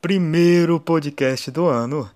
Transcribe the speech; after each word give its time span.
primeiro 0.00 0.78
podcast 0.78 1.50
do 1.50 1.66
ano. 1.66 2.08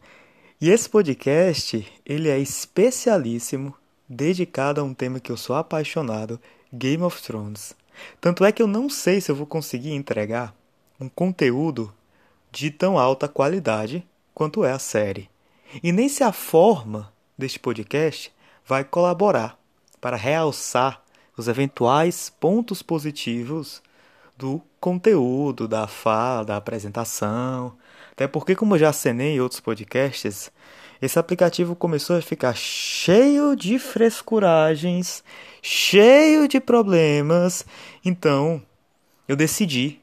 E 0.61 0.71
esse 0.71 0.89
podcast, 0.89 1.85
ele 2.07 2.29
é 2.29 2.39
especialíssimo, 2.39 3.75
dedicado 4.09 4.81
a 4.81 4.85
um 4.85 4.95
tema 4.95 5.19
que 5.19 5.33
eu 5.33 5.37
sou 5.37 5.57
apaixonado, 5.57 6.41
Game 6.73 7.03
of 7.03 7.21
Thrones. 7.21 7.75
Tanto 8.21 8.45
é 8.45 8.53
que 8.53 8.63
eu 8.63 8.69
não 8.69 8.89
sei 8.89 9.21
se 9.21 9.33
eu 9.33 9.37
vou 9.37 9.47
conseguir 9.47 9.93
entregar 9.93 10.55
um 11.01 11.09
conteúdo 11.09 11.93
de 12.53 12.71
tão 12.71 12.97
alta 12.97 13.27
qualidade 13.27 14.07
quanto 14.33 14.65
é 14.65 14.71
a 14.71 14.79
série. 14.79 15.29
E 15.83 15.91
nem 15.91 16.09
se 16.09 16.23
a 16.23 16.31
forma 16.31 17.13
deste 17.37 17.59
podcast 17.59 18.33
vai 18.65 18.85
colaborar 18.85 19.59
para 20.01 20.17
realçar 20.17 21.03
os 21.37 21.49
eventuais 21.49 22.31
pontos 22.31 22.81
positivos 22.81 23.83
do 24.43 24.61
conteúdo, 24.81 25.69
da 25.69 25.87
fala, 25.87 26.45
da 26.45 26.57
apresentação. 26.57 27.77
Até 28.11 28.27
porque, 28.27 28.57
como 28.57 28.75
eu 28.75 28.81
já 28.81 28.89
acenei 28.89 29.37
em 29.37 29.41
outros 29.41 29.61
podcasts, 29.61 30.51
esse 31.01 31.17
aplicativo 31.17 31.77
começou 31.77 32.17
a 32.17 32.23
ficar 32.23 32.53
cheio 32.57 33.55
de 33.55 33.79
frescuragens, 33.79 35.23
cheio 35.63 36.49
de 36.49 36.59
problemas. 36.59 37.65
Então, 38.05 38.61
eu 39.29 39.37
decidi 39.37 40.01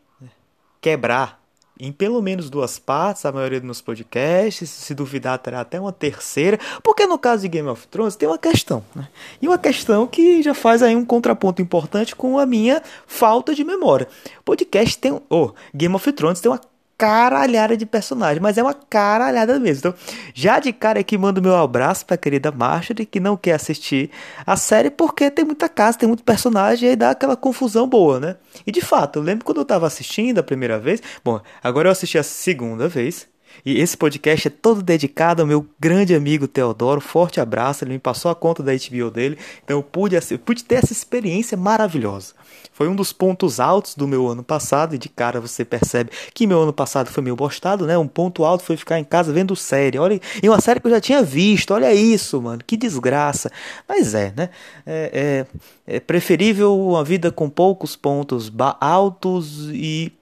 quebrar 0.80 1.39
em 1.80 1.92
pelo 1.92 2.22
menos 2.22 2.50
duas 2.50 2.78
partes, 2.78 3.26
a 3.26 3.32
maioria 3.32 3.60
dos 3.60 3.66
meus 3.66 3.82
podcasts. 3.82 4.70
Se 4.70 4.94
duvidar, 4.94 5.40
terá 5.40 5.62
até 5.62 5.80
uma 5.80 5.94
terceira. 5.94 6.60
Porque 6.84 7.08
no 7.08 7.18
caso 7.18 7.44
de 7.44 7.48
Game 7.48 7.68
of 7.70 7.88
Thrones 7.88 8.16
tem 8.18 8.28
uma 8.28 8.38
questão. 8.38 8.84
Né? 8.94 9.08
E 9.42 9.48
uma 9.48 9.58
questão 9.58 10.06
que 10.06 10.44
já 10.44 10.54
faz 10.54 10.84
aí 10.84 10.96
um 10.96 11.06
contraponto 11.06 11.62
importante 11.62 12.16
com 12.16 12.38
a 12.38 12.46
minha 12.46 12.84
falta 13.08 13.56
de 13.56 13.64
memória. 13.64 14.08
Podcast 14.44 14.98
tem. 14.98 15.22
Oh, 15.30 15.52
Game 15.74 15.96
of 15.96 16.12
Thrones 16.12 16.42
tem 16.42 16.52
uma 16.52 16.60
caralhada 17.00 17.78
de 17.78 17.86
personagem, 17.86 18.42
mas 18.42 18.58
é 18.58 18.62
uma 18.62 18.74
caralhada 18.74 19.58
mesmo. 19.58 19.80
Então, 19.80 19.94
já 20.34 20.60
de 20.60 20.74
cara 20.74 21.00
aqui 21.00 21.18
mando 21.18 21.42
meu 21.42 21.56
abraço 21.56 22.06
pra 22.06 22.18
querida 22.18 22.52
Marjorie, 22.52 23.06
que 23.06 23.22
não 23.22 23.38
quer 23.38 23.54
assistir 23.54 24.12
a 24.46 24.58
série 24.58 24.90
porque 24.90 25.32
tem 25.32 25.46
muita 25.46 25.70
casa, 25.70 25.98
tem 25.98 26.08
muito 26.08 26.24
personagem 26.24 26.88
e 26.88 26.90
aí 26.90 26.96
dá 26.98 27.12
aquela 27.12 27.38
confusão 27.38 27.88
boa, 27.88 28.20
né? 28.20 28.36
E 28.68 28.72
de 28.72 28.82
fato, 28.82 29.20
eu 29.20 29.24
lembro 29.24 29.46
quando 29.46 29.62
eu 29.62 29.66
tava 29.66 29.88
assistindo 29.88 30.40
a 30.40 30.44
primeira 30.44 30.78
vez, 30.78 31.02
bom, 31.24 31.40
agora 31.64 31.88
eu 31.88 31.92
assisti 31.94 32.18
a 32.18 32.24
segunda 32.24 32.90
vez, 32.90 33.30
e 33.66 33.80
esse 33.80 33.98
podcast 33.98 34.48
é 34.48 34.52
todo 34.52 34.82
dedicado 34.82 35.42
ao 35.42 35.48
meu 35.48 35.66
grande 35.80 36.16
amigo 36.16 36.48
Teodoro. 36.48 37.02
Forte 37.02 37.40
abraço, 37.40 37.84
ele 37.84 37.94
me 37.94 38.00
passou 38.00 38.32
a 38.32 38.36
conta 38.36 38.64
da 38.64 38.72
HBO 38.72 39.12
dele, 39.12 39.38
então 39.64 39.78
eu 39.78 39.84
pude, 39.84 40.16
eu 40.16 40.40
pude 40.40 40.64
ter 40.64 40.76
essa 40.76 40.94
experiência 40.94 41.58
maravilhosa. 41.58 42.34
Foi 42.80 42.88
um 42.88 42.96
dos 42.96 43.12
pontos 43.12 43.60
altos 43.60 43.94
do 43.94 44.08
meu 44.08 44.28
ano 44.28 44.42
passado, 44.42 44.96
e 44.96 44.98
de 44.98 45.10
cara 45.10 45.42
você 45.42 45.66
percebe 45.66 46.12
que 46.34 46.48
meu 46.48 46.62
ano 46.62 46.72
passado 46.72 47.10
foi 47.10 47.22
meio 47.22 47.36
bostado, 47.36 47.86
né? 47.86 47.98
Um 47.98 48.08
ponto 48.08 48.46
alto 48.46 48.64
foi 48.64 48.78
ficar 48.78 48.98
em 48.98 49.04
casa 49.04 49.34
vendo 49.34 49.54
série. 49.54 50.00
Olha, 50.00 50.20
e 50.42 50.48
uma 50.48 50.62
série 50.62 50.80
que 50.80 50.88
eu 50.88 50.92
já 50.92 51.02
tinha 51.02 51.22
visto, 51.22 51.74
olha 51.74 51.94
isso, 51.94 52.42
mano, 52.42 52.64
que 52.66 52.78
desgraça. 52.78 53.52
Mas 53.86 54.14
é, 54.14 54.34
né? 54.34 54.50
É, 54.86 55.46
é, 55.88 55.96
é 55.98 56.00
preferível 56.00 56.80
uma 56.80 57.04
vida 57.04 57.32
com 57.32 57.50
poucos 57.50 57.98
pontos 57.98 58.50
altos 58.80 59.70
e 59.74 60.14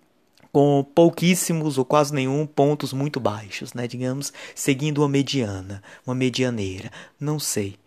com 0.51 0.85
pouquíssimos 0.95 1.77
ou 1.77 1.85
quase 1.85 2.13
nenhum 2.13 2.45
pontos 2.45 2.93
muito 2.93 3.19
baixos, 3.19 3.73
né? 3.73 3.87
Digamos, 3.87 4.33
seguindo 4.55 4.99
uma 4.99 5.09
mediana, 5.09 5.81
uma 6.05 6.15
medianeira. 6.15 6.91
Não 7.19 7.39
sei. 7.39 7.77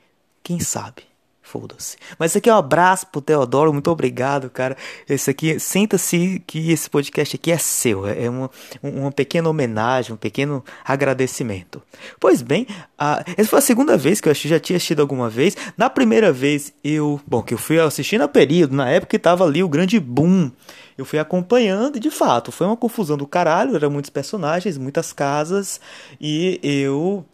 Quem 0.43 0.61
sabe? 0.61 1.10
Foda-se. 1.51 1.97
Mas 2.17 2.31
esse 2.31 2.39
aqui 2.39 2.49
é 2.49 2.55
um 2.55 2.59
abraço 2.59 3.09
pro 3.09 3.21
Teodoro, 3.21 3.73
muito 3.73 3.91
obrigado, 3.91 4.49
cara. 4.49 4.77
Esse 5.09 5.33
aqui, 5.33 5.59
sinta-se 5.59 6.41
que 6.47 6.71
esse 6.71 6.89
podcast 6.89 7.35
aqui 7.35 7.51
é 7.51 7.59
seu, 7.59 8.07
é 8.07 8.31
uma, 8.31 8.49
uma 8.81 9.11
pequena 9.11 9.51
homenagem, 9.51 10.15
um 10.15 10.17
pequeno 10.17 10.65
agradecimento. 10.85 11.83
Pois 12.21 12.41
bem, 12.41 12.69
a, 12.97 13.25
essa 13.37 13.49
foi 13.49 13.59
a 13.59 13.63
segunda 13.63 13.97
vez 13.97 14.21
que 14.21 14.29
eu 14.29 14.35
já 14.35 14.61
tinha 14.61 14.77
assistido 14.77 15.01
alguma 15.01 15.29
vez. 15.29 15.57
Na 15.77 15.91
primeira 15.91 16.31
vez, 16.31 16.73
eu, 16.85 17.21
bom, 17.27 17.43
que 17.43 17.55
eu 17.55 17.59
fui 17.59 17.81
assistindo 17.81 18.23
a 18.23 18.29
período, 18.29 18.77
na 18.77 18.89
época 18.89 19.11
que 19.11 19.19
tava 19.19 19.43
ali 19.43 19.61
o 19.61 19.69
grande 19.69 19.99
boom. 19.99 20.53
Eu 20.97 21.05
fui 21.05 21.19
acompanhando 21.19 21.97
e 21.97 22.01
de 22.01 22.13
fato 22.13 22.53
foi 22.53 22.69
uma 22.69 22.77
confusão 22.77 23.17
do 23.17 23.27
caralho, 23.27 23.75
eram 23.75 23.91
muitos 23.91 24.11
personagens, 24.11 24.79
muitas 24.79 25.13
casas 25.13 25.81
e 26.21 26.61
eu 26.63 27.27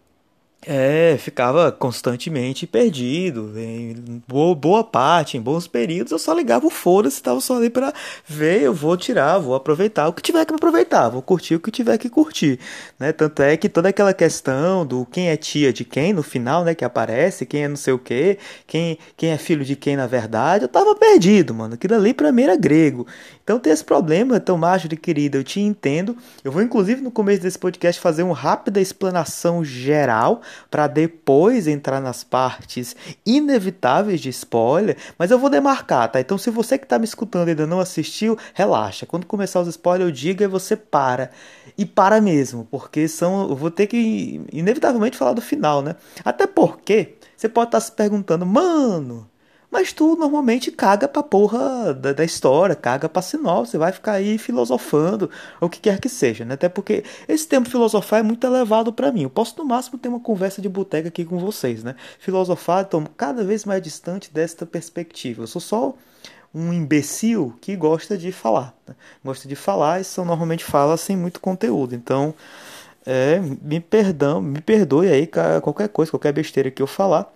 é, 0.65 1.17
ficava 1.19 1.71
constantemente 1.71 2.67
perdido. 2.67 3.53
Em 3.57 4.23
boa, 4.27 4.55
boa 4.55 4.85
parte, 4.85 5.37
em 5.37 5.41
bons 5.41 5.67
períodos, 5.69 6.11
eu 6.13 6.19
só 6.19 6.33
ligava 6.35 6.67
o 6.67 6.71
foda-se, 6.71 7.17
estava 7.17 7.41
só 7.41 7.57
ali 7.57 7.71
para 7.71 7.93
ver, 8.27 8.63
eu 8.63 8.75
vou 8.75 8.97
tirar, 8.97 9.39
vou 9.39 9.55
aproveitar 9.55 10.09
o 10.09 10.13
que 10.13 10.23
tiver 10.23 10.45
que 10.45 10.55
aproveitar, 10.55 11.09
vou 11.09 11.23
curtir 11.23 11.55
o 11.55 11.61
que 11.61 11.71
tiver 11.71 11.97
que 11.99 12.09
curtir. 12.09 12.59
Né? 12.99 13.13
Tanto 13.13 13.43
é 13.43 13.57
que 13.57 13.69
toda 13.69 13.91
aquela 13.91 14.13
questão 14.13 14.85
do 14.85 15.07
quem 15.07 15.29
é 15.29 15.37
tia 15.37 15.73
de 15.73 15.85
quem 15.85 16.13
no 16.13 16.23
final, 16.23 16.65
né, 16.65 16.75
que 16.75 16.85
aparece, 16.85 17.47
quem 17.47 17.65
é 17.65 17.69
não 17.69 17.77
sei 17.77 17.93
o 17.93 17.99
que, 17.99 18.39
quem, 18.67 18.99
quem 19.17 19.31
é 19.31 19.39
filho 19.39 19.65
de 19.65 19.77
quem 19.77 19.97
na 19.97 20.07
verdade, 20.07 20.65
eu 20.65 20.69
tava 20.69 20.95
perdido, 20.97 21.55
mano. 21.55 21.75
Aquilo 21.75 21.95
ali 21.95 22.13
pra 22.13 22.33
mim 22.33 22.43
era 22.43 22.57
grego. 22.57 23.07
Então 23.47 23.61
tem 23.61 23.73
esse 23.73 23.85
problema, 23.85 24.39
então, 24.39 24.59
de 24.89 24.97
querida, 24.97 25.39
eu 25.39 25.45
te 25.45 25.61
entendo. 25.61 26.17
Eu 26.43 26.51
vou, 26.51 26.61
inclusive, 26.61 27.01
no 27.01 27.13
começo 27.13 27.41
desse 27.41 27.57
podcast, 27.57 28.01
fazer 28.01 28.25
uma 28.25 28.35
rápida 28.35 28.81
explanação 28.81 29.65
geral 29.65 30.43
para 30.69 30.89
depois 30.89 31.69
entrar 31.69 32.01
nas 32.01 32.25
partes 32.25 32.97
inevitáveis 33.25 34.21
de 34.21 34.31
spoiler, 34.31 34.97
mas 35.17 35.31
eu 35.31 35.39
vou 35.39 35.49
demarcar, 35.49 36.11
tá? 36.11 36.19
Então, 36.19 36.37
se 36.37 36.51
você 36.51 36.77
que 36.77 36.87
está 36.87 36.99
me 36.99 37.05
escutando 37.05 37.47
ainda 37.47 37.69
não 37.69 37.79
assistiu, 37.79 38.37
relaxa. 38.53 39.07
Quando 39.07 39.25
começar 39.27 39.61
os 39.61 39.69
spoilers, 39.69 40.09
eu 40.09 40.13
digo 40.13 40.43
e 40.43 40.49
você 40.49 40.75
para. 40.75 41.31
E 41.79 41.87
para 41.87 42.21
mesmo, 42.21 42.67
porque 42.69 43.07
são, 43.07 43.49
eu 43.49 43.55
vou 43.55 43.71
ter 43.71 43.87
que 43.87 44.45
inevitavelmente 44.53 45.17
falar 45.17 45.35
do 45.35 45.41
final, 45.41 45.83
né? 45.83 45.95
Até 46.25 46.49
porque 46.49 47.15
você 47.37 47.49
pode 47.49 47.69
estar 47.69 47.79
tá 47.79 47.85
se 47.85 47.93
perguntando, 47.93 48.45
mano, 48.45 49.31
mas 49.77 49.93
tu 49.93 50.17
normalmente 50.17 50.73
caga 50.73 51.07
pra 51.07 51.23
porra 51.23 51.93
da, 51.93 52.15
da 52.15 52.25
história, 52.25 52.75
caga 52.75 53.11
pra 53.11 53.21
sinal, 53.21 53.67
você 53.67 53.77
vai 53.77 53.93
ficar 53.93 54.13
aí 54.13 54.39
filosofando, 54.39 55.31
ou 55.61 55.67
o 55.67 55.71
que 55.71 55.79
quer 55.79 56.01
que 56.01 56.09
seja, 56.09 56.47
né? 56.47 56.55
Até 56.55 56.67
porque 56.67 57.05
esse 57.29 57.47
tempo 57.47 57.69
filosofar 57.69 58.21
é 58.21 58.23
muito 58.23 58.47
elevado 58.47 58.91
para 58.91 59.13
mim. 59.13 59.25
Eu 59.25 59.31
posso 59.31 59.55
no 59.59 59.67
máximo 59.67 59.99
ter 59.99 60.09
uma 60.09 60.19
conversa 60.19 60.63
de 60.63 60.69
boteca 60.71 61.09
aqui 61.09 61.27
com 61.27 61.39
vocês, 61.39 61.85
né? 61.85 61.95
Filosofar, 62.19 62.85
estou 62.85 63.05
cada 63.19 63.45
vez 63.45 63.67
mais 63.67 63.83
distante 63.83 64.33
desta 64.33 64.65
perspectiva. 64.65 65.43
Eu 65.43 65.47
sou 65.47 65.61
só 65.61 65.95
um 66.55 66.73
imbecil 66.73 67.55
que 67.61 67.77
gosta 67.77 68.17
de 68.17 68.33
falar. 68.33 68.75
Né? 68.89 68.95
Gosta 69.23 69.47
de 69.47 69.55
falar 69.55 70.01
e 70.01 70.05
são 70.05 70.25
normalmente 70.25 70.65
fala 70.65 70.97
sem 70.97 71.15
muito 71.19 71.39
conteúdo. 71.39 71.95
Então, 71.95 72.35
é, 73.05 73.39
me 73.39 73.79
perdão, 73.79 74.41
me 74.41 74.63
perdoe 74.63 75.09
aí 75.11 75.27
qualquer 75.61 75.91
coisa, 75.91 76.11
qualquer 76.11 76.33
besteira 76.33 76.71
que 76.71 76.81
eu 76.81 76.87
falar. 76.87 77.36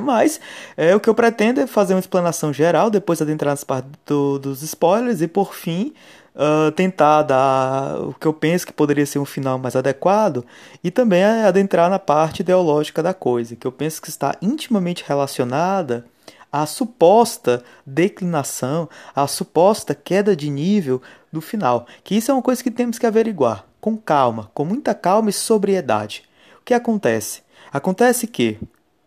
Mas 0.00 0.40
é, 0.76 0.94
o 0.94 1.00
que 1.00 1.08
eu 1.08 1.14
pretendo 1.14 1.60
é 1.60 1.66
fazer 1.66 1.94
uma 1.94 2.00
explanação 2.00 2.52
geral, 2.52 2.90
depois 2.90 3.20
adentrar 3.20 3.52
nas 3.52 3.64
partes 3.64 3.90
do, 4.04 4.38
dos 4.38 4.62
spoilers 4.62 5.20
e 5.20 5.28
por 5.28 5.54
fim 5.54 5.92
uh, 6.34 6.70
tentar 6.72 7.22
dar 7.22 8.00
o 8.00 8.14
que 8.14 8.26
eu 8.26 8.32
penso 8.32 8.66
que 8.66 8.72
poderia 8.72 9.06
ser 9.06 9.18
um 9.18 9.24
final 9.24 9.58
mais 9.58 9.74
adequado 9.74 10.44
e 10.84 10.90
também 10.90 11.24
adentrar 11.24 11.88
na 11.88 11.98
parte 11.98 12.40
ideológica 12.40 13.02
da 13.02 13.14
coisa, 13.14 13.56
que 13.56 13.66
eu 13.66 13.72
penso 13.72 14.00
que 14.02 14.10
está 14.10 14.36
intimamente 14.40 15.04
relacionada 15.06 16.04
à 16.52 16.64
suposta 16.66 17.62
declinação, 17.84 18.88
à 19.14 19.26
suposta 19.26 19.94
queda 19.94 20.36
de 20.36 20.48
nível 20.48 21.02
do 21.32 21.40
final. 21.40 21.86
Que 22.04 22.14
isso 22.16 22.30
é 22.30 22.34
uma 22.34 22.42
coisa 22.42 22.62
que 22.62 22.70
temos 22.70 22.98
que 22.98 23.06
averiguar 23.06 23.64
com 23.80 23.96
calma, 23.96 24.50
com 24.54 24.64
muita 24.64 24.94
calma 24.94 25.30
e 25.30 25.32
sobriedade. 25.32 26.24
O 26.60 26.64
que 26.64 26.74
acontece? 26.74 27.42
Acontece 27.72 28.26
que 28.26 28.58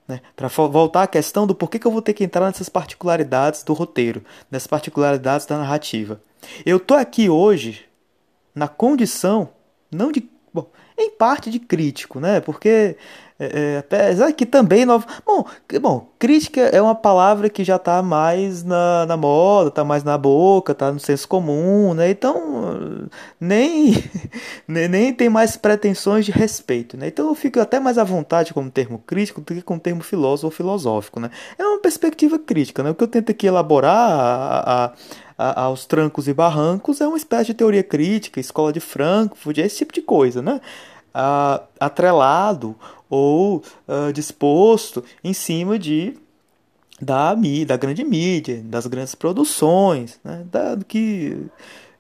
né? 0.10 0.22
Para 0.36 0.48
voltar 0.48 1.04
à 1.04 1.08
questão 1.08 1.46
do 1.46 1.54
porquê 1.54 1.78
que 1.78 1.86
eu 1.86 1.92
vou 1.92 2.02
ter 2.02 2.14
que 2.14 2.24
entrar 2.24 2.48
nessas 2.48 2.68
particularidades 2.68 3.64
do 3.64 3.74
roteiro, 3.74 4.26
nessas 4.50 4.66
particularidades 4.66 5.46
da 5.46 5.56
narrativa. 5.56 6.20
Eu 6.66 6.80
tô 6.80 6.96
aqui 6.96 7.30
hoje 7.30 7.86
na 8.56 8.68
condição, 8.68 9.50
não 9.92 10.12
de. 10.12 10.28
Em 11.00 11.12
parte 11.12 11.50
de 11.50 11.60
crítico, 11.60 12.20
né? 12.20 12.42
Porque 12.42 12.98
é, 13.40 13.76
é, 13.76 13.78
apesar 13.78 14.34
que 14.34 14.46
também 14.46 14.86
nova. 14.86 15.08
Bom, 15.26 15.46
bom, 15.82 16.10
crítica 16.20 16.60
é 16.60 16.82
uma 16.82 16.94
palavra 16.94 17.50
que 17.50 17.64
já 17.64 17.78
está 17.78 18.04
mais 18.04 18.66
na, 18.66 19.06
na 19.06 19.16
moda, 19.16 19.70
está 19.70 19.86
mais 19.86 20.04
na 20.04 20.18
boca, 20.18 20.74
está 20.74 20.92
no 20.92 21.00
senso 21.00 21.26
comum, 21.26 21.94
né? 21.94 22.10
Então 22.10 23.08
nem, 23.40 23.94
nem 24.68 25.14
tem 25.14 25.30
mais 25.30 25.56
pretensões 25.56 26.26
de 26.26 26.34
respeito, 26.34 26.98
né? 26.98 27.08
Então 27.08 27.30
eu 27.30 27.36
fico 27.36 27.62
até 27.62 27.80
mais 27.80 27.98
à 27.98 28.04
vontade 28.04 28.54
como 28.54 28.70
termo 28.70 29.00
crítico 29.00 29.40
do 29.40 29.54
que 29.54 29.62
como 29.62 29.80
termo 29.80 30.04
filósofo 30.04 30.48
ou 30.48 30.52
filosófico, 30.52 31.22
né? 31.22 31.32
É 31.58 31.64
uma 31.64 31.80
perspectiva 31.80 32.38
crítica, 32.38 32.84
né? 32.84 32.90
O 32.90 32.96
que 32.96 33.04
eu 33.06 33.08
tento 33.08 33.32
aqui 33.32 33.48
elaborar 33.48 34.12
a, 34.12 34.86
a 34.86 34.94
aos 35.56 35.86
trancos 35.86 36.28
e 36.28 36.34
barrancos 36.34 37.00
é 37.00 37.08
uma 37.08 37.18
espécie 37.18 37.48
de 37.48 37.54
teoria 37.54 37.84
crítica, 37.84 38.40
escola 38.40 38.74
de 38.74 38.82
Frankfurt, 38.82 39.58
esse 39.58 39.78
tipo 39.78 39.94
de 39.94 40.02
coisa, 40.02 40.42
né? 40.42 40.60
Atrelado 41.80 42.76
ou 43.10 43.64
disposto 44.14 45.04
em 45.24 45.34
cima 45.34 45.80
de 45.80 46.16
da, 47.02 47.34
da 47.66 47.78
grande 47.78 48.04
mídia, 48.04 48.62
das 48.64 48.86
grandes 48.86 49.16
produções, 49.16 50.20
né? 50.24 50.44
da, 50.52 50.76
do 50.76 50.86
que 50.86 51.38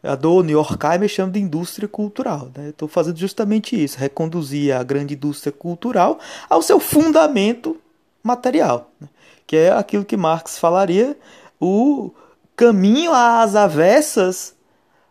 a 0.03 0.15
Doni 0.15 0.55
Horkheimer 0.55 1.07
chama 1.07 1.31
de 1.31 1.39
indústria 1.39 1.87
cultural. 1.87 2.49
Né? 2.55 2.69
Estou 2.69 2.87
fazendo 2.87 3.17
justamente 3.17 3.81
isso, 3.81 3.97
reconduzir 3.97 4.75
a 4.75 4.83
grande 4.83 5.13
indústria 5.13 5.51
cultural 5.51 6.19
ao 6.49 6.61
seu 6.61 6.79
fundamento 6.79 7.77
material, 8.21 8.91
né? 8.99 9.07
que 9.47 9.55
é 9.55 9.71
aquilo 9.71 10.05
que 10.05 10.17
Marx 10.17 10.59
falaria 10.59 11.17
o 11.59 12.11
caminho 12.59 13.13
às 13.13 13.55
avessas 13.55 14.53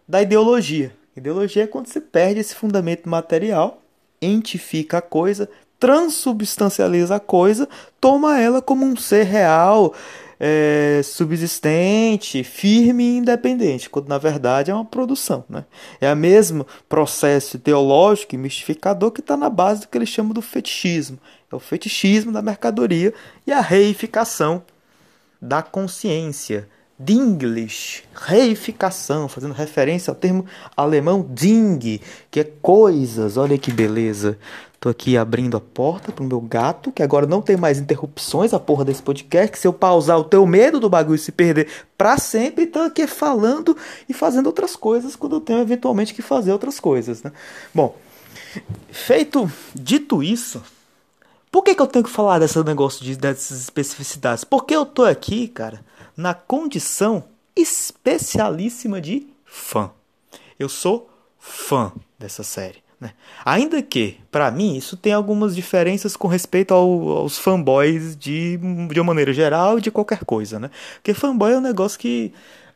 da 0.07 0.21
ideologia. 0.21 0.95
Ideologia 1.17 1.65
é 1.65 1.67
quando 1.67 1.87
você 1.87 1.99
perde 1.99 2.41
esse 2.41 2.55
fundamento 2.55 3.09
material, 3.09 3.81
entifica 4.21 4.99
a 4.99 5.01
coisa, 5.01 5.49
transubstancializa 5.81 7.17
a 7.17 7.21
coisa, 7.21 7.67
toma 7.99 8.39
ela 8.39 8.61
como 8.61 8.85
um 8.85 8.95
ser 8.95 9.23
real, 9.23 9.95
é, 10.39 11.01
subsistente, 11.03 12.45
firme 12.45 13.03
e 13.03 13.17
independente, 13.17 13.89
quando 13.89 14.09
na 14.09 14.19
verdade 14.19 14.71
é 14.71 14.75
uma 14.75 14.85
produção. 14.85 15.43
Né? 15.49 15.65
É 16.03 16.13
o 16.13 16.17
mesmo 16.17 16.67
processo 16.87 17.59
teológico 17.59 18.35
e 18.35 18.39
mistificador 18.39 19.11
que 19.11 19.21
está 19.21 19.39
na 19.39 19.49
base 19.49 19.81
do 19.81 19.89
que 19.89 19.97
eles 19.97 20.11
chamam 20.11 20.35
do 20.35 20.43
fetichismo. 20.43 21.19
É 21.51 21.57
o 21.57 21.59
fetichismo 21.59 22.31
da 22.31 22.43
mercadoria 22.43 23.15
e 23.47 23.53
a 23.53 23.63
reificação 23.63 24.63
da 25.41 25.63
consciência. 25.63 26.69
Dinglish, 26.99 28.03
reificação, 28.13 29.29
fazendo 29.29 29.55
referência 29.55 30.11
ao 30.11 30.17
termo 30.17 30.45
alemão 30.77 31.25
Ding, 31.29 32.01
que 32.31 32.41
é 32.41 32.45
coisas, 32.45 33.37
olha 33.37 33.57
que 33.57 33.71
beleza. 33.71 34.39
Tô 34.81 34.89
aqui 34.89 35.17
abrindo 35.17 35.57
a 35.57 35.61
porta 35.61 36.13
pro 36.13 36.25
meu 36.25 36.41
gato, 36.41 36.93
que 36.93 37.03
agora 37.03 37.27
não 37.27 37.43
tem 37.43 37.57
mais 37.57 37.79
interrupções 37.79 38.55
a 38.55 38.61
porra 38.61 38.85
desse 38.85 39.03
podcast, 39.03 39.51
que 39.51 39.59
se 39.59 39.67
eu 39.67 39.73
pausar 39.73 40.19
o 40.19 40.25
teu 40.25 40.47
medo 40.47 40.79
do 40.79 40.89
bagulho 40.89 41.19
se 41.19 41.33
perder 41.33 41.69
pra 41.97 42.17
sempre, 42.17 42.67
tô 42.67 42.81
aqui 42.81 43.07
falando 43.07 43.77
e 44.09 44.15
fazendo 44.15 44.47
outras 44.47 44.77
coisas 44.77 45.17
quando 45.17 45.37
eu 45.37 45.41
tenho 45.41 45.61
eventualmente 45.61 46.15
que 46.15 46.23
fazer 46.23 46.53
outras 46.53 46.79
coisas, 46.79 47.23
né? 47.25 47.33
Bom, 47.75 47.97
feito 48.91 49.51
dito 49.75 50.23
isso, 50.23 50.63
por 51.51 51.65
que, 51.65 51.75
que 51.75 51.83
eu 51.83 51.87
tenho 51.87 52.05
que 52.05 52.11
falar 52.11 52.39
desse 52.39 52.63
negócio 52.63 53.05
de, 53.05 53.17
dessas 53.17 53.61
especificidades? 53.63 54.45
Porque 54.45 54.75
eu 54.75 54.85
tô 54.85 55.05
aqui, 55.05 55.49
cara, 55.49 55.81
na 56.19 56.35
condição 56.35 57.23
especialíssima 57.55 59.01
de 59.01 59.29
fã. 59.45 59.93
Eu 60.59 60.69
sou 60.69 61.09
fã 61.39 61.93
dessa 62.19 62.43
série. 62.43 62.83
Né? 63.01 63.13
Ainda 63.45 63.81
que, 63.81 64.19
para 64.29 64.51
mim, 64.51 64.77
isso 64.77 64.97
tem 64.97 65.13
algumas 65.13 65.55
diferenças 65.55 66.17
com 66.17 66.27
respeito 66.27 66.75
ao, 66.75 67.19
aos 67.19 67.39
fanboys 67.39 68.17
de, 68.17 68.59
de 68.93 69.01
uma 69.01 69.05
maneira 69.05 69.33
geral 69.33 69.79
e 69.79 69.81
de 69.81 69.93
qualquer 69.93 70.25
coisa. 70.25 70.59
Né? 70.59 70.73
Porque 70.97 71.15
fanboy 71.15 71.53
é 71.53 71.59
um 71.59 71.61
negócio 71.61 71.97
que 71.97 72.33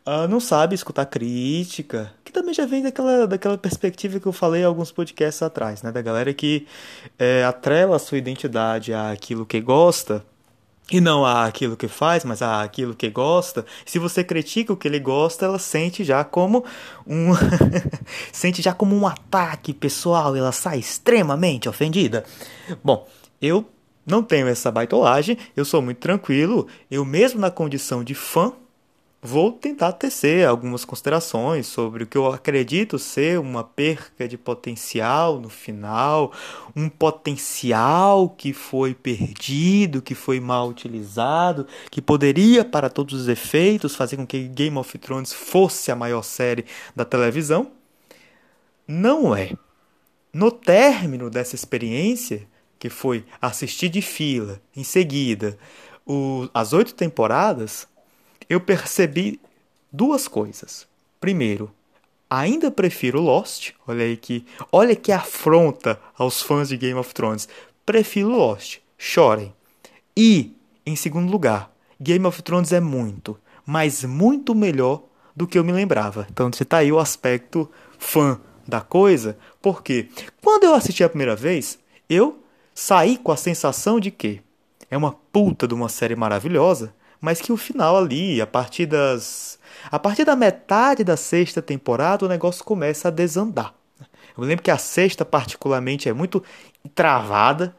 uh, 0.07 0.29
não 0.29 0.39
sabe 0.39 0.77
escutar 0.77 1.07
crítica, 1.07 2.15
que 2.25 2.31
também 2.31 2.55
já 2.55 2.65
vem 2.65 2.81
daquela, 2.81 3.27
daquela 3.27 3.59
perspectiva 3.59 4.21
que 4.21 4.27
eu 4.27 4.33
falei 4.33 4.63
alguns 4.63 4.93
podcasts 4.93 5.43
atrás, 5.43 5.83
né? 5.83 5.91
da 5.91 6.01
galera 6.01 6.33
que 6.33 6.65
é, 7.19 7.43
atrela 7.43 7.97
a 7.97 7.99
sua 7.99 8.19
identidade 8.19 8.95
àquilo 8.95 9.45
que 9.45 9.61
gosta 9.61 10.25
e 10.93 11.01
não 11.01 11.25
a 11.25 11.47
aquilo 11.47 11.75
que 11.75 11.89
faz, 11.89 12.23
mas 12.23 12.43
aquilo 12.43 12.95
que 12.95 13.09
gosta. 13.09 13.65
Se 13.87 13.99
você 13.99 14.23
critica 14.23 14.75
o 14.75 14.77
que 14.77 14.87
ele 14.87 15.01
gosta, 15.01 15.47
ela 15.47 15.59
sente 15.59 16.05
já 16.05 16.23
como 16.23 16.67
um 17.07 17.31
sente 18.31 18.61
já 18.61 18.75
como 18.75 18.95
um 18.95 19.07
ataque 19.07 19.73
pessoal, 19.73 20.37
ela 20.37 20.53
sai 20.53 20.79
extremamente 20.79 21.67
ofendida. 21.67 22.25
Bom, 22.85 23.09
eu 23.41 23.65
não 24.05 24.23
tenho 24.23 24.47
essa 24.47 24.71
baitolagem, 24.71 25.39
eu 25.57 25.65
sou 25.65 25.81
muito 25.81 25.99
tranquilo, 25.99 26.67
eu 26.91 27.07
mesmo 27.07 27.41
na 27.41 27.51
condição 27.51 28.05
de 28.05 28.15
fã 28.15 28.53
vou 29.25 29.53
tentar 29.53 29.93
tecer 29.93 30.49
algumas 30.49 30.85
considerações 30.85 31.69
sobre 31.69 32.03
o 32.03 32.07
que 32.09 32.19
eu 32.19 32.27
acredito 32.27 32.99
ser 32.99 33.39
uma 33.39 33.63
perca 33.63 34.27
de 34.27 34.37
potencial 34.37 35.39
no 35.39 35.49
final, 35.49 36.33
um 36.75 36.89
potencial 36.89 38.29
que 38.31 38.53
foi 38.53 38.95
perdido, 38.95 40.03
que 40.03 40.17
foi 40.17 40.41
mal 40.41 40.69
utilizado, 40.69 41.69
que 41.89 42.03
poderia, 42.03 42.65
para 42.65 42.91
todos 42.91 43.15
os 43.23 43.29
efeitos, 43.29 43.95
fazer 43.95 44.17
com 44.17 44.27
que 44.27 44.49
Game 44.49 44.77
of 44.77 44.99
Thrones 44.99 45.33
fosse 45.33 45.93
a 45.93 45.97
maior 45.97 46.23
série 46.23 46.65
da 46.97 47.05
televisão. 47.05 47.71
Não 48.89 49.37
é. 49.37 49.53
No 50.33 50.51
término 50.51 51.31
dessa 51.31 51.55
experiência, 51.55 52.49
que 52.77 52.91
foi 52.91 53.25
assistir 53.41 53.89
de 53.89 54.03
fila, 54.03 54.61
em 54.77 54.83
seguida, 54.83 55.57
o, 56.05 56.49
as 56.53 56.73
oito 56.73 56.95
temporadas, 56.95 57.87
eu 58.49 58.61
percebi 58.61 59.41
duas 59.93 60.27
coisas. 60.29 60.87
Primeiro, 61.21 61.71
ainda 62.29 62.71
prefiro 62.71 63.21
Lost. 63.21 63.73
Olha 63.87 64.05
aí 64.05 64.17
que, 64.17 64.45
olha 64.71 64.97
que 64.97 65.13
afronta 65.13 66.01
aos 66.17 66.41
fãs 66.41 66.69
de 66.69 66.77
Game 66.77 66.99
of 66.99 67.13
Thrones. 67.15 67.49
Prefiro 67.85 68.31
Lost. 68.31 68.79
Chorem. 68.97 69.55
E, 70.17 70.55
em 70.87 70.97
segundo 70.97 71.31
lugar, 71.31 71.73
Game 72.01 72.27
of 72.27 72.43
Thrones 72.43 72.73
é 72.73 72.81
muito, 72.81 73.39
mas 73.65 74.05
muito 74.05 74.55
melhor 74.55 75.03
do 75.35 75.47
que 75.47 75.59
eu 75.59 75.65
me 75.65 75.73
lembrava. 75.73 76.27
Então, 76.31 76.51
você 76.53 76.65
tá 76.65 76.79
aí 76.79 76.93
o 76.93 76.99
aspecto 76.99 77.71
fã 77.99 78.41
da 78.67 78.81
coisa, 78.81 79.37
porque 79.61 80.09
quando 80.43 80.65
eu 80.65 80.75
assisti 80.75 81.03
a 81.03 81.09
primeira 81.09 81.35
vez, 81.35 81.79
eu 82.09 82.43
saí 82.75 83.17
com 83.17 83.33
a 83.33 83.37
sensação 83.37 83.99
de 83.99 84.11
que 84.11 84.41
é 84.91 84.97
uma 84.97 85.13
puta 85.33 85.67
de 85.67 85.75
uma 85.75 85.89
série 85.89 86.15
maravilhosa, 86.15 86.95
mas 87.23 87.41
que 87.41 87.53
o 87.53 87.57
final 87.57 87.97
ali, 87.97 88.41
a 88.41 88.47
partir 88.47 88.85
das 88.85 89.59
a 89.91 89.99
partir 89.99 90.25
da 90.25 90.37
metade 90.37 91.05
da 91.05 91.17
sexta 91.17 91.63
temporada, 91.63 92.25
o 92.25 92.29
negócio 92.29 92.65
começa 92.65 93.09
a 93.09 93.11
desandar. 93.11 93.75
Eu 94.37 94.45
lembro 94.45 94.63
que 94.63 94.71
a 94.71 94.79
sexta 94.79 95.25
particularmente 95.25 96.09
é 96.09 96.13
muito 96.13 96.43
travada, 96.95 97.77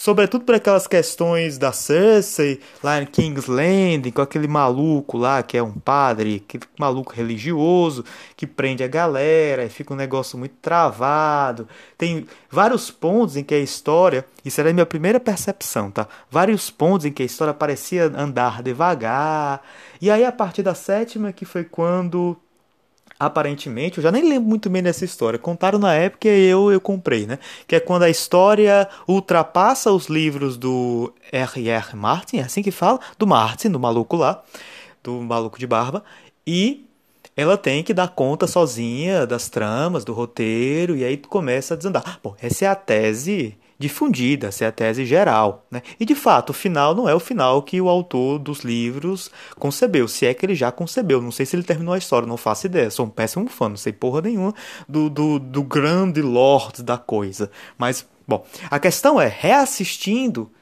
Sobretudo 0.00 0.46
por 0.46 0.54
aquelas 0.54 0.86
questões 0.86 1.58
da 1.58 1.72
Cersei 1.72 2.58
lá 2.82 3.02
em 3.02 3.04
King's 3.04 3.44
Landing, 3.44 4.10
com 4.10 4.22
aquele 4.22 4.48
maluco 4.48 5.18
lá 5.18 5.42
que 5.42 5.58
é 5.58 5.62
um 5.62 5.74
padre, 5.74 6.42
aquele 6.42 6.64
maluco 6.78 7.12
religioso 7.12 8.02
que 8.34 8.46
prende 8.46 8.82
a 8.82 8.88
galera 8.88 9.62
e 9.62 9.68
fica 9.68 9.92
um 9.92 9.96
negócio 9.98 10.38
muito 10.38 10.54
travado. 10.62 11.68
Tem 11.98 12.26
vários 12.50 12.90
pontos 12.90 13.36
em 13.36 13.44
que 13.44 13.54
a 13.54 13.58
história, 13.58 14.24
isso 14.42 14.58
era 14.58 14.70
a 14.70 14.72
minha 14.72 14.86
primeira 14.86 15.20
percepção, 15.20 15.90
tá? 15.90 16.08
Vários 16.30 16.70
pontos 16.70 17.04
em 17.04 17.12
que 17.12 17.22
a 17.22 17.26
história 17.26 17.52
parecia 17.52 18.04
andar 18.06 18.62
devagar. 18.62 19.60
E 20.00 20.10
aí 20.10 20.24
a 20.24 20.32
partir 20.32 20.62
da 20.62 20.74
sétima 20.74 21.30
que 21.30 21.44
foi 21.44 21.64
quando 21.64 22.38
aparentemente, 23.20 23.98
eu 23.98 24.02
já 24.02 24.10
nem 24.10 24.26
lembro 24.26 24.48
muito 24.48 24.70
bem 24.70 24.82
dessa 24.82 25.04
história. 25.04 25.38
Contaram 25.38 25.78
na 25.78 25.92
época 25.92 26.26
e 26.26 26.46
eu 26.46 26.72
eu 26.72 26.80
comprei, 26.80 27.26
né? 27.26 27.38
Que 27.68 27.76
é 27.76 27.80
quando 27.80 28.04
a 28.04 28.10
história 28.10 28.88
ultrapassa 29.06 29.92
os 29.92 30.06
livros 30.06 30.56
do 30.56 31.12
R.R. 31.30 31.94
Martin, 31.94 32.38
é 32.38 32.42
assim 32.42 32.62
que 32.62 32.70
fala, 32.70 32.98
do 33.18 33.26
Martin, 33.26 33.68
do 33.68 33.78
maluco 33.78 34.16
lá, 34.16 34.42
do 35.04 35.20
maluco 35.20 35.58
de 35.58 35.66
barba, 35.66 36.02
e 36.46 36.86
ela 37.36 37.58
tem 37.58 37.82
que 37.82 37.92
dar 37.92 38.08
conta 38.08 38.46
sozinha 38.46 39.26
das 39.26 39.50
tramas, 39.50 40.04
do 40.04 40.14
roteiro, 40.14 40.96
e 40.96 41.04
aí 41.04 41.16
começa 41.18 41.74
a 41.74 41.76
desandar. 41.76 42.18
Bom, 42.22 42.34
essa 42.40 42.64
é 42.64 42.68
a 42.68 42.74
tese 42.74 43.56
difundida, 43.80 44.48
essa 44.48 44.66
é 44.66 44.68
a 44.68 44.72
tese 44.72 45.06
geral. 45.06 45.64
Né? 45.70 45.80
E 45.98 46.04
de 46.04 46.14
fato, 46.14 46.50
o 46.50 46.52
final 46.52 46.94
não 46.94 47.08
é 47.08 47.14
o 47.14 47.18
final 47.18 47.62
que 47.62 47.80
o 47.80 47.88
autor 47.88 48.38
dos 48.38 48.60
livros 48.60 49.30
concebeu, 49.58 50.06
se 50.06 50.26
é 50.26 50.34
que 50.34 50.44
ele 50.44 50.54
já 50.54 50.70
concebeu. 50.70 51.22
Não 51.22 51.32
sei 51.32 51.46
se 51.46 51.56
ele 51.56 51.62
terminou 51.62 51.94
a 51.94 51.98
história, 51.98 52.28
não 52.28 52.36
faço 52.36 52.66
ideia. 52.66 52.90
Sou 52.90 53.06
um 53.06 53.08
péssimo 53.08 53.48
fã, 53.48 53.70
não 53.70 53.78
sei 53.78 53.90
porra 53.90 54.20
nenhuma 54.20 54.54
do, 54.86 55.08
do, 55.08 55.38
do 55.38 55.62
grande 55.62 56.20
lord 56.20 56.82
da 56.82 56.98
coisa. 56.98 57.50
Mas, 57.78 58.06
bom, 58.28 58.46
a 58.70 58.78
questão 58.78 59.18
é, 59.18 59.26
reassistindo, 59.26 60.52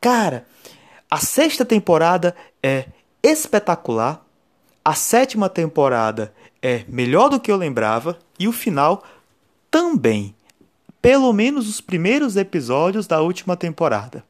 cara, 0.00 0.46
a 1.10 1.18
sexta 1.18 1.64
temporada 1.64 2.32
é 2.62 2.84
espetacular, 3.20 4.24
a 4.84 4.94
sétima 4.94 5.48
temporada 5.48 6.32
é 6.62 6.84
melhor 6.86 7.28
do 7.28 7.40
que 7.40 7.50
eu 7.50 7.56
lembrava 7.56 8.16
e 8.38 8.46
o 8.46 8.52
final 8.52 9.02
também 9.68 10.32
pelo 11.00 11.32
menos 11.32 11.68
os 11.68 11.80
primeiros 11.80 12.36
episódios 12.36 13.06
da 13.06 13.20
última 13.20 13.56
temporada. 13.56 14.24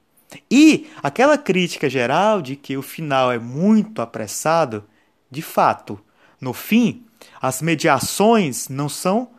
E 0.51 0.89
aquela 1.03 1.39
crítica 1.39 1.89
geral 1.89 2.43
de 2.43 2.55
que 2.55 2.77
o 2.77 2.83
final 2.83 3.33
é 3.33 3.39
muito 3.39 4.03
apressado, 4.03 4.85
de 5.31 5.41
fato, 5.41 5.99
no 6.41 6.53
fim, 6.53 7.05
as 7.41 7.63
mediações 7.63 8.69
não 8.69 8.89
são 8.89 9.31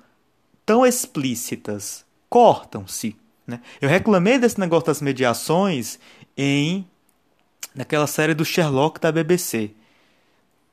tão 0.65 0.85
explícitas, 0.85 2.05
cortam-se. 2.29 3.15
Né? 3.45 3.61
Eu 3.79 3.89
reclamei 3.89 4.37
desse 4.37 4.59
negócio 4.59 4.87
das 4.87 5.01
mediações 5.01 5.99
em 6.35 6.87
naquela 7.73 8.07
série 8.07 8.33
do 8.33 8.43
Sherlock 8.43 8.99
da 8.99 9.11
BBC. 9.11 9.71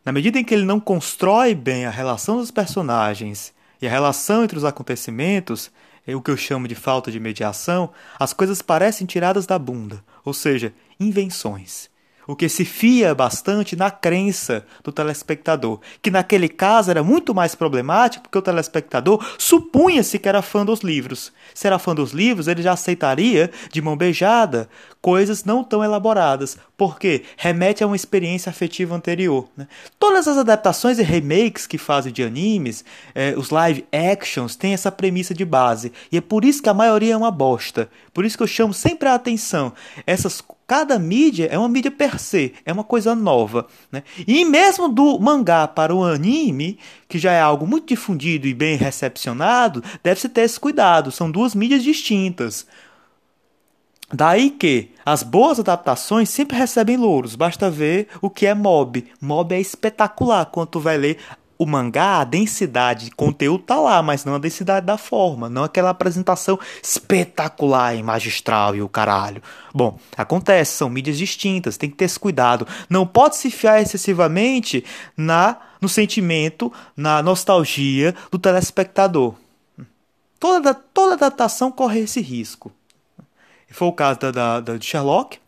Na 0.05 0.13
medida 0.13 0.39
em 0.39 0.45
que 0.45 0.55
ele 0.55 0.65
não 0.65 0.81
constrói 0.81 1.55
bem 1.55 1.85
a 1.85 1.91
relação 1.91 2.39
dos 2.39 2.51
personagens 2.51 3.53
e 3.81 3.87
a 3.87 3.91
relação 3.91 4.45
entre 4.45 4.57
os 4.57 4.65
acontecimentos, 4.65 5.71
é 6.07 6.15
o 6.15 6.23
que 6.23 6.31
eu 6.31 6.37
chamo 6.37 6.69
de 6.69 6.75
falta 6.75 7.11
de 7.11 7.19
mediação, 7.19 7.91
as 8.19 8.33
coisas 8.33 8.63
parecem 8.63 9.07
tiradas 9.07 9.47
da 9.47 9.59
bunda, 9.59 10.05
ou 10.25 10.33
seja, 10.33 10.73
invenções. 11.01 11.91
o 12.29 12.35
que 12.35 12.49
se 12.49 12.65
fia 12.65 13.15
bastante 13.15 13.77
na 13.77 13.89
crença 13.89 14.67
do 14.83 14.91
telespectador, 14.91 15.79
que 16.03 16.11
naquele 16.11 16.49
caso 16.49 16.91
era 16.91 17.03
muito 17.03 17.33
mais 17.33 17.55
problemático 17.55 18.25
porque 18.25 18.39
o 18.39 18.43
telespectador 18.43 19.25
supunha-se 19.39 20.19
que 20.19 20.29
era 20.29 20.43
fã 20.43 20.65
dos 20.65 20.81
livros. 20.81 21.33
Se 21.55 21.69
era 21.69 21.79
fã 21.79 21.95
dos 21.95 22.11
livros, 22.11 22.49
ele 22.49 22.63
já 22.63 22.73
aceitaria 22.73 23.49
de 23.71 23.81
mão 23.81 23.97
beijada 23.97 24.69
coisas 25.01 25.45
não 25.45 25.63
tão 25.63 25.85
elaboradas, 25.85 26.57
porque 26.77 27.25
remete 27.37 27.83
a 27.83 27.87
uma 27.87 27.97
experiência 27.97 28.51
afetiva 28.51 28.95
anterior. 28.95 29.49
Né? 29.57 29.69
Todas 29.99 30.27
as 30.27 30.37
adaptações 30.37 30.99
e 30.99 31.03
remakes 31.03 31.67
que 31.67 31.79
fazem 31.79 32.13
de 32.13 32.23
animes, 32.23 32.85
eh, 33.15 33.35
os 33.37 33.51
live 33.51 33.87
actions, 33.93 34.57
têm 34.57 34.75
essa 34.75 34.91
premissa 34.91 35.33
de 35.33 35.45
base, 35.45 35.93
e 36.11 36.17
é 36.17 36.21
por 36.21 36.45
isso 36.45 36.63
que 36.63 36.69
a 36.69 36.75
maioria 36.75 37.15
é 37.15 37.17
uma 37.17 37.31
bosta. 37.31 37.89
Por 38.13 38.25
isso 38.25 38.37
que 38.37 38.43
eu 38.43 38.49
chamo 38.49 38.75
sempre 38.75 39.09
a 39.09 39.15
atenção. 39.15 39.73
Essas 40.07 40.43
Cada 40.67 40.99
mídia 40.99 41.47
é 41.49 41.57
uma 41.57 41.69
mídia 41.69 41.93
per 41.93 42.19
se, 42.19 42.53
é 42.65 42.73
uma 42.73 42.83
coisa 42.83 43.15
nova. 43.15 43.69
Né? 43.91 44.03
E 44.27 44.45
mesmo 44.45 44.89
do 44.89 45.17
mangá 45.21 45.69
para 45.69 45.95
o 45.95 46.03
anime, 46.03 46.77
que 47.09 47.21
já 47.21 47.31
é 47.31 47.41
algo 47.41 47.65
muito 47.65 47.87
difundido 47.87 48.49
e 48.49 48.55
bem 48.55 48.77
recepcionado, 48.77 49.83
deve-se 50.03 50.29
ter 50.29 50.41
esse 50.41 50.59
cuidado. 50.59 51.13
São 51.13 51.31
duas 51.31 51.55
mídias 51.55 51.85
distintas. 51.85 52.67
Daí 54.13 54.51
que 54.51 54.91
as 55.05 55.23
boas 55.23 55.59
adaptações 55.59 56.29
sempre 56.31 56.57
recebem 56.57 56.97
louros. 56.97 57.35
Basta 57.35 57.71
ver 57.71 58.09
o 58.23 58.31
que 58.31 58.47
é 58.47 58.55
Mob. 58.55 59.05
Mob 59.21 59.55
é 59.55 59.61
espetacular 59.61 60.47
quando 60.47 60.69
tu 60.69 60.81
vai 60.81 60.97
ler 60.97 61.19
o 61.59 61.65
mangá, 61.65 62.21
a 62.21 62.25
densidade 62.25 63.07
de 63.07 63.11
conteúdo 63.13 63.65
tá 63.65 63.77
lá, 63.77 64.03
mas 64.03 64.25
não 64.25 64.35
a 64.35 64.39
densidade 64.39 64.85
da 64.85 64.99
forma, 64.99 65.49
não 65.49 65.65
aquela 65.65 65.91
apresentação 65.91 66.59
espetacular 66.83 67.95
e 67.95 68.03
magistral 68.03 68.77
e 68.77 68.83
o 68.83 68.89
caralho. 68.89 69.43
Bom, 69.75 69.99
acontece, 70.17 70.77
são 70.77 70.91
mídias 70.91 71.17
distintas, 71.17 71.79
tem 71.79 71.89
que 71.89 71.97
ter 71.97 72.05
esse 72.05 72.21
cuidado. 72.21 72.67
Não 72.91 73.07
pode 73.07 73.37
se 73.37 73.51
fiar 73.51 73.81
excessivamente 73.81 74.85
na 75.17 75.57
no 75.81 75.89
sentimento, 75.91 76.73
na 76.97 77.23
nostalgia 77.23 78.15
do 78.31 78.39
telespectador. 78.39 79.35
Toda, 80.41 80.73
toda 80.73 81.15
adaptação 81.15 81.71
corre 81.71 82.01
esse 82.01 82.21
risco. 82.21 82.73
Foi 83.71 83.89
o 83.89 83.93
caso 83.93 84.21
da, 84.21 84.31
da, 84.31 84.61
da 84.61 84.77
de 84.77 84.85
Sherlock, 84.85 85.39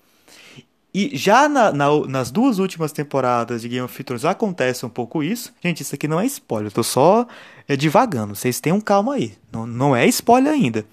e 0.92 1.16
já 1.16 1.48
na, 1.48 1.70
na, 1.70 1.86
nas 2.08 2.30
duas 2.30 2.58
últimas 2.58 2.92
temporadas 2.92 3.62
de 3.62 3.68
Game 3.68 3.84
of 3.84 4.04
Thrones 4.04 4.24
acontece 4.24 4.84
um 4.86 4.88
pouco 4.88 5.22
isso. 5.22 5.52
Gente, 5.62 5.82
isso 5.82 5.94
aqui 5.94 6.08
não 6.08 6.18
é 6.18 6.26
spoiler, 6.26 6.68
eu 6.68 6.74
tô 6.74 6.82
só 6.82 7.26
é, 7.68 7.76
divagando. 7.76 8.34
Vocês 8.34 8.58
tenham 8.58 8.80
calma 8.80 9.14
aí. 9.14 9.34
Não, 9.52 9.66
não 9.66 9.94
é 9.94 10.06
spoiler 10.06 10.52
ainda. 10.52 10.84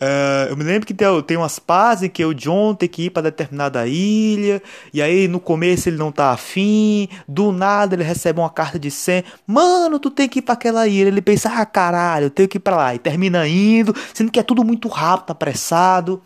Uh, 0.00 0.50
eu 0.50 0.56
me 0.56 0.62
lembro 0.62 0.86
que 0.86 0.94
tem, 0.94 1.08
tem 1.22 1.36
umas 1.36 1.58
partes 1.58 2.04
em 2.04 2.08
que 2.08 2.24
o 2.24 2.32
John 2.32 2.72
tem 2.72 2.88
que 2.88 3.06
ir 3.06 3.10
para 3.10 3.22
determinada 3.22 3.84
ilha, 3.88 4.62
e 4.94 5.02
aí 5.02 5.26
no 5.26 5.40
começo 5.40 5.88
ele 5.88 5.96
não 5.96 6.12
tá 6.12 6.30
afim, 6.30 7.08
do 7.26 7.50
nada 7.50 7.96
ele 7.96 8.04
recebe 8.04 8.38
uma 8.38 8.48
carta 8.48 8.78
de 8.78 8.92
100, 8.92 9.24
mano, 9.44 9.98
tu 9.98 10.08
tem 10.08 10.28
que 10.28 10.38
ir 10.38 10.42
para 10.42 10.54
aquela 10.54 10.86
ilha. 10.86 11.08
Ele 11.08 11.20
pensa, 11.20 11.50
ah, 11.52 11.66
caralho, 11.66 12.26
eu 12.26 12.30
tenho 12.30 12.48
que 12.48 12.58
ir 12.58 12.60
para 12.60 12.76
lá, 12.76 12.94
e 12.94 12.98
termina 13.00 13.48
indo, 13.48 13.92
sendo 14.14 14.30
que 14.30 14.38
é 14.38 14.42
tudo 14.44 14.62
muito 14.62 14.86
rápido, 14.86 15.32
apressado. 15.32 16.22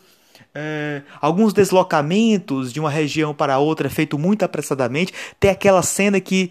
É, 0.55 1.03
alguns 1.21 1.53
deslocamentos 1.53 2.73
de 2.73 2.79
uma 2.79 2.91
região 2.91 3.35
para 3.35 3.59
outra 3.59 3.87
é 3.87 3.91
feito 3.91 4.19
muito 4.19 4.45
apressadamente. 4.45 5.13
Tem 5.41 5.51
aquela 5.51 5.83
cena 5.83 6.21
que 6.21 6.51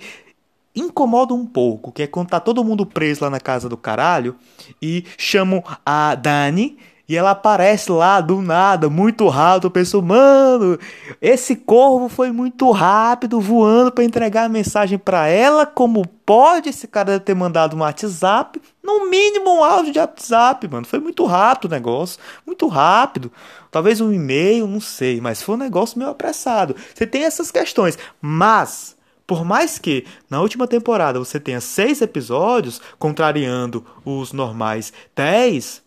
incomoda 0.76 1.34
um 1.34 1.46
pouco, 1.46 1.92
que 1.92 2.04
é 2.04 2.08
quando 2.08 2.30
tá 2.30 2.40
todo 2.40 2.64
mundo 2.64 2.86
preso 2.86 3.24
lá 3.24 3.30
na 3.30 3.40
casa 3.40 3.68
do 3.68 3.78
caralho 3.78 4.36
e 4.82 5.04
chamam 5.18 5.64
a 5.86 6.16
Dani 6.16 6.78
e 7.12 7.18
ela 7.18 7.32
aparece 7.32 7.92
lá 7.92 8.22
do 8.22 8.42
nada, 8.42 8.90
muito 8.90 9.28
rápido. 9.28 9.66
Eu 9.66 9.72
penso, 9.72 10.02
mano, 10.02 10.80
esse 11.22 11.58
corvo 11.58 12.08
foi 12.08 12.32
muito 12.32 12.72
rápido 12.72 13.42
voando 13.42 13.92
para 13.92 14.06
entregar 14.06 14.46
a 14.46 14.50
mensagem 14.50 14.98
para 14.98 15.28
ela. 15.28 15.66
Como 15.66 16.08
pode 16.26 16.70
esse 16.70 16.88
cara 16.88 17.20
ter 17.20 17.36
mandado 17.36 17.76
um 17.76 17.82
WhatsApp? 17.82 18.62
No 18.82 19.10
mínimo 19.10 19.58
um 19.60 19.62
áudio 19.62 19.92
de 19.92 20.00
WhatsApp, 20.00 20.66
mano. 20.70 20.86
Foi 20.86 21.00
muito 21.00 21.26
rápido 21.26 21.66
o 21.66 21.76
negócio, 21.76 22.18
muito 22.48 22.66
rápido. 22.70 23.30
Talvez 23.70 24.00
um 24.00 24.14
e-mail, 24.14 24.66
não 24.66 24.80
sei, 24.80 25.20
mas 25.20 25.42
foi 25.42 25.56
um 25.56 25.58
negócio 25.58 26.00
meio 26.00 26.12
apressado. 26.12 26.78
Você 26.96 27.06
tem 27.06 27.26
essas 27.26 27.52
questões, 27.52 28.00
mas 28.22 28.96
por 29.28 29.44
mais 29.44 29.78
que 29.78 30.06
na 30.30 30.40
última 30.40 30.66
temporada 30.66 31.20
você 31.20 31.42
tenha 31.42 31.60
seis 31.60 32.02
episódios, 32.02 32.82
contrariando 32.98 33.86
os 34.06 34.32
normais 34.32 34.94
dez, 35.14 35.82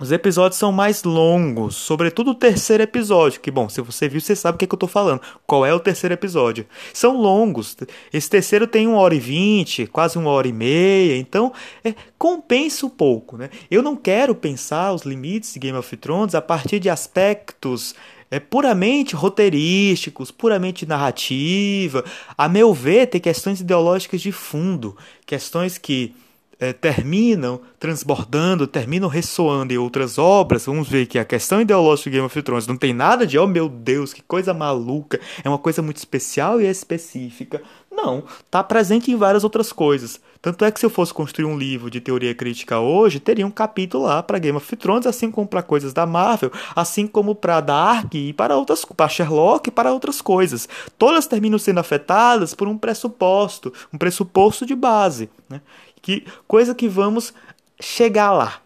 os 0.00 0.12
episódios 0.12 0.58
são 0.58 0.70
mais 0.70 1.02
longos, 1.02 1.74
sobretudo 1.74 2.30
o 2.30 2.34
terceiro 2.34 2.82
episódio, 2.82 3.40
que 3.40 3.50
bom, 3.50 3.68
se 3.68 3.80
você 3.80 4.08
viu, 4.08 4.20
você 4.20 4.36
sabe 4.36 4.56
o 4.56 4.58
que, 4.58 4.64
é 4.64 4.68
que 4.68 4.74
eu 4.74 4.76
estou 4.76 4.88
falando. 4.88 5.20
Qual 5.46 5.66
é 5.66 5.74
o 5.74 5.80
terceiro 5.80 6.14
episódio? 6.14 6.66
São 6.92 7.16
longos. 7.16 7.76
Esse 8.12 8.30
terceiro 8.30 8.66
tem 8.66 8.86
uma 8.86 8.98
hora 8.98 9.14
e 9.14 9.20
vinte, 9.20 9.86
quase 9.86 10.18
uma 10.18 10.30
hora 10.30 10.46
e 10.46 10.52
meia, 10.52 11.16
então 11.16 11.52
é, 11.84 11.94
compensa 12.16 12.86
um 12.86 12.90
pouco. 12.90 13.36
Né? 13.36 13.50
Eu 13.70 13.82
não 13.82 13.96
quero 13.96 14.34
pensar 14.34 14.92
os 14.92 15.02
limites 15.02 15.54
de 15.54 15.58
Game 15.58 15.76
of 15.76 15.96
Thrones 15.96 16.34
a 16.34 16.40
partir 16.40 16.78
de 16.78 16.88
aspectos 16.88 17.94
é, 18.30 18.38
puramente 18.38 19.14
roteirísticos, 19.14 20.30
puramente 20.30 20.86
narrativa. 20.86 22.04
A 22.36 22.48
meu 22.48 22.72
ver, 22.72 23.06
tem 23.06 23.20
questões 23.20 23.60
ideológicas 23.60 24.20
de 24.20 24.32
fundo, 24.32 24.96
questões 25.26 25.78
que 25.78 26.14
é, 26.58 26.72
terminam 26.72 27.60
transbordando, 27.78 28.66
terminam 28.66 29.08
ressoando 29.08 29.72
em 29.72 29.78
outras 29.78 30.18
obras, 30.18 30.66
vamos 30.66 30.88
ver 30.88 31.06
que 31.06 31.18
a 31.18 31.24
questão 31.24 31.60
ideológica 31.60 32.10
de 32.10 32.16
Game 32.16 32.26
of 32.26 32.42
Thrones 32.42 32.66
não 32.66 32.76
tem 32.76 32.92
nada 32.92 33.26
de, 33.26 33.38
oh 33.38 33.46
meu 33.46 33.68
Deus, 33.68 34.12
que 34.12 34.22
coisa 34.22 34.52
maluca, 34.52 35.20
é 35.44 35.48
uma 35.48 35.58
coisa 35.58 35.80
muito 35.80 35.98
especial 35.98 36.60
e 36.60 36.66
específica. 36.66 37.62
Não, 37.90 38.22
está 38.44 38.62
presente 38.62 39.10
em 39.10 39.16
várias 39.16 39.42
outras 39.42 39.72
coisas. 39.72 40.20
Tanto 40.40 40.64
é 40.64 40.70
que 40.70 40.78
se 40.78 40.86
eu 40.86 40.90
fosse 40.90 41.12
construir 41.12 41.46
um 41.46 41.58
livro 41.58 41.90
de 41.90 42.00
teoria 42.00 42.32
crítica 42.32 42.78
hoje, 42.78 43.18
teria 43.18 43.44
um 43.44 43.50
capítulo 43.50 44.04
lá 44.04 44.22
para 44.22 44.38
Game 44.38 44.56
of 44.56 44.76
Thrones, 44.76 45.04
assim 45.04 45.32
como 45.32 45.48
para 45.48 45.62
coisas 45.62 45.92
da 45.92 46.06
Marvel, 46.06 46.52
assim 46.76 47.08
como 47.08 47.34
para 47.34 47.60
Dark 47.60 48.14
e 48.14 48.32
para 48.32 48.56
outras, 48.56 48.84
para 48.84 49.08
Sherlock 49.08 49.68
e 49.68 49.72
para 49.72 49.92
outras 49.92 50.20
coisas. 50.20 50.68
Todas 50.96 51.26
terminam 51.26 51.58
sendo 51.58 51.80
afetadas 51.80 52.54
por 52.54 52.68
um 52.68 52.78
pressuposto, 52.78 53.72
um 53.92 53.98
pressuposto 53.98 54.64
de 54.64 54.76
base, 54.76 55.28
né? 55.50 55.60
Que 56.08 56.24
coisa 56.46 56.74
que 56.74 56.88
vamos 56.88 57.34
chegar 57.78 58.30
lá. 58.30 58.62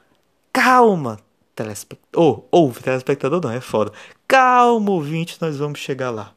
Calma, 0.53 1.19
telespectador. 1.57 2.45
Ou, 2.53 2.69
oh, 2.69 2.71
telespectador 2.71 3.41
não, 3.43 3.51
é 3.51 3.61
foda. 3.61 3.91
Calma, 4.29 4.93
ouvinte, 4.93 5.39
nós 5.41 5.57
vamos 5.57 5.81
chegar 5.81 6.11
lá. 6.11 6.33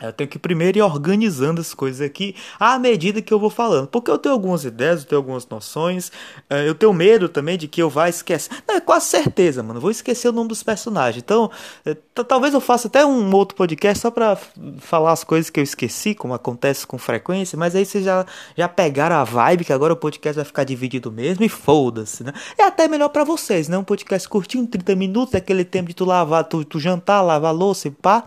Eu 0.00 0.12
tenho 0.12 0.28
que 0.28 0.38
primeiro 0.38 0.78
ir 0.78 0.82
organizando 0.82 1.60
as 1.60 1.74
coisas 1.74 2.00
aqui 2.00 2.34
à 2.58 2.78
medida 2.78 3.20
que 3.20 3.32
eu 3.32 3.38
vou 3.38 3.50
falando. 3.50 3.86
Porque 3.86 4.10
eu 4.10 4.18
tenho 4.18 4.34
algumas 4.34 4.64
ideias, 4.64 5.02
eu 5.02 5.08
tenho 5.08 5.18
algumas 5.18 5.46
noções. 5.48 6.10
Eh, 6.48 6.68
eu 6.68 6.74
tenho 6.74 6.92
medo 6.92 7.28
também 7.28 7.58
de 7.58 7.68
que 7.68 7.82
eu 7.82 7.90
vá 7.90 8.08
esquecer. 8.08 8.50
Não, 8.66 8.76
é 8.76 8.80
quase 8.80 9.06
certeza, 9.06 9.62
mano. 9.62 9.80
vou 9.80 9.90
esquecer 9.90 10.28
o 10.28 10.32
nome 10.32 10.48
dos 10.48 10.62
personagens. 10.62 11.22
Então, 11.22 11.50
eh, 11.84 11.96
talvez 12.26 12.54
eu 12.54 12.60
faça 12.60 12.88
até 12.88 13.04
um 13.04 13.34
outro 13.34 13.56
podcast 13.56 14.00
só 14.00 14.10
pra 14.10 14.36
falar 14.78 15.12
as 15.12 15.22
coisas 15.22 15.50
que 15.50 15.60
eu 15.60 15.64
esqueci, 15.64 16.14
como 16.14 16.32
acontece 16.32 16.86
com 16.86 16.96
frequência. 16.96 17.58
Mas 17.58 17.76
aí 17.76 17.84
vocês 17.84 18.04
já, 18.04 18.24
já 18.56 18.68
pegaram 18.68 19.16
a 19.16 19.24
vibe 19.24 19.64
que 19.64 19.72
agora 19.72 19.92
o 19.92 19.96
podcast 19.96 20.36
vai 20.36 20.44
ficar 20.44 20.64
dividido 20.64 21.12
mesmo 21.12 21.44
e 21.44 21.48
foda-se, 21.48 22.24
né? 22.24 22.32
É 22.56 22.64
até 22.64 22.88
melhor 22.88 23.08
para 23.08 23.24
vocês, 23.24 23.68
né? 23.68 23.76
Um 23.76 23.84
podcast 23.84 24.28
curtinho, 24.28 24.66
30 24.66 24.94
minutos, 24.96 25.34
aquele 25.34 25.64
tempo 25.64 25.88
de 25.88 25.94
tu 25.94 26.04
lavar, 26.04 26.44
tu, 26.44 26.64
tu 26.64 26.78
jantar, 26.80 27.20
lavar 27.20 27.54
louça 27.54 27.88
e 27.88 27.90
pá 27.90 28.26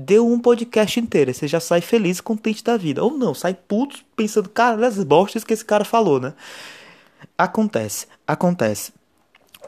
deu 0.00 0.24
um 0.24 0.38
podcast 0.38 1.00
inteiro. 1.00 1.34
Você 1.34 1.48
já 1.48 1.58
sai 1.58 1.80
feliz 1.80 2.18
e 2.18 2.22
contente 2.22 2.62
da 2.62 2.76
vida. 2.76 3.02
Ou 3.02 3.18
não, 3.18 3.34
sai 3.34 3.52
puto 3.52 3.98
pensando, 4.14 4.48
cara, 4.48 4.76
das 4.76 5.02
bostas 5.02 5.42
que 5.42 5.52
esse 5.52 5.64
cara 5.64 5.84
falou, 5.84 6.20
né? 6.20 6.34
Acontece, 7.36 8.06
acontece. 8.24 8.92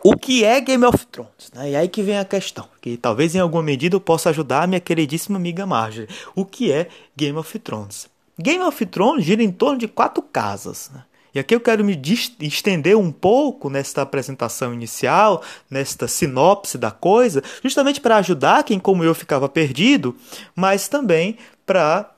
O 0.05 0.17
que 0.17 0.45
é 0.45 0.61
Game 0.61 0.85
of 0.85 1.05
Thrones? 1.07 1.51
Né? 1.53 1.73
E 1.73 1.77
aí 1.77 1.89
que 1.89 2.01
vem 2.01 2.17
a 2.17 2.25
questão, 2.25 2.69
que 2.81 2.97
talvez 2.97 3.35
em 3.35 3.41
alguma 3.41 3.63
medida 3.63 3.97
eu 3.97 4.01
possa 4.01 4.31
ajudar 4.31 4.63
a 4.63 4.67
minha 4.69 4.81
queridíssima 4.81 5.37
amiga 5.37 5.67
Marjorie. 5.67 6.09
O 6.35 6.45
que 6.45 6.71
é 6.71 6.89
Game 7.17 7.37
of 7.37 7.59
Thrones? 7.59 8.09
Game 8.39 8.63
of 8.63 8.87
Thrones 8.87 9.25
gira 9.25 9.43
em 9.43 9.51
torno 9.51 9.79
de 9.79 9.89
quatro 9.89 10.23
casas. 10.23 10.91
Né? 10.95 11.03
E 11.35 11.39
aqui 11.39 11.55
eu 11.55 11.61
quero 11.61 11.85
me 11.85 12.01
estender 12.41 12.97
um 12.97 13.13
pouco 13.13 13.71
nesta 13.71 14.03
apresentação 14.03 14.75
inicial, 14.75 15.43
nesta 15.71 16.09
sinopse 16.09 16.77
da 16.77 16.91
coisa, 16.91 17.43
justamente 17.63 18.01
para 18.01 18.17
ajudar 18.17 18.65
quem, 18.65 18.81
como 18.81 19.05
eu, 19.05 19.15
ficava 19.15 19.49
perdido, 19.49 20.17
mas 20.57 20.89
também 20.89 21.39
para 21.65 22.11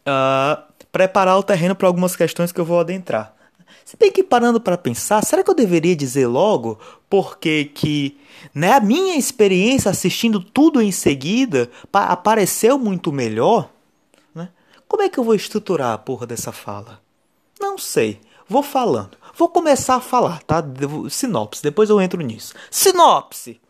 uh, 0.00 0.02
ah, 0.06 0.64
preparar 0.90 1.38
o 1.38 1.42
terreno 1.42 1.76
para 1.76 1.86
algumas 1.86 2.16
questões 2.16 2.50
que 2.50 2.60
eu 2.60 2.64
vou 2.64 2.80
adentrar. 2.80 3.34
Se 3.84 3.96
bem 3.96 4.10
que 4.10 4.22
parando 4.22 4.60
para 4.60 4.78
pensar, 4.78 5.22
será 5.24 5.44
que 5.44 5.50
eu 5.50 5.54
deveria 5.54 5.94
dizer 5.94 6.26
logo 6.26 6.80
porque 7.08 7.66
que 7.66 8.18
né, 8.54 8.72
a 8.72 8.80
minha 8.80 9.16
experiência 9.16 9.90
assistindo 9.90 10.40
tudo 10.40 10.80
em 10.80 10.90
seguida 10.90 11.70
apareceu 11.92 12.78
muito 12.78 13.12
melhor? 13.12 13.70
Né? 14.34 14.48
Como 14.88 15.02
é 15.02 15.08
que 15.08 15.18
eu 15.18 15.24
vou 15.24 15.34
estruturar 15.34 15.92
a 15.92 15.98
porra 15.98 16.26
dessa 16.26 16.50
fala? 16.50 17.03
Não 17.60 17.78
sei. 17.78 18.20
Vou 18.48 18.62
falando. 18.62 19.16
Vou 19.36 19.48
começar 19.48 19.96
a 19.96 20.00
falar, 20.00 20.42
tá? 20.42 20.62
Sinopse, 21.10 21.62
depois 21.62 21.90
eu 21.90 22.00
entro 22.00 22.20
nisso. 22.20 22.54
Sinopse! 22.70 23.60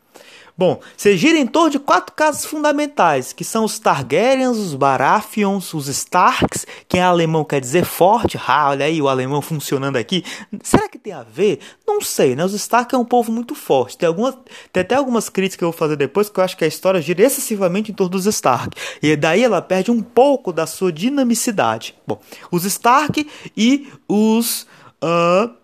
Bom, 0.56 0.80
você 0.96 1.16
gira 1.16 1.37
em 1.37 1.49
torno 1.49 1.70
de 1.70 1.80
quatro 1.80 2.14
casas 2.14 2.44
fundamentais, 2.44 3.32
que 3.32 3.42
são 3.42 3.64
os 3.64 3.80
Targaryens, 3.80 4.56
os 4.56 4.76
Baratheons, 4.76 5.75
os 5.75 5.88
Starks, 5.88 6.64
que 6.88 6.96
em 6.96 7.00
alemão 7.00 7.44
quer 7.44 7.61
dizer 7.61 7.84
forte. 7.84 8.38
Ah, 8.46 8.68
olha 8.68 8.87
aí 8.87 9.02
o 9.02 9.08
alemão 9.08 9.42
funcionando 9.42 9.96
aqui. 9.96 10.23
Será 10.62 10.88
que 10.88 10.96
tem 10.96 11.12
a 11.12 11.25
ver? 11.25 11.58
Não 11.84 12.00
sei, 12.00 12.37
né? 12.37 12.44
Os 12.44 12.54
Stark 12.54 12.94
é 12.94 12.99
um 12.99 13.04
povo 13.04 13.32
muito 13.32 13.52
forte. 13.56 13.99
Tem, 13.99 14.06
algumas, 14.06 14.37
tem 14.73 14.82
até 14.82 14.94
algumas 14.94 15.28
críticas 15.28 15.56
que 15.58 15.64
eu 15.64 15.73
vou 15.73 15.78
fazer 15.78 15.96
depois, 15.96 16.28
que 16.28 16.38
eu 16.38 16.44
acho 16.44 16.56
que 16.56 16.64
a 16.64 16.68
história 16.68 17.02
gira 17.02 17.23
excessivamente 17.23 17.90
em 17.90 17.94
torno 17.94 18.12
dos 18.12 18.26
Stark. 18.26 18.76
E 19.02 19.16
daí 19.16 19.42
ela 19.42 19.61
perde 19.61 19.90
um 19.90 20.00
pouco 20.00 20.52
da 20.52 20.66
sua 20.68 20.92
dinamicidade. 20.92 21.96
Bom, 22.06 22.20
os 22.52 22.64
Stark 22.64 23.28
e 23.56 23.88
os... 24.08 24.68
Uh, 25.02 25.63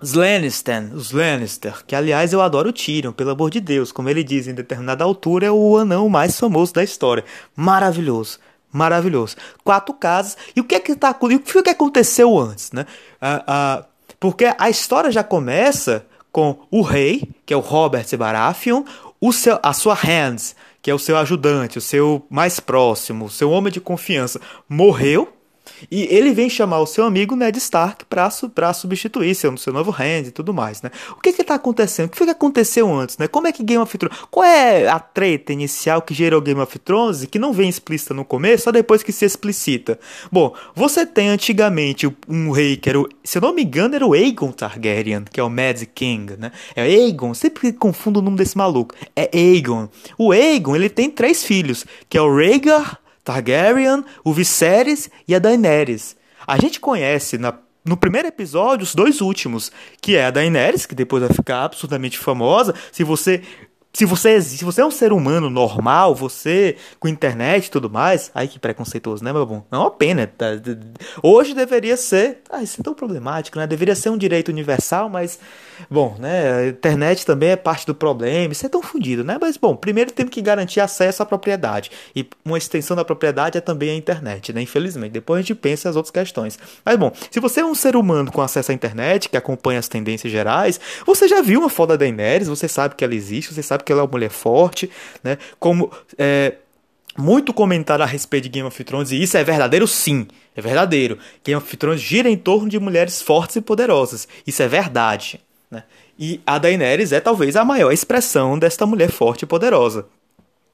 os 0.00 0.12
Lannister, 0.12 0.94
os 0.94 1.10
Lannister, 1.10 1.84
que 1.86 1.94
aliás 1.94 2.32
eu 2.32 2.42
adoro 2.42 2.68
o 2.68 2.72
Tyrion, 2.72 3.12
pelo 3.12 3.30
amor 3.30 3.50
de 3.50 3.60
Deus, 3.60 3.90
como 3.90 4.10
ele 4.10 4.22
diz 4.22 4.46
em 4.46 4.54
determinada 4.54 5.02
altura, 5.04 5.46
é 5.46 5.50
o 5.50 5.76
anão 5.78 6.08
mais 6.08 6.38
famoso 6.38 6.74
da 6.74 6.84
história. 6.84 7.24
Maravilhoso, 7.54 8.38
maravilhoso. 8.70 9.36
Quatro 9.64 9.94
casas. 9.94 10.36
E 10.54 10.60
o 10.60 10.64
que 10.64 10.74
é 10.74 10.80
que 10.80 10.94
tá, 10.94 11.16
e 11.30 11.34
o 11.36 11.40
que 11.40 11.70
aconteceu 11.70 12.38
antes, 12.38 12.72
né? 12.72 12.84
Ah, 13.20 13.44
ah, 13.46 13.84
porque 14.20 14.52
a 14.58 14.68
história 14.68 15.10
já 15.10 15.24
começa 15.24 16.04
com 16.30 16.58
o 16.70 16.82
rei, 16.82 17.30
que 17.46 17.54
é 17.54 17.56
o 17.56 17.60
Robert 17.60 18.06
Baratheon, 18.18 18.84
o 19.18 19.32
seu, 19.32 19.58
a 19.62 19.72
sua 19.72 19.94
Hands, 19.94 20.54
que 20.82 20.90
é 20.90 20.94
o 20.94 20.98
seu 20.98 21.16
ajudante, 21.16 21.78
o 21.78 21.80
seu 21.80 22.26
mais 22.28 22.60
próximo, 22.60 23.24
o 23.24 23.30
seu 23.30 23.50
homem 23.50 23.72
de 23.72 23.80
confiança, 23.80 24.40
morreu 24.68 25.35
e 25.90 26.04
ele 26.14 26.32
vem 26.32 26.48
chamar 26.48 26.80
o 26.80 26.86
seu 26.86 27.04
amigo 27.04 27.36
Ned 27.36 27.56
Stark 27.58 28.04
para 28.06 28.72
substituir 28.72 29.34
seu, 29.34 29.56
seu 29.56 29.72
novo 29.72 29.90
hand 29.90 30.26
e 30.26 30.30
tudo 30.30 30.52
mais, 30.54 30.82
né? 30.82 30.90
O 31.12 31.20
que 31.20 31.32
que 31.32 31.44
tá 31.44 31.54
acontecendo? 31.54 32.06
O 32.06 32.10
que 32.10 32.18
foi 32.18 32.26
que 32.26 32.32
aconteceu 32.32 32.92
antes, 32.92 33.18
né? 33.18 33.28
Como 33.28 33.46
é 33.46 33.52
que 33.52 33.62
Game 33.62 33.82
of 33.82 33.96
Thrones... 33.96 34.18
Qual 34.30 34.44
é 34.44 34.88
a 34.88 34.98
treta 34.98 35.52
inicial 35.52 36.02
que 36.02 36.14
gerou 36.14 36.40
Game 36.40 36.60
of 36.60 36.78
Thrones 36.78 37.22
e 37.22 37.26
que 37.26 37.38
não 37.38 37.52
vem 37.52 37.68
explícita 37.68 38.14
no 38.14 38.24
começo, 38.24 38.64
só 38.64 38.72
depois 38.72 39.02
que 39.02 39.12
se 39.12 39.24
explicita? 39.24 39.98
Bom, 40.30 40.54
você 40.74 41.04
tem 41.04 41.28
antigamente 41.28 42.10
um 42.28 42.50
rei 42.50 42.76
que 42.76 42.88
era 42.88 43.00
o... 43.00 43.08
Se 43.22 43.38
eu 43.38 43.42
não 43.42 43.54
me 43.54 43.62
engano, 43.62 43.94
era 43.94 44.06
o 44.06 44.12
Aegon 44.12 44.52
Targaryen, 44.52 45.24
que 45.24 45.40
é 45.40 45.42
o 45.42 45.50
Mad 45.50 45.82
King, 45.94 46.36
né? 46.36 46.52
É 46.74 46.82
Aegon, 46.82 47.34
sempre 47.34 47.72
confundo 47.72 48.20
o 48.20 48.22
nome 48.22 48.36
desse 48.36 48.56
maluco. 48.56 48.94
É 49.14 49.30
Aegon. 49.34 49.88
O 50.18 50.32
Aegon, 50.32 50.76
ele 50.76 50.88
tem 50.88 51.10
três 51.10 51.44
filhos, 51.44 51.84
que 52.08 52.16
é 52.16 52.22
o 52.22 52.34
Rhaegar, 52.34 53.00
Targaryen, 53.26 54.04
o 54.22 54.32
Viserys 54.32 55.10
e 55.26 55.34
a 55.34 55.40
Daenerys. 55.40 56.16
A 56.46 56.56
gente 56.58 56.78
conhece 56.78 57.36
na, 57.36 57.52
no 57.84 57.96
primeiro 57.96 58.28
episódio 58.28 58.84
os 58.84 58.94
dois 58.94 59.20
últimos, 59.20 59.72
que 60.00 60.14
é 60.14 60.26
a 60.26 60.30
Daenerys, 60.30 60.86
que 60.86 60.94
depois 60.94 61.24
vai 61.24 61.32
ficar 61.32 61.64
absurdamente 61.64 62.16
famosa. 62.16 62.72
Se 62.92 63.02
você 63.02 63.42
se 63.96 64.04
você, 64.04 64.42
se 64.42 64.62
você 64.62 64.82
é 64.82 64.84
um 64.84 64.90
ser 64.90 65.10
humano 65.10 65.48
normal, 65.48 66.14
você 66.14 66.76
com 67.00 67.08
internet 67.08 67.64
e 67.64 67.70
tudo 67.70 67.88
mais, 67.88 68.30
ai 68.34 68.46
que 68.46 68.58
preconceituoso, 68.58 69.24
né, 69.24 69.32
meu 69.32 69.46
bom? 69.46 69.64
É 69.72 69.76
uma 69.78 69.90
pena. 69.90 70.26
Tá? 70.26 70.48
Hoje 71.22 71.54
deveria 71.54 71.96
ser, 71.96 72.42
ah, 72.50 72.62
isso 72.62 72.78
é 72.78 72.84
tão 72.84 72.92
problemático, 72.92 73.58
né? 73.58 73.66
Deveria 73.66 73.94
ser 73.94 74.10
um 74.10 74.18
direito 74.18 74.50
universal, 74.50 75.08
mas 75.08 75.38
Bom, 75.90 76.16
né, 76.18 76.52
a 76.52 76.66
internet 76.68 77.26
também 77.26 77.50
é 77.50 77.56
parte 77.56 77.86
do 77.86 77.94
problema, 77.94 78.52
isso 78.52 78.64
é 78.64 78.68
tão 78.68 78.82
fundido, 78.82 79.22
né? 79.22 79.36
Mas, 79.40 79.56
bom, 79.56 79.76
primeiro 79.76 80.10
temos 80.10 80.32
que 80.32 80.40
garantir 80.40 80.80
acesso 80.80 81.22
à 81.22 81.26
propriedade. 81.26 81.90
E 82.14 82.26
uma 82.44 82.56
extensão 82.56 82.96
da 82.96 83.04
propriedade 83.04 83.58
é 83.58 83.60
também 83.60 83.90
a 83.90 83.94
internet, 83.94 84.52
né? 84.52 84.62
Infelizmente. 84.62 85.12
Depois 85.12 85.38
a 85.38 85.42
gente 85.42 85.54
pensa 85.54 85.88
as 85.88 85.96
outras 85.96 86.10
questões. 86.10 86.58
Mas, 86.84 86.96
bom, 86.96 87.12
se 87.30 87.40
você 87.40 87.60
é 87.60 87.64
um 87.64 87.74
ser 87.74 87.94
humano 87.94 88.32
com 88.32 88.40
acesso 88.40 88.72
à 88.72 88.74
internet, 88.74 89.28
que 89.28 89.36
acompanha 89.36 89.78
as 89.78 89.88
tendências 89.88 90.32
gerais, 90.32 90.80
você 91.04 91.28
já 91.28 91.42
viu 91.42 91.60
uma 91.60 91.68
foto 91.68 91.90
da 91.90 91.96
Daenerys, 91.96 92.48
você 92.48 92.68
sabe 92.68 92.94
que 92.94 93.04
ela 93.04 93.14
existe, 93.14 93.52
você 93.52 93.62
sabe 93.62 93.84
que 93.86 93.92
ela 93.92 94.02
é 94.02 94.04
uma 94.04 94.10
mulher 94.10 94.30
forte, 94.30 94.90
né? 95.24 95.38
Como. 95.58 95.90
É, 96.18 96.56
muito 97.18 97.54
comentário 97.54 98.02
a 98.02 98.06
respeito 98.06 98.44
de 98.44 98.50
Game 98.50 98.68
of 98.68 98.84
Thrones, 98.84 99.10
e 99.10 99.22
isso 99.22 99.38
é 99.38 99.42
verdadeiro 99.42 99.86
sim, 99.86 100.26
é 100.54 100.60
verdadeiro. 100.60 101.18
Game 101.42 101.56
of 101.56 101.76
Thrones 101.76 101.98
gira 101.98 102.28
em 102.28 102.36
torno 102.36 102.68
de 102.68 102.78
mulheres 102.78 103.22
fortes 103.22 103.56
e 103.56 103.62
poderosas. 103.62 104.28
Isso 104.46 104.62
é 104.62 104.68
verdade. 104.68 105.40
Né? 105.70 105.82
E 106.18 106.42
a 106.46 106.58
Daenerys 106.58 107.12
é 107.12 107.20
talvez 107.20 107.56
a 107.56 107.64
maior 107.64 107.90
expressão 107.90 108.58
desta 108.58 108.84
mulher 108.84 109.10
forte 109.10 109.44
e 109.44 109.46
poderosa. 109.46 110.06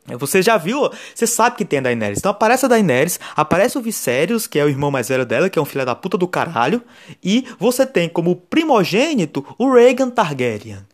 Você 0.04 0.42
já 0.42 0.56
viu? 0.56 0.90
Você 1.14 1.28
sabe 1.28 1.56
que 1.56 1.64
tem 1.64 1.78
a 1.78 1.82
Daenerys. 1.82 2.18
Então 2.18 2.32
aparece 2.32 2.64
a 2.64 2.68
Daenerys, 2.68 3.20
aparece 3.36 3.78
o 3.78 3.80
Viserys, 3.80 4.48
que 4.48 4.58
é 4.58 4.64
o 4.64 4.68
irmão 4.68 4.90
mais 4.90 5.08
velho 5.08 5.24
dela, 5.24 5.48
que 5.48 5.58
é 5.58 5.62
um 5.62 5.64
filho 5.64 5.86
da 5.86 5.94
puta 5.94 6.18
do 6.18 6.26
caralho, 6.26 6.82
e 7.22 7.46
você 7.58 7.86
tem 7.86 8.08
como 8.08 8.34
primogênito 8.34 9.46
o 9.56 9.72
Rhaegar 9.72 10.10
Targaryen. 10.10 10.84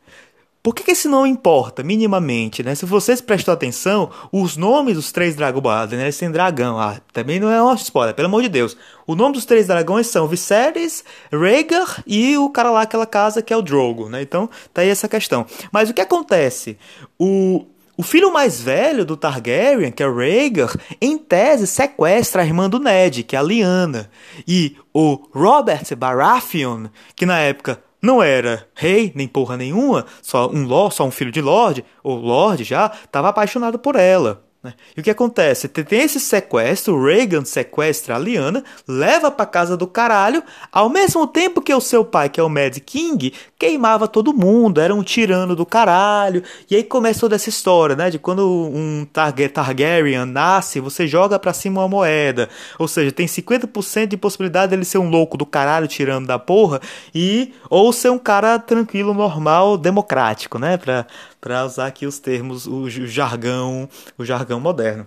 Por 0.69 0.75
que, 0.75 0.85
que 0.85 0.91
esse 0.91 1.09
não 1.09 1.27
importa 1.27 1.83
minimamente, 1.83 2.63
né? 2.63 2.75
Se 2.75 2.85
vocês 2.85 3.23
prestam 3.23 3.55
atenção, 3.55 4.11
os 4.31 4.55
nomes 4.55 4.97
dos 4.97 5.11
três 5.11 5.35
dragões, 5.35 5.93
né? 5.93 6.11
Sem 6.11 6.31
dragão, 6.31 6.79
ah, 6.79 7.01
também 7.11 7.41
não 7.41 7.51
é 7.51 7.63
uma 7.63 7.75
spoiler, 7.75 8.15
pelo 8.15 8.29
amor 8.29 8.43
de 8.43 8.51
Deus. 8.51 8.77
O 9.07 9.15
nome 9.15 9.33
dos 9.33 9.47
três 9.47 9.67
dragões 9.67 10.09
são 10.09 10.29
Viserys, 10.29 11.03
Rhaegar 11.33 12.05
e 12.07 12.37
o 12.37 12.51
cara 12.51 12.71
lá 12.71 12.83
aquela 12.83 13.07
casa 13.07 13.41
que 13.41 13.51
é 13.51 13.57
o 13.57 13.63
Drogo, 13.63 14.11
né? 14.11 14.21
Então, 14.21 14.51
tá 14.75 14.83
aí 14.83 14.91
essa 14.91 15.09
questão. 15.09 15.47
Mas 15.73 15.89
o 15.89 15.95
que 15.95 16.03
acontece? 16.03 16.77
O 17.19 17.65
o 17.97 18.03
filho 18.05 18.33
mais 18.33 18.61
velho 18.61 19.05
do 19.05 19.17
Targaryen, 19.17 19.91
que 19.91 20.03
é 20.03 20.07
o 20.07 20.15
Rhaegar, 20.15 20.77
em 21.01 21.17
tese 21.17 21.67
sequestra 21.67 22.43
a 22.43 22.45
irmã 22.45 22.69
do 22.69 22.79
Ned, 22.79 23.25
que 23.25 23.35
é 23.35 23.39
a 23.39 23.43
Lyanna. 23.43 24.09
E 24.47 24.77
o 24.95 25.19
Robert 25.33 25.97
Baratheon, 25.97 26.89
que 27.17 27.27
na 27.27 27.41
época 27.41 27.83
não 28.01 28.23
era 28.23 28.67
rei, 28.75 29.13
nem 29.15 29.27
porra 29.27 29.57
nenhuma, 29.57 30.07
só 30.23 30.49
um 30.49 30.65
lord, 30.65 30.95
só 30.95 31.05
um 31.05 31.11
filho 31.11 31.33
de 31.33 31.41
lord, 31.41 31.85
ou 32.03 32.17
lord 32.17 32.65
já, 32.65 32.93
estava 33.05 33.29
apaixonado 33.29 33.79
por 33.79 33.97
ela. 33.97 34.48
Né? 34.63 34.75
E 34.97 35.01
o 35.01 35.05
que 35.05 35.11
acontece? 35.11 35.69
Tem 35.69 36.01
esse 36.01 36.19
sequestro, 36.19 37.01
Reagan 37.01 37.45
sequestra 37.45 38.17
a 38.17 38.19
Liana, 38.19 38.65
leva 38.89 39.31
para 39.31 39.47
casa 39.47 39.77
do 39.77 39.87
caralho, 39.87 40.43
ao 40.73 40.89
mesmo 40.89 41.29
tempo 41.29 41.63
que 41.63 41.73
o 41.73 41.81
seu 41.81 42.05
pai, 42.05 42.29
que 42.29 42.41
é 42.41 42.43
o 42.43 42.49
Mad 42.49 42.77
King, 42.81 43.33
queimava 43.57 44.09
todo 44.09 44.35
mundo, 44.35 44.81
era 44.81 44.93
um 44.93 45.03
tirano 45.03 45.55
do 45.55 45.65
caralho. 45.65 46.43
E 46.69 46.75
aí 46.75 46.83
começa 46.83 47.21
toda 47.21 47.37
essa 47.37 47.49
história, 47.49 47.95
né? 47.95 48.11
De 48.11 48.19
quando 48.19 48.45
um 48.49 49.07
Targaryen 49.13 50.25
nasce, 50.25 50.81
você 50.81 51.07
joga 51.07 51.39
para 51.39 51.53
cima 51.53 51.83
uma 51.83 51.89
moeda. 51.89 52.49
Ou 52.81 52.89
seja, 52.89 53.13
tem 53.13 53.27
50% 53.27 54.09
de 54.09 54.17
possibilidade 54.17 54.71
dele 54.71 54.85
ser 54.85 54.99
um 54.99 55.09
louco 55.09 55.37
do 55.37 55.47
caralho, 55.47 55.87
tirando 55.87 56.27
da 56.27 56.39
porra, 56.39 56.81
e 57.15 57.53
ou 57.71 57.93
ser 57.93 58.11
um 58.11 58.19
cara 58.19 58.59
tranquilo, 58.59 59.15
normal, 59.15 59.79
democrático, 59.79 60.59
né? 60.59 60.77
Pra, 60.77 61.07
para 61.41 61.65
usar 61.65 61.87
aqui 61.87 62.07
os 62.07 62.19
termos, 62.19 62.67
o 62.67 62.89
jargão, 62.89 63.89
o 64.17 64.25
jargão 64.25 64.61
moderno. 64.61 65.07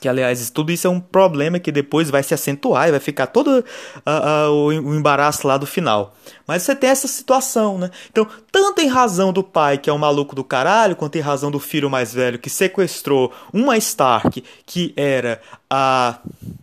Que, 0.00 0.08
aliás, 0.08 0.50
tudo 0.50 0.72
isso 0.72 0.86
é 0.86 0.90
um 0.90 0.98
problema 0.98 1.58
que 1.58 1.70
depois 1.70 2.10
vai 2.10 2.22
se 2.22 2.34
acentuar 2.34 2.88
e 2.88 2.90
vai 2.90 3.00
ficar 3.00 3.26
todo 3.26 3.48
uh, 3.48 4.48
uh, 4.48 4.52
o, 4.52 4.72
embaraço 4.94 5.46
lá 5.46 5.56
do 5.56 5.66
final. 5.66 6.14
Mas 6.46 6.62
você 6.62 6.74
tem 6.74 6.90
essa 6.90 7.06
situação, 7.06 7.78
né? 7.78 7.90
Então, 8.10 8.26
tanto 8.50 8.80
em 8.80 8.88
razão 8.88 9.32
do 9.32 9.42
pai, 9.42 9.78
que 9.78 9.88
é 9.88 9.92
um 9.92 9.98
maluco 9.98 10.34
do 10.34 10.42
caralho, 10.42 10.96
quanto 10.96 11.16
em 11.16 11.20
razão 11.20 11.50
do 11.50 11.60
filho 11.60 11.88
mais 11.88 12.12
velho 12.12 12.38
que 12.38 12.50
sequestrou 12.50 13.32
uma 13.52 13.76
Stark, 13.76 14.42
que 14.66 14.92
era 14.96 15.40
a, 15.76 16.20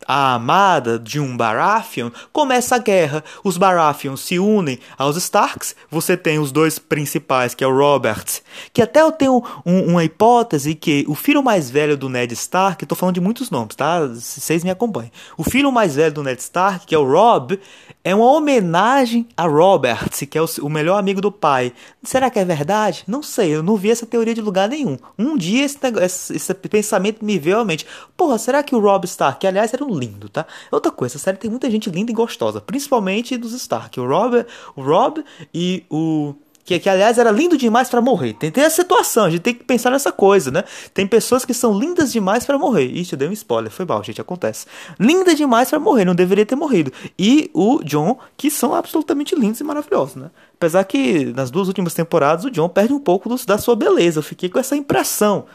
a 0.07 0.35
amada 0.35 0.97
de 0.97 1.19
um 1.19 1.35
Baratheon, 1.35 2.11
começa 2.31 2.75
a 2.75 2.79
guerra. 2.79 3.23
Os 3.43 3.57
Baratheons 3.57 4.21
se 4.21 4.39
unem 4.39 4.79
aos 4.97 5.17
Starks. 5.17 5.75
Você 5.89 6.15
tem 6.15 6.39
os 6.39 6.51
dois 6.51 6.79
principais, 6.79 7.53
que 7.53 7.63
é 7.63 7.67
o 7.67 7.75
Robert, 7.75 8.25
que 8.71 8.81
até 8.81 9.01
eu 9.01 9.11
tenho 9.11 9.43
um, 9.65 9.91
uma 9.91 10.03
hipótese 10.05 10.75
que 10.75 11.03
o 11.09 11.15
filho 11.15 11.43
mais 11.43 11.69
velho 11.69 11.97
do 11.97 12.07
Ned 12.07 12.33
Stark, 12.33 12.83
estou 12.83 12.97
falando 12.97 13.15
de 13.15 13.21
muitos 13.21 13.49
nomes, 13.49 13.75
tá? 13.75 13.99
Vocês 14.07 14.63
me 14.63 14.69
acompanhem. 14.69 15.11
O 15.37 15.43
filho 15.43 15.71
mais 15.71 15.95
velho 15.95 16.13
do 16.13 16.23
Ned 16.23 16.39
Stark, 16.39 16.85
que 16.85 16.95
é 16.95 16.97
o 16.97 17.05
Rob, 17.05 17.59
é 18.03 18.15
uma 18.15 18.31
homenagem 18.31 19.27
a 19.37 19.45
Robert, 19.45 20.09
que 20.29 20.37
é 20.37 20.41
o, 20.41 20.69
melhor 20.69 20.97
amigo 20.97 21.21
do 21.21 21.31
pai. 21.31 21.73
Será 22.03 22.29
que 22.29 22.39
é 22.39 22.45
verdade? 22.45 23.03
Não 23.07 23.21
sei, 23.21 23.55
eu 23.55 23.61
não 23.61 23.77
vi 23.77 23.91
essa 23.91 24.05
teoria 24.05 24.33
de 24.33 24.41
lugar 24.41 24.69
nenhum. 24.69 24.97
Um 25.17 25.37
dia 25.37 25.63
esse, 25.63 25.77
esse, 26.01 26.35
esse 26.35 26.53
pensamento 26.53 27.23
me 27.23 27.37
veio 27.37 27.59
à 27.59 27.65
mente. 27.65 27.85
Porra, 28.17 28.37
será 28.37 28.63
que 28.63 28.75
o 28.75 28.79
Rob 28.79 29.05
Stark, 29.05 29.39
que 29.39 29.47
aliás 29.47 29.73
era 29.73 29.85
um 29.85 29.97
lindo, 29.97 30.29
tá? 30.29 30.45
Outra 30.71 30.91
coisa, 30.91 31.19
série 31.19 31.37
tem 31.37 31.49
muita 31.49 31.69
gente 31.69 31.89
linda 31.89 32.11
e 32.11 32.15
gostosa, 32.15 32.59
principalmente 32.59 33.37
dos 33.37 33.53
Stark. 33.53 33.99
O 33.99 34.07
Rob, 34.07 34.45
o 34.75 34.81
Rob 34.81 35.23
e 35.53 35.85
o 35.89 36.33
que, 36.63 36.79
que 36.79 36.89
aliás 36.89 37.17
era 37.17 37.31
lindo 37.31 37.57
demais 37.57 37.89
para 37.89 38.01
morrer. 38.01 38.33
Tem, 38.33 38.51
tem 38.51 38.63
a 38.63 38.69
situação, 38.69 39.25
a 39.25 39.29
gente 39.29 39.41
tem 39.41 39.53
que 39.53 39.63
pensar 39.63 39.89
nessa 39.89 40.11
coisa, 40.11 40.51
né? 40.51 40.63
Tem 40.93 41.05
pessoas 41.07 41.43
que 41.45 41.53
são 41.53 41.77
lindas 41.77 42.11
demais 42.11 42.45
para 42.45 42.57
morrer. 42.57 42.85
Ixi, 42.85 43.13
eu 43.13 43.19
dei 43.19 43.27
um 43.27 43.33
spoiler, 43.33 43.71
foi 43.71 43.85
mal, 43.85 44.03
gente, 44.03 44.21
acontece. 44.21 44.65
Linda 44.99 45.33
demais 45.33 45.69
para 45.69 45.79
morrer, 45.79 46.05
não 46.05 46.15
deveria 46.15 46.45
ter 46.45 46.55
morrido. 46.55 46.91
E 47.17 47.49
o 47.53 47.83
John, 47.83 48.17
que 48.37 48.49
são 48.49 48.73
absolutamente 48.75 49.35
lindos 49.35 49.59
e 49.59 49.63
maravilhosos, 49.63 50.15
né? 50.15 50.29
Apesar 50.55 50.83
que 50.83 51.25
nas 51.33 51.49
duas 51.49 51.67
últimas 51.67 51.93
temporadas 51.93 52.45
o 52.45 52.51
John 52.51 52.69
perde 52.69 52.93
um 52.93 52.99
pouco 52.99 53.27
do, 53.27 53.45
da 53.45 53.57
sua 53.57 53.75
beleza. 53.75 54.19
Eu 54.19 54.23
fiquei 54.23 54.47
com 54.47 54.59
essa 54.59 54.75
impressão. 54.75 55.45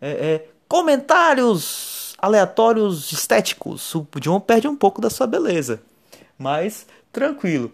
É, 0.00 0.10
é, 0.10 0.46
comentários 0.66 2.14
aleatórios 2.18 3.12
estéticos. 3.12 3.94
O 3.94 4.06
John 4.18 4.40
perde 4.40 4.66
um 4.66 4.76
pouco 4.76 5.00
da 5.00 5.10
sua 5.10 5.26
beleza. 5.26 5.82
Mas 6.38 6.86
tranquilo. 7.12 7.70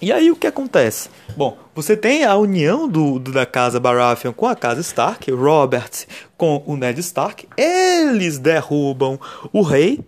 E 0.00 0.12
aí 0.12 0.30
o 0.30 0.36
que 0.36 0.46
acontece? 0.46 1.10
Bom, 1.36 1.58
você 1.74 1.96
tem 1.96 2.24
a 2.24 2.36
união 2.36 2.88
do, 2.88 3.18
do, 3.18 3.32
da 3.32 3.44
casa 3.44 3.78
Baratheon 3.78 4.32
com 4.32 4.46
a 4.46 4.56
casa 4.56 4.80
Stark, 4.80 5.30
Robert 5.30 6.06
com 6.36 6.62
o 6.66 6.76
Ned 6.76 6.98
Stark. 7.00 7.46
Eles 7.56 8.38
derrubam 8.38 9.18
o 9.52 9.62
rei. 9.62 10.00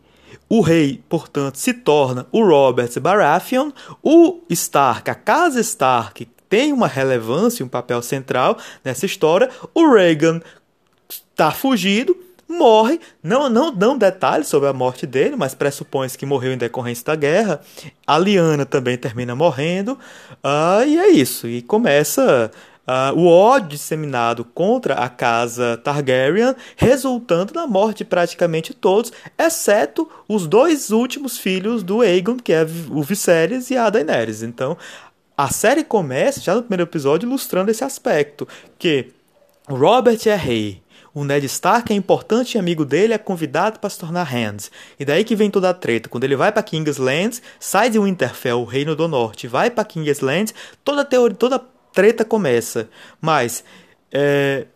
O 0.49 0.61
rei, 0.61 1.03
portanto, 1.09 1.57
se 1.57 1.73
torna 1.73 2.27
o 2.31 2.45
Robert 2.45 2.91
Baratheon. 3.01 3.71
O 4.03 4.41
Stark, 4.51 5.11
a 5.11 5.15
casa 5.15 5.61
Stark, 5.61 6.27
tem 6.49 6.73
uma 6.73 6.87
relevância, 6.87 7.65
um 7.65 7.69
papel 7.69 8.03
central 8.03 8.59
nessa 8.85 9.07
história. 9.07 9.49
O 9.75 9.91
Rhaegan 9.95 10.41
está 11.09 11.51
fugido 11.51 12.17
morre. 12.53 13.01
Não, 13.23 13.49
não 13.49 13.75
dão 13.75 13.99
detalhes 13.99 14.47
sobre 14.47 14.69
a 14.69 14.73
morte 14.73 15.07
dele, 15.07 15.35
mas 15.37 15.55
pressupõe-se 15.55 16.17
que 16.17 16.27
morreu 16.27 16.53
em 16.53 16.59
decorrência 16.59 17.05
da 17.07 17.17
guerra. 17.17 17.61
A 18.07 18.19
Liana 18.19 18.65
também 18.65 18.97
termina 18.97 19.35
morrendo. 19.35 19.99
Uh, 20.45 20.87
e 20.87 20.99
é 20.99 21.09
isso. 21.11 21.49
E 21.49 21.63
começa 21.63 22.51
uh, 22.87 23.19
o 23.19 23.27
ódio 23.27 23.71
disseminado 23.71 24.45
contra 24.45 24.95
a 24.95 25.09
casa 25.09 25.77
Targaryen, 25.83 26.55
resultando 26.77 27.55
na 27.55 27.67
morte 27.67 27.99
de 27.99 28.05
praticamente 28.05 28.75
todos, 28.75 29.13
exceto 29.39 30.09
os 30.29 30.47
dois 30.47 30.91
últimos 30.91 31.39
filhos 31.39 31.83
do 31.83 32.01
Aegon, 32.01 32.37
que 32.37 32.53
é 32.53 32.67
o 32.91 33.03
Viserys 33.03 33.71
e 33.71 33.77
a 33.77 33.89
Daenerys. 33.91 34.43
Então, 34.43 34.77
a 35.37 35.49
série 35.49 35.85
começa 35.85 36.41
já 36.41 36.55
no 36.55 36.63
primeiro 36.63 36.85
episódio 36.85 37.27
ilustrando 37.27 37.71
esse 37.71 37.85
aspecto, 37.85 38.47
que 38.79 39.11
Robert 39.69 40.21
é 40.27 40.35
rei, 40.35 40.83
o 41.15 41.25
Ned 41.25 41.45
Stark 41.47 41.93
é 41.93 41.97
importante 41.97 42.55
e 42.55 42.59
amigo 42.59 42.85
dele 42.85 43.13
é 43.13 43.19
convidado 43.19 43.79
para 43.79 43.91
se 43.91 43.99
tornar 43.99 44.33
Hand. 44.33 44.71
E 44.99 45.05
daí 45.05 45.25
que 45.25 45.37
vem 45.37 45.51
toda 45.51 45.71
a 45.71 45.75
treta. 45.75 46.09
Quando 46.09 46.25
ele 46.25 46.37
vai 46.37 46.51
para 46.51 46.63
King's 46.63 46.97
Lands, 46.97 47.43
sai 47.61 47.91
de 47.91 47.99
Winterfell, 47.99 48.61
o 48.61 48.65
reino 48.65 48.97
do 48.97 49.07
norte, 49.07 49.47
vai 49.47 49.71
para 49.71 49.85
King's 49.85 50.21
Lands, 50.21 50.55
toda 50.83 51.03
a 51.03 51.05
teoria, 51.05 51.37
toda 51.37 51.63
treta 51.93 52.25
começa. 52.25 52.89
Mas 53.21 53.63
é, 54.11 54.67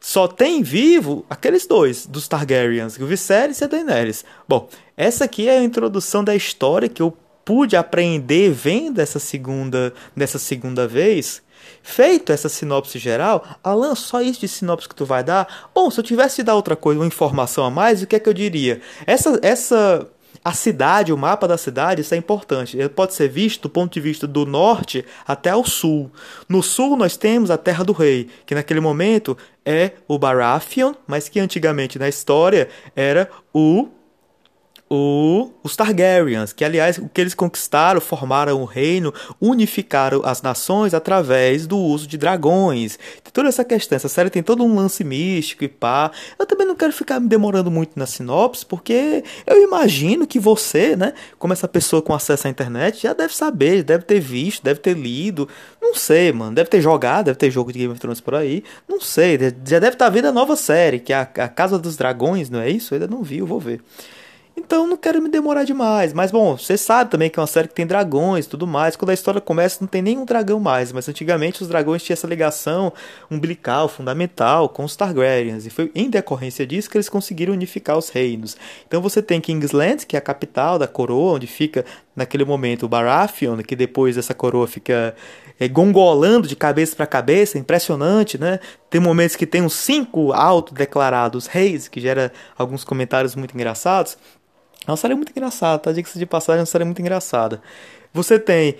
só 0.00 0.26
tem 0.26 0.62
vivo 0.62 1.24
aqueles 1.30 1.66
dois 1.66 2.06
dos 2.06 2.26
Targaryens, 2.26 2.98
o 2.98 3.06
Viserys 3.06 3.60
e 3.60 3.64
a 3.64 3.66
Daenerys. 3.66 4.24
Bom, 4.48 4.68
essa 4.96 5.24
aqui 5.24 5.48
é 5.48 5.58
a 5.58 5.62
introdução 5.62 6.24
da 6.24 6.34
história 6.34 6.88
que 6.88 7.02
eu 7.02 7.16
pude 7.44 7.76
aprender 7.76 8.50
vendo 8.50 9.00
essa 9.00 9.18
segunda, 9.18 9.94
dessa 10.14 10.38
segunda 10.38 10.86
vez 10.86 11.42
Feito 11.90 12.32
essa 12.32 12.50
sinopse 12.50 12.98
geral, 12.98 13.42
Alan, 13.64 13.94
só 13.94 14.20
isso 14.20 14.40
de 14.40 14.46
sinopse 14.46 14.86
que 14.86 14.94
tu 14.94 15.06
vai 15.06 15.24
dar? 15.24 15.70
Bom, 15.74 15.90
se 15.90 15.98
eu 15.98 16.04
tivesse 16.04 16.36
de 16.36 16.42
dar 16.42 16.54
outra 16.54 16.76
coisa, 16.76 17.00
uma 17.00 17.06
informação 17.06 17.64
a 17.64 17.70
mais, 17.70 18.02
o 18.02 18.06
que 18.06 18.14
é 18.14 18.20
que 18.20 18.28
eu 18.28 18.34
diria? 18.34 18.82
Essa, 19.06 19.40
essa 19.42 20.06
a 20.44 20.52
cidade, 20.52 21.14
o 21.14 21.16
mapa 21.16 21.48
da 21.48 21.56
cidade, 21.56 22.02
isso 22.02 22.14
é 22.14 22.18
importante. 22.18 22.76
Ele 22.76 22.90
pode 22.90 23.14
ser 23.14 23.28
visto 23.28 23.62
do 23.62 23.70
ponto 23.70 23.94
de 23.94 24.00
vista 24.00 24.26
do 24.26 24.44
norte 24.44 25.02
até 25.26 25.48
ao 25.48 25.64
sul. 25.64 26.12
No 26.46 26.62
sul 26.62 26.94
nós 26.94 27.16
temos 27.16 27.50
a 27.50 27.56
Terra 27.56 27.82
do 27.82 27.94
Rei, 27.94 28.28
que 28.44 28.54
naquele 28.54 28.80
momento 28.80 29.34
é 29.64 29.92
o 30.06 30.18
Baratheon, 30.18 30.92
mas 31.06 31.26
que 31.30 31.40
antigamente 31.40 31.98
na 31.98 32.06
história 32.08 32.68
era 32.94 33.30
o 33.50 33.88
o, 34.90 35.50
os 35.62 35.76
Targaryens, 35.76 36.52
que 36.52 36.64
aliás 36.64 36.98
o 36.98 37.08
que 37.08 37.20
eles 37.20 37.34
conquistaram, 37.34 38.00
formaram 38.00 38.60
um 38.60 38.64
reino, 38.64 39.12
unificaram 39.40 40.22
as 40.24 40.40
nações 40.40 40.94
através 40.94 41.66
do 41.66 41.76
uso 41.76 42.06
de 42.06 42.16
dragões. 42.16 42.98
Tem 43.22 43.32
toda 43.32 43.48
essa 43.48 43.64
questão, 43.64 43.96
essa 43.96 44.08
série 44.08 44.30
tem 44.30 44.42
todo 44.42 44.64
um 44.64 44.74
lance 44.74 45.04
místico 45.04 45.64
e 45.64 45.68
pá. 45.68 46.10
Eu 46.38 46.46
também 46.46 46.66
não 46.66 46.74
quero 46.74 46.92
ficar 46.92 47.20
me 47.20 47.28
demorando 47.28 47.70
muito 47.70 47.98
na 47.98 48.06
sinopse, 48.06 48.64
porque 48.64 49.22
eu 49.46 49.62
imagino 49.62 50.26
que 50.26 50.38
você, 50.38 50.96
né, 50.96 51.12
como 51.38 51.52
essa 51.52 51.68
pessoa 51.68 52.00
com 52.00 52.14
acesso 52.14 52.46
à 52.46 52.50
internet, 52.50 53.02
já 53.02 53.12
deve 53.12 53.34
saber, 53.34 53.82
deve 53.82 54.04
ter 54.04 54.20
visto, 54.20 54.62
deve 54.62 54.80
ter 54.80 54.96
lido, 54.96 55.48
não 55.80 55.94
sei, 55.94 56.32
mano, 56.32 56.54
deve 56.54 56.70
ter 56.70 56.80
jogado, 56.80 57.26
deve 57.26 57.38
ter 57.38 57.50
jogo 57.50 57.72
de 57.72 57.78
Game 57.80 57.92
of 57.92 58.00
Thrones 58.00 58.20
por 58.20 58.34
aí, 58.34 58.64
não 58.88 59.00
sei, 59.00 59.38
já 59.66 59.78
deve 59.78 59.94
estar 59.94 60.08
vendo 60.08 60.26
a 60.26 60.32
nova 60.32 60.56
série, 60.56 60.98
que 60.98 61.12
é 61.12 61.16
a, 61.16 61.22
a 61.22 61.48
Casa 61.48 61.78
dos 61.78 61.96
Dragões, 61.96 62.48
não 62.48 62.60
é 62.60 62.70
isso? 62.70 62.94
Eu 62.94 63.00
ainda 63.00 63.14
não 63.14 63.22
vi, 63.22 63.38
eu 63.38 63.46
vou 63.46 63.60
ver. 63.60 63.82
Então 64.58 64.88
não 64.88 64.96
quero 64.96 65.22
me 65.22 65.28
demorar 65.28 65.62
demais. 65.62 66.12
Mas 66.12 66.32
bom, 66.32 66.58
você 66.58 66.76
sabe 66.76 67.10
também 67.10 67.30
que 67.30 67.38
é 67.38 67.40
uma 67.40 67.46
série 67.46 67.68
que 67.68 67.74
tem 67.74 67.86
dragões 67.86 68.44
e 68.44 68.48
tudo 68.48 68.66
mais. 68.66 68.96
Quando 68.96 69.10
a 69.10 69.14
história 69.14 69.40
começa, 69.40 69.78
não 69.80 69.86
tem 69.86 70.02
nenhum 70.02 70.24
dragão 70.24 70.58
mais. 70.58 70.92
Mas 70.92 71.08
antigamente 71.08 71.62
os 71.62 71.68
dragões 71.68 72.02
tinham 72.02 72.14
essa 72.14 72.26
ligação 72.26 72.92
umbilical, 73.30 73.88
fundamental 73.88 74.68
com 74.68 74.84
os 74.84 74.96
Targaryens. 74.96 75.64
E 75.64 75.70
foi 75.70 75.92
em 75.94 76.10
decorrência 76.10 76.66
disso 76.66 76.90
que 76.90 76.96
eles 76.96 77.08
conseguiram 77.08 77.52
unificar 77.52 77.96
os 77.96 78.08
reinos. 78.08 78.56
Então 78.86 79.00
você 79.00 79.22
tem 79.22 79.40
Kingsland, 79.40 80.04
que 80.04 80.16
é 80.16 80.18
a 80.18 80.22
capital 80.22 80.76
da 80.76 80.88
coroa, 80.88 81.34
onde 81.34 81.46
fica 81.46 81.84
naquele 82.16 82.44
momento 82.44 82.82
o 82.82 82.88
Baratheon, 82.88 83.58
que 83.58 83.76
depois 83.76 84.18
essa 84.18 84.34
coroa 84.34 84.66
fica 84.66 85.14
é, 85.60 85.68
gongolando 85.68 86.48
de 86.48 86.56
cabeça 86.56 86.96
para 86.96 87.06
cabeça, 87.06 87.58
impressionante, 87.58 88.36
né? 88.36 88.58
Tem 88.90 89.00
momentos 89.00 89.36
que 89.36 89.46
tem 89.46 89.62
uns 89.62 89.74
cinco 89.74 90.32
autodeclarados 90.32 91.46
reis, 91.46 91.86
que 91.86 92.00
gera 92.00 92.32
alguns 92.56 92.82
comentários 92.84 93.36
muito 93.36 93.54
engraçados. 93.54 94.18
É 94.88 94.90
uma 94.90 94.96
série 94.96 95.14
muito 95.14 95.30
engraçada, 95.30 95.78
tá? 95.78 95.92
Diga-se 95.92 96.18
de 96.18 96.24
passagem, 96.24 96.60
é 96.60 96.62
uma 96.62 96.66
série 96.66 96.84
muito 96.84 97.02
engraçada. 97.02 97.60
Você 98.10 98.38
tem 98.38 98.76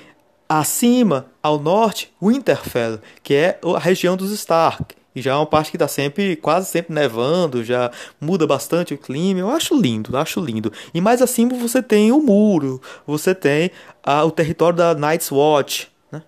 acima, 0.48 1.26
ao 1.42 1.60
norte, 1.60 2.10
Winterfell, 2.20 2.98
que 3.22 3.34
é 3.34 3.60
a 3.62 3.78
região 3.78 4.16
dos 4.16 4.32
Stark. 4.32 4.96
E 5.14 5.20
já 5.20 5.32
é 5.32 5.34
uma 5.34 5.44
parte 5.44 5.70
que 5.70 5.76
está 5.76 5.86
sempre, 5.86 6.34
quase 6.36 6.70
sempre 6.70 6.94
nevando, 6.94 7.62
já 7.62 7.90
muda 8.18 8.46
bastante 8.46 8.94
o 8.94 8.98
clima. 8.98 9.40
Eu 9.40 9.50
acho 9.50 9.78
lindo, 9.78 10.16
acho 10.16 10.40
lindo. 10.40 10.72
E 10.94 11.00
mais 11.00 11.20
acima 11.20 11.54
você 11.58 11.82
tem 11.82 12.10
o 12.10 12.22
muro, 12.22 12.80
você 13.06 13.34
tem 13.34 13.70
a, 14.02 14.24
o 14.24 14.30
território 14.30 14.78
da 14.78 14.94
Night's 14.94 15.30
Watch, 15.30 15.90
né? 16.10 16.22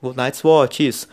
O 0.00 0.14
Night's 0.14 0.42
Watch, 0.42 0.86
isso 0.86 1.08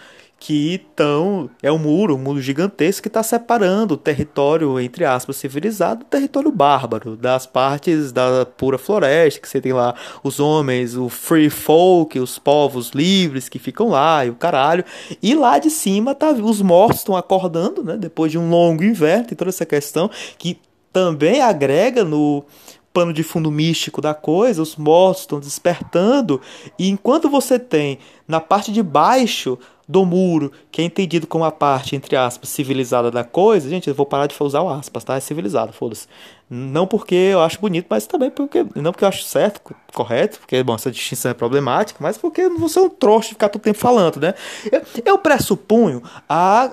que 0.46 0.74
estão 0.74 1.50
é 1.62 1.72
um 1.72 1.78
muro, 1.78 2.18
um 2.18 2.20
muro 2.20 2.42
gigantesco 2.42 3.04
que 3.04 3.08
está 3.08 3.24
separando 3.24 3.94
o 3.94 3.98
território 3.98 4.78
entre 4.78 5.06
aspas 5.06 5.38
civilizado 5.38 6.04
do 6.04 6.06
território 6.06 6.52
bárbaro, 6.52 7.16
das 7.16 7.46
partes 7.46 8.12
da 8.12 8.46
pura 8.46 8.78
floresta 8.78 9.40
que 9.40 9.48
você 9.48 9.62
tem 9.62 9.72
lá 9.72 9.96
os 10.22 10.42
homens, 10.42 10.98
o 10.98 11.08
free 11.08 11.50
folk, 11.50 12.20
os 12.20 12.38
povos 12.38 12.90
livres 12.90 13.48
que 13.48 13.58
ficam 13.58 13.88
lá 13.88 14.26
e 14.26 14.32
o 14.32 14.36
caralho, 14.36 14.84
e 15.22 15.34
lá 15.34 15.60
de 15.60 15.70
cima 15.70 16.14
tá 16.14 16.32
os 16.32 16.62
mortos 16.62 16.98
estão 16.98 17.16
acordando, 17.16 17.82
né? 17.82 17.96
Depois 17.96 18.30
de 18.30 18.38
um 18.38 18.50
longo 18.50 18.84
inverno, 18.84 19.28
tem 19.28 19.38
toda 19.38 19.50
essa 19.50 19.66
questão 19.66 20.12
que 20.38 20.60
também 20.92 21.42
agrega 21.42 22.04
no 22.04 22.44
pano 22.94 23.12
de 23.12 23.24
fundo 23.24 23.50
místico 23.50 24.02
da 24.02 24.14
coisa, 24.14 24.62
os 24.62 24.76
mortos 24.76 25.24
estão 25.24 25.40
despertando, 25.40 26.40
e 26.78 26.90
enquanto 26.90 27.30
você 27.30 27.58
tem 27.58 27.98
na 28.28 28.40
parte 28.40 28.72
de 28.72 28.84
baixo 28.84 29.58
do 29.88 30.06
muro, 30.06 30.52
que 30.72 30.82
é 30.82 30.86
entendido 30.86 31.28
como 31.28 31.44
a 31.44 31.52
parte, 31.52 31.96
entre 31.96 32.16
aspas, 32.16 32.50
civilizada 32.50 33.12
da 33.12 33.24
coisa, 33.24 33.70
gente, 33.70 33.88
eu 33.88 33.94
vou 33.94 34.06
parar 34.06 34.28
de 34.28 34.36
usar 34.40 34.62
o 34.62 34.70
aspas, 34.70 35.04
tá? 35.04 35.16
É 35.16 35.20
civilizado, 35.20 35.74
foda-se. 35.74 36.08
Não 36.50 36.86
porque 36.86 37.16
eu 37.16 37.42
acho 37.42 37.60
bonito, 37.60 37.88
mas 37.90 38.06
também 38.06 38.30
porque. 38.30 38.66
Não 38.76 38.92
porque 38.92 39.04
eu 39.04 39.10
acho 39.10 39.24
certo, 39.24 39.74
correto, 39.94 40.40
porque, 40.40 40.62
bom, 40.64 40.76
essa 40.76 40.92
distinção 40.92 41.32
é 41.32 41.34
problemática, 41.34 42.00
mas 42.02 42.18
porque 42.18 42.48
vou 42.48 42.70
ser 42.70 42.82
um 42.82 42.90
trouxa 42.90 43.30
de 43.30 43.34
ficar 43.36 43.50
todo 43.50 43.62
tempo 43.62 43.78
falando, 43.78 44.20
né? 44.20 44.34
Eu, 44.72 44.82
eu 45.06 45.18
pressuponho 45.18 46.02
a 46.30 46.72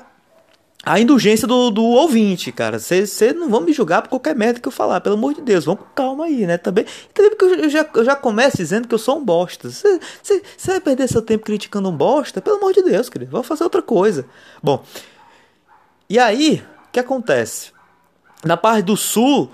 a 0.82 0.98
indulgência 0.98 1.46
do, 1.46 1.70
do 1.70 1.82
ouvinte, 1.82 2.50
cara. 2.50 2.78
Vocês 2.78 3.20
não 3.34 3.50
vão 3.50 3.60
me 3.60 3.72
julgar 3.72 4.02
por 4.02 4.08
qualquer 4.08 4.34
merda 4.34 4.60
que 4.60 4.66
eu 4.66 4.72
falar, 4.72 5.00
pelo 5.00 5.14
amor 5.14 5.34
de 5.34 5.42
Deus. 5.42 5.66
Vamos 5.66 5.82
com 5.82 5.90
calma 5.94 6.24
aí, 6.24 6.46
né? 6.46 6.56
Também. 6.56 6.86
Também 7.12 7.30
porque 7.30 7.44
eu 7.44 7.68
já, 7.68 7.86
eu 7.94 8.04
já 8.04 8.16
começo 8.16 8.56
dizendo 8.56 8.88
que 8.88 8.94
eu 8.94 8.98
sou 8.98 9.18
um 9.18 9.24
bosta. 9.24 9.68
Você 9.68 10.42
vai 10.66 10.80
perder 10.80 11.08
seu 11.08 11.20
tempo 11.20 11.44
criticando 11.44 11.88
um 11.88 11.96
bosta? 11.96 12.40
Pelo 12.40 12.56
amor 12.56 12.72
de 12.72 12.82
Deus, 12.82 13.10
querido. 13.10 13.30
Vamos 13.30 13.46
fazer 13.46 13.62
outra 13.64 13.82
coisa. 13.82 14.24
Bom. 14.62 14.82
E 16.08 16.18
aí, 16.18 16.64
o 16.88 16.92
que 16.92 17.00
acontece? 17.00 17.72
Na 18.42 18.56
parte 18.56 18.86
do 18.86 18.96
sul 18.96 19.50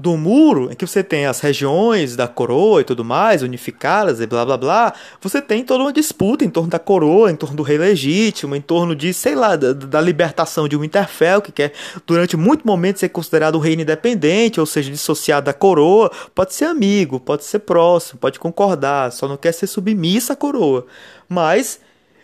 do 0.00 0.16
muro, 0.16 0.72
em 0.72 0.74
que 0.74 0.86
você 0.86 1.04
tem 1.04 1.26
as 1.26 1.40
regiões 1.40 2.16
da 2.16 2.26
coroa 2.26 2.80
e 2.80 2.84
tudo 2.84 3.04
mais, 3.04 3.42
unificadas 3.42 4.18
e 4.18 4.26
blá 4.26 4.46
blá 4.46 4.56
blá, 4.56 4.94
você 5.20 5.42
tem 5.42 5.62
toda 5.62 5.84
uma 5.84 5.92
disputa 5.92 6.42
em 6.42 6.48
torno 6.48 6.70
da 6.70 6.78
coroa, 6.78 7.30
em 7.30 7.36
torno 7.36 7.54
do 7.54 7.62
rei 7.62 7.76
legítimo, 7.76 8.56
em 8.56 8.62
torno 8.62 8.96
de, 8.96 9.12
sei 9.12 9.34
lá, 9.34 9.56
da, 9.56 9.74
da 9.74 10.00
libertação 10.00 10.66
de 10.66 10.74
Winterfell, 10.74 11.42
que 11.42 11.52
quer 11.52 11.74
durante 12.06 12.34
muito 12.34 12.66
momento 12.66 12.98
ser 12.98 13.10
considerado 13.10 13.56
um 13.56 13.60
reino 13.60 13.82
independente, 13.82 14.58
ou 14.58 14.64
seja, 14.64 14.90
dissociado 14.90 15.44
da 15.44 15.52
coroa, 15.52 16.10
pode 16.34 16.54
ser 16.54 16.64
amigo, 16.64 17.20
pode 17.20 17.44
ser 17.44 17.58
próximo, 17.58 18.18
pode 18.18 18.38
concordar, 18.38 19.12
só 19.12 19.28
não 19.28 19.36
quer 19.36 19.52
ser 19.52 19.66
submissa 19.66 20.32
à 20.32 20.36
coroa. 20.36 20.86
Mas 21.28 21.78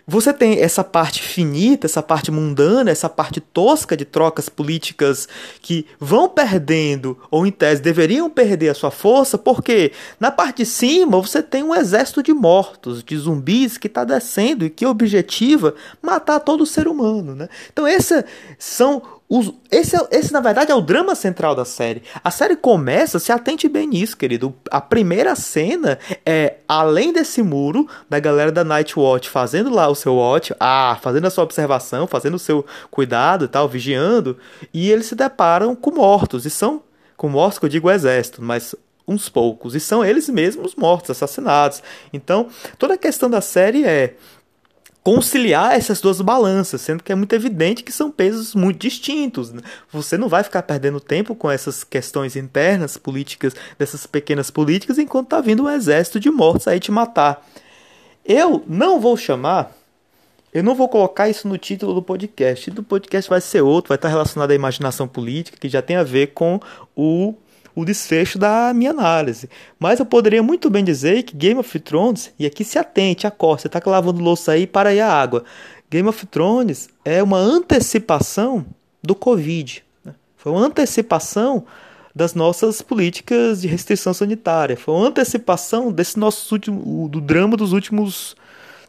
você 0.06 0.32
tem 0.32 0.60
essa 0.60 0.84
parte 0.84 1.20
finita, 1.20 1.86
essa 1.86 2.02
parte 2.02 2.30
mundana, 2.30 2.90
essa 2.92 3.08
parte 3.08 3.40
tosca 3.40 3.96
de 3.96 4.04
trocas 4.04 4.48
políticas 4.48 5.28
que 5.60 5.84
vão 5.98 6.28
perdendo, 6.28 7.18
ou 7.28 7.44
em 7.44 7.50
tese 7.50 7.82
deveriam 7.82 8.30
perder 8.30 8.68
a 8.68 8.74
sua 8.74 8.92
força, 8.92 9.36
porque 9.36 9.90
na 10.20 10.30
parte 10.30 10.58
de 10.58 10.66
cima 10.66 11.20
você 11.20 11.42
tem 11.42 11.64
um 11.64 11.74
exército 11.74 12.22
de 12.22 12.32
mortos, 12.32 13.02
de 13.02 13.16
zumbis 13.16 13.76
que 13.76 13.88
está 13.88 14.04
descendo 14.04 14.64
e 14.64 14.70
que 14.70 14.86
objetiva 14.86 15.74
matar 16.00 16.38
todo 16.38 16.64
ser 16.64 16.86
humano. 16.86 17.34
Né? 17.34 17.48
Então, 17.72 17.88
esses 17.88 18.24
são 18.58 19.02
os, 19.28 19.52
esse, 19.70 19.96
é, 19.96 20.00
esse, 20.12 20.32
na 20.32 20.40
verdade, 20.40 20.70
é 20.70 20.74
o 20.74 20.80
drama 20.80 21.14
central 21.14 21.54
da 21.54 21.64
série. 21.64 22.02
A 22.22 22.30
série 22.30 22.54
começa, 22.54 23.18
se 23.18 23.32
atente 23.32 23.68
bem 23.68 23.86
nisso, 23.88 24.16
querido. 24.16 24.54
A 24.70 24.80
primeira 24.80 25.34
cena 25.34 25.98
é, 26.24 26.58
além 26.68 27.12
desse 27.12 27.42
muro, 27.42 27.88
da 28.08 28.20
galera 28.20 28.52
da 28.52 28.62
Night 28.62 28.98
Watch 28.98 29.28
fazendo 29.28 29.70
lá 29.70 29.88
o 29.88 29.94
seu 29.96 30.14
watch, 30.14 30.54
ah, 30.60 30.96
fazendo 31.02 31.26
a 31.26 31.30
sua 31.30 31.44
observação, 31.44 32.06
fazendo 32.06 32.34
o 32.34 32.38
seu 32.38 32.64
cuidado 32.90 33.46
e 33.46 33.48
tal, 33.48 33.68
vigiando, 33.68 34.38
e 34.72 34.90
eles 34.90 35.06
se 35.06 35.16
deparam 35.16 35.74
com 35.74 35.90
mortos, 35.90 36.46
e 36.46 36.50
são, 36.50 36.82
com 37.16 37.28
mortos 37.28 37.58
que 37.58 37.64
eu 37.64 37.70
digo 37.70 37.90
exército, 37.90 38.40
mas 38.40 38.76
uns 39.08 39.28
poucos, 39.28 39.74
e 39.74 39.80
são 39.80 40.04
eles 40.04 40.28
mesmos 40.28 40.74
mortos, 40.74 41.10
assassinados. 41.10 41.82
Então, 42.12 42.48
toda 42.78 42.94
a 42.94 42.98
questão 42.98 43.30
da 43.30 43.40
série 43.40 43.84
é 43.84 44.14
conciliar 45.06 45.72
essas 45.72 46.00
duas 46.00 46.20
balanças, 46.20 46.80
sendo 46.80 47.00
que 47.00 47.12
é 47.12 47.14
muito 47.14 47.32
evidente 47.32 47.84
que 47.84 47.92
são 47.92 48.10
pesos 48.10 48.56
muito 48.56 48.80
distintos. 48.80 49.52
Né? 49.52 49.62
Você 49.92 50.18
não 50.18 50.28
vai 50.28 50.42
ficar 50.42 50.64
perdendo 50.64 50.98
tempo 50.98 51.32
com 51.32 51.48
essas 51.48 51.84
questões 51.84 52.34
internas 52.34 52.96
políticas, 52.96 53.54
dessas 53.78 54.04
pequenas 54.04 54.50
políticas, 54.50 54.98
enquanto 54.98 55.26
está 55.26 55.40
vindo 55.40 55.62
um 55.62 55.70
exército 55.70 56.18
de 56.18 56.28
mortos 56.28 56.66
aí 56.66 56.80
te 56.80 56.90
matar. 56.90 57.46
Eu 58.24 58.64
não 58.66 58.98
vou 58.98 59.16
chamar, 59.16 59.70
eu 60.52 60.64
não 60.64 60.74
vou 60.74 60.88
colocar 60.88 61.28
isso 61.28 61.46
no 61.46 61.56
título 61.56 61.94
do 61.94 62.02
podcast. 62.02 62.70
O 62.70 62.74
do 62.74 62.82
podcast 62.82 63.30
vai 63.30 63.40
ser 63.40 63.60
outro, 63.60 63.90
vai 63.90 63.96
estar 63.96 64.08
relacionado 64.08 64.50
à 64.50 64.54
imaginação 64.56 65.06
política, 65.06 65.56
que 65.56 65.68
já 65.68 65.80
tem 65.80 65.94
a 65.94 66.02
ver 66.02 66.32
com 66.32 66.58
o 66.96 67.32
o 67.76 67.84
desfecho 67.84 68.38
da 68.38 68.72
minha 68.74 68.90
análise. 68.90 69.50
Mas 69.78 70.00
eu 70.00 70.06
poderia 70.06 70.42
muito 70.42 70.70
bem 70.70 70.82
dizer 70.82 71.22
que 71.24 71.36
Game 71.36 71.60
of 71.60 71.78
Thrones, 71.78 72.32
e 72.38 72.46
aqui 72.46 72.64
se 72.64 72.78
atente, 72.78 73.26
acorda, 73.26 73.62
você 73.62 73.66
está 73.68 73.80
lavando 73.84 74.22
louça 74.22 74.52
aí, 74.52 74.66
para 74.66 74.88
aí 74.88 75.00
a 75.00 75.12
água. 75.12 75.44
Game 75.90 76.08
of 76.08 76.26
Thrones 76.26 76.88
é 77.04 77.22
uma 77.22 77.38
antecipação 77.38 78.64
do 79.02 79.14
Covid. 79.14 79.84
Né? 80.02 80.14
Foi 80.38 80.50
uma 80.52 80.62
antecipação 80.66 81.66
das 82.14 82.34
nossas 82.34 82.80
políticas 82.80 83.60
de 83.60 83.68
restrição 83.68 84.14
sanitária. 84.14 84.74
Foi 84.74 84.94
uma 84.94 85.08
antecipação 85.08 85.92
desse 85.92 86.18
nosso 86.18 86.54
último, 86.54 87.08
do 87.10 87.20
drama 87.20 87.58
dos 87.58 87.74
últimos 87.74 88.34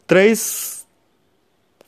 três 0.06 0.77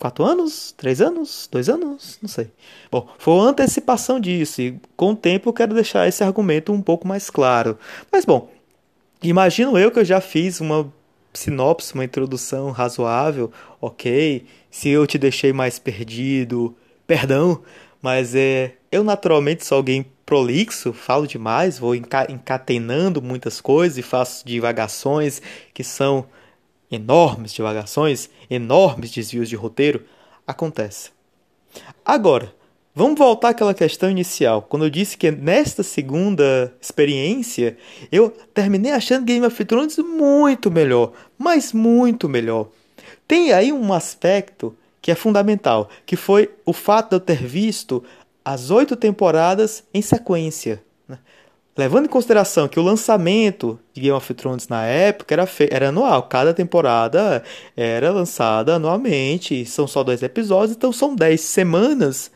quatro 0.00 0.24
anos, 0.24 0.72
três 0.76 1.00
anos, 1.00 1.46
dois 1.52 1.68
anos, 1.68 2.18
não 2.22 2.28
sei. 2.28 2.50
Bom, 2.90 3.06
foi 3.18 3.34
uma 3.34 3.50
antecipação 3.50 4.18
disso 4.18 4.62
e 4.62 4.80
com 4.96 5.12
o 5.12 5.16
tempo 5.16 5.50
eu 5.50 5.52
quero 5.52 5.74
deixar 5.74 6.08
esse 6.08 6.24
argumento 6.24 6.72
um 6.72 6.80
pouco 6.80 7.06
mais 7.06 7.28
claro. 7.28 7.78
Mas 8.10 8.24
bom, 8.24 8.50
imagino 9.22 9.78
eu 9.78 9.90
que 9.90 9.98
eu 9.98 10.04
já 10.04 10.20
fiz 10.20 10.58
uma 10.58 10.90
sinopse, 11.34 11.92
uma 11.92 12.04
introdução 12.04 12.70
razoável, 12.70 13.52
ok. 13.78 14.46
Se 14.70 14.88
eu 14.88 15.06
te 15.06 15.18
deixei 15.18 15.52
mais 15.52 15.78
perdido, 15.78 16.74
perdão, 17.06 17.60
mas 18.00 18.34
é, 18.34 18.76
eu 18.90 19.04
naturalmente 19.04 19.66
sou 19.66 19.76
alguém 19.76 20.06
prolixo, 20.24 20.94
falo 20.94 21.26
demais, 21.26 21.78
vou 21.78 21.94
encatenando 21.94 23.20
muitas 23.20 23.60
coisas 23.60 23.98
e 23.98 24.02
faço 24.02 24.46
divagações 24.46 25.42
que 25.74 25.84
são 25.84 26.24
enormes 26.90 27.53
divagações, 27.53 28.29
enormes 28.48 29.11
desvios 29.11 29.48
de 29.48 29.57
roteiro, 29.57 30.05
acontece. 30.46 31.11
Agora, 32.05 32.53
vamos 32.94 33.18
voltar 33.18 33.50
àquela 33.50 33.74
questão 33.74 34.11
inicial. 34.11 34.62
Quando 34.62 34.85
eu 34.85 34.90
disse 34.90 35.16
que 35.16 35.31
nesta 35.31 35.83
segunda 35.83 36.74
experiência, 36.81 37.76
eu 38.11 38.31
terminei 38.53 38.92
achando 38.92 39.24
Game 39.24 39.46
of 39.46 39.64
Thrones 39.64 39.98
muito 39.98 40.70
melhor, 40.70 41.12
mas 41.38 41.72
muito 41.72 42.29
melhor. 42.29 42.68
Tem 43.29 43.53
aí 43.53 43.72
um 43.72 43.92
aspecto 43.92 44.76
que 45.00 45.11
é 45.11 45.14
fundamental, 45.14 45.88
que 46.05 46.16
foi 46.16 46.50
o 46.66 46.72
fato 46.72 47.11
de 47.11 47.16
eu 47.16 47.20
ter 47.20 47.46
visto 47.46 48.05
as 48.44 48.70
oito 48.70 48.96
temporadas 48.96 49.85
em 49.94 50.03
sequência. 50.03 50.83
Levando 51.76 52.06
em 52.06 52.09
consideração 52.09 52.68
que 52.68 52.80
o 52.80 52.83
lançamento 52.83 53.78
de 53.94 54.00
Game 54.00 54.16
of 54.16 54.35
Thrones 54.35 54.68
na 54.68 54.85
época 54.85 55.35
era, 55.35 55.48
era 55.70 55.88
anual, 55.88 56.24
cada 56.24 56.52
temporada 56.52 57.42
era 57.76 58.11
lançada 58.11 58.74
anualmente, 58.74 59.64
são 59.64 59.87
só 59.87 60.02
dois 60.02 60.22
episódios, 60.22 60.76
então 60.76 60.92
são 60.92 61.14
dez 61.14 61.40
semanas 61.42 62.30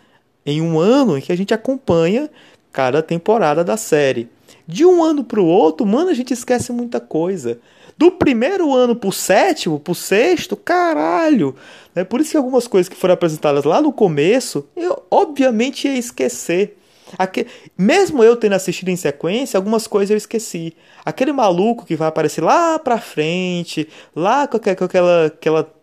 em 0.46 0.62
um 0.62 0.78
ano 0.78 1.18
em 1.18 1.20
que 1.20 1.32
a 1.32 1.36
gente 1.36 1.52
acompanha 1.52 2.30
cada 2.72 3.02
temporada 3.02 3.64
da 3.64 3.76
série. 3.76 4.28
De 4.66 4.84
um 4.84 5.02
ano 5.02 5.24
para 5.24 5.40
o 5.40 5.46
outro, 5.46 5.84
mano, 5.84 6.10
a 6.10 6.14
gente 6.14 6.32
esquece 6.32 6.72
muita 6.72 7.00
coisa. 7.00 7.58
Do 7.96 8.10
primeiro 8.12 8.74
ano 8.74 8.96
pro 8.96 9.12
sétimo, 9.12 9.78
pro 9.78 9.94
sexto, 9.94 10.56
caralho! 10.56 11.54
É 11.94 12.02
por 12.02 12.20
isso 12.20 12.32
que 12.32 12.36
algumas 12.36 12.66
coisas 12.66 12.88
que 12.88 12.96
foram 12.96 13.14
apresentadas 13.14 13.64
lá 13.64 13.80
no 13.80 13.92
começo, 13.92 14.66
eu 14.74 15.02
obviamente 15.10 15.86
ia 15.86 15.96
esquecer. 15.96 16.76
Aquele, 17.18 17.48
mesmo 17.76 18.22
eu 18.22 18.36
tendo 18.36 18.54
assistido 18.54 18.88
em 18.88 18.96
sequência, 18.96 19.56
algumas 19.56 19.86
coisas 19.86 20.10
eu 20.10 20.16
esqueci. 20.16 20.74
Aquele 21.04 21.32
maluco 21.32 21.84
que 21.84 21.96
vai 21.96 22.08
aparecer 22.08 22.42
lá 22.42 22.78
pra 22.78 22.98
frente, 22.98 23.88
lá 24.14 24.46
com 24.46 24.56
aquela. 24.56 25.26
aquela 25.26 25.74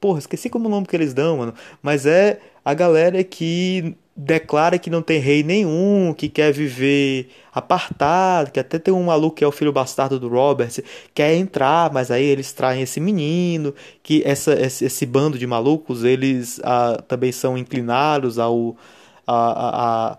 porra, 0.00 0.18
esqueci 0.18 0.50
como 0.50 0.66
o 0.66 0.70
nome 0.70 0.86
que 0.86 0.96
eles 0.96 1.14
dão, 1.14 1.38
mano. 1.38 1.54
Mas 1.82 2.06
é 2.06 2.40
a 2.64 2.74
galera 2.74 3.22
que 3.24 3.96
declara 4.14 4.78
que 4.78 4.90
não 4.90 5.00
tem 5.00 5.18
rei 5.18 5.42
nenhum, 5.42 6.14
que 6.16 6.28
quer 6.28 6.52
viver 6.52 7.30
apartado, 7.52 8.50
que 8.50 8.60
até 8.60 8.78
tem 8.78 8.92
um 8.92 9.04
maluco 9.04 9.36
que 9.36 9.44
é 9.44 9.46
o 9.46 9.52
filho 9.52 9.72
bastardo 9.72 10.20
do 10.20 10.28
Robert, 10.28 10.72
quer 11.14 11.34
entrar, 11.34 11.92
mas 11.92 12.10
aí 12.10 12.24
eles 12.24 12.52
traem 12.52 12.82
esse 12.82 13.00
menino, 13.00 13.74
que 14.02 14.22
essa, 14.24 14.52
esse, 14.54 14.84
esse 14.84 15.06
bando 15.06 15.38
de 15.38 15.46
malucos, 15.46 16.04
eles 16.04 16.60
ah, 16.62 17.02
também 17.08 17.32
são 17.32 17.56
inclinados 17.56 18.38
ao 18.38 18.76
a, 19.26 20.12
a, 20.12 20.18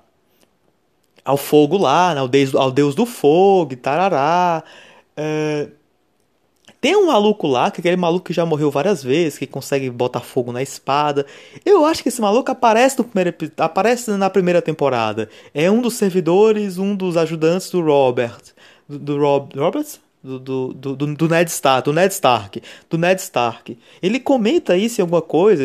ao 1.25 1.37
fogo 1.37 1.77
lá, 1.77 2.13
né? 2.13 2.19
ao, 2.19 2.27
deus, 2.27 2.53
ao 2.55 2.71
deus 2.71 2.95
do 2.95 3.05
fogo, 3.05 3.75
tarará. 3.75 4.63
É... 5.15 5.67
Tem 6.83 6.97
um 6.97 7.07
maluco 7.07 7.47
lá, 7.47 7.71
que 7.71 7.79
é 7.79 7.81
aquele 7.81 7.95
maluco 7.95 8.25
que 8.25 8.33
já 8.33 8.45
morreu 8.45 8.69
várias 8.69 9.01
vezes, 9.01 9.39
que 9.39 9.47
consegue 9.47 9.89
botar 9.89 10.19
fogo 10.19 10.51
na 10.51 10.61
espada. 10.61 11.25
Eu 11.63 11.85
acho 11.85 12.03
que 12.03 12.09
esse 12.09 12.19
maluco 12.19 12.51
aparece, 12.51 12.97
no 12.97 13.05
primeiro, 13.05 13.33
aparece 13.57 14.11
na 14.11 14.29
primeira 14.29 14.61
temporada. 14.61 15.29
É 15.53 15.71
um 15.71 15.79
dos 15.79 15.93
servidores, 15.93 16.77
um 16.77 16.93
dos 16.93 17.15
ajudantes 17.15 17.69
do 17.69 17.79
Robert. 17.79 18.41
Do, 18.89 18.99
do 18.99 19.17
Rob? 19.17 19.49
Do, 20.21 20.39
do, 20.39 20.73
do, 20.73 20.95
do, 20.95 21.27
Ned 21.29 21.49
Stark, 21.49 21.85
do 21.85 21.93
Ned 21.93 22.13
Stark, 22.13 22.61
do 22.89 22.97
Ned 22.97 23.21
Stark. 23.21 23.77
Ele 24.01 24.19
comenta 24.19 24.75
isso 24.75 24.99
em 24.99 25.03
alguma 25.03 25.21
coisa 25.21 25.63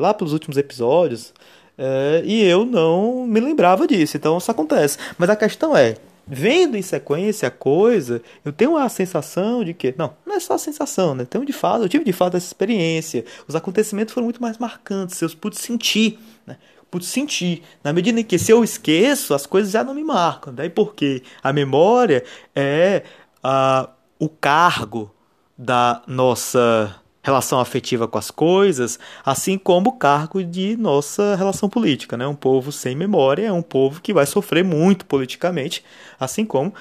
lá 0.00 0.14
pelos 0.14 0.32
últimos 0.32 0.56
episódios. 0.56 1.34
É, 1.78 2.22
e 2.24 2.42
eu 2.42 2.64
não 2.64 3.26
me 3.26 3.40
lembrava 3.40 3.86
disso, 3.86 4.16
então 4.16 4.38
isso 4.38 4.50
acontece. 4.50 4.98
Mas 5.18 5.28
a 5.28 5.36
questão 5.36 5.76
é, 5.76 5.96
vendo 6.26 6.76
em 6.76 6.82
sequência 6.82 7.48
a 7.48 7.50
coisa, 7.50 8.22
eu 8.44 8.52
tenho 8.52 8.76
a 8.76 8.88
sensação 8.88 9.62
de 9.62 9.72
que. 9.74 9.94
Não, 9.96 10.14
não 10.24 10.34
é 10.34 10.40
só 10.40 10.54
a 10.54 10.58
sensação, 10.58 11.14
né? 11.14 11.24
Tenho 11.24 11.44
de 11.44 11.52
fato, 11.52 11.84
eu 11.84 11.88
tive 11.88 12.04
de 12.04 12.12
fato 12.12 12.36
essa 12.36 12.46
experiência. 12.46 13.24
Os 13.46 13.54
acontecimentos 13.54 14.12
foram 14.12 14.24
muito 14.24 14.42
mais 14.42 14.58
marcantes, 14.58 15.20
eu 15.20 15.30
pude 15.30 15.58
sentir, 15.58 16.18
né? 16.46 16.56
Pude 16.90 17.04
sentir. 17.04 17.62
Na 17.84 17.92
medida 17.92 18.20
em 18.20 18.24
que 18.24 18.38
se 18.38 18.52
eu 18.52 18.64
esqueço, 18.64 19.34
as 19.34 19.44
coisas 19.44 19.72
já 19.72 19.84
não 19.84 19.94
me 19.94 20.04
marcam. 20.04 20.54
Daí 20.54 20.70
porque 20.70 21.22
a 21.42 21.52
memória 21.52 22.24
é 22.54 23.02
a, 23.42 23.90
o 24.18 24.28
cargo 24.28 25.12
da 25.58 26.02
nossa 26.06 26.94
relação 27.26 27.58
afetiva 27.58 28.06
com 28.06 28.16
as 28.18 28.30
coisas, 28.30 29.00
assim 29.24 29.58
como 29.58 29.90
o 29.90 29.92
cargo 29.92 30.44
de 30.44 30.76
nossa 30.76 31.34
relação 31.34 31.68
política. 31.68 32.16
Né? 32.16 32.24
Um 32.24 32.36
povo 32.36 32.70
sem 32.70 32.94
memória 32.94 33.48
é 33.48 33.52
um 33.52 33.62
povo 33.62 34.00
que 34.00 34.14
vai 34.14 34.24
sofrer 34.24 34.62
muito 34.62 35.04
politicamente, 35.04 35.84
assim 36.20 36.44
como 36.44 36.72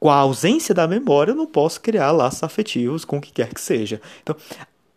com 0.00 0.10
a 0.10 0.16
ausência 0.16 0.74
da 0.74 0.88
memória 0.88 1.30
eu 1.30 1.36
não 1.36 1.46
posso 1.46 1.80
criar 1.80 2.10
laços 2.10 2.42
afetivos 2.42 3.04
com 3.04 3.18
o 3.18 3.20
que 3.20 3.30
quer 3.30 3.54
que 3.54 3.60
seja. 3.60 4.02
Então, 4.24 4.34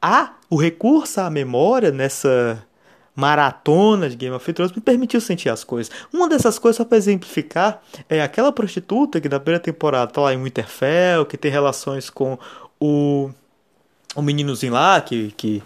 há 0.02 0.34
o 0.50 0.56
recurso 0.56 1.22
à 1.22 1.30
memória 1.30 1.92
nessa 1.92 2.66
maratona 3.16 4.10
de 4.10 4.16
Game 4.16 4.36
of 4.36 4.54
Thrones 4.54 4.76
me 4.76 4.82
permitiu 4.82 5.22
sentir 5.22 5.50
as 5.50 5.64
coisas. 5.64 5.92
Uma 6.12 6.28
dessas 6.28 6.58
coisas, 6.58 6.78
só 6.78 6.84
para 6.84 6.98
exemplificar, 6.98 7.80
é 8.10 8.24
aquela 8.24 8.52
prostituta 8.52 9.22
que 9.22 9.30
na 9.30 9.40
primeira 9.40 9.64
temporada 9.64 10.12
tá 10.12 10.22
lá 10.22 10.34
em 10.34 10.44
Winterfell, 10.44 11.28
que 11.28 11.38
tem 11.38 11.52
relações 11.52 12.10
com 12.10 12.38
o 12.80 13.30
um 14.18 14.22
meninozinho 14.24 14.74
lá 14.74 15.00
que, 15.00 15.32
que 15.32 15.64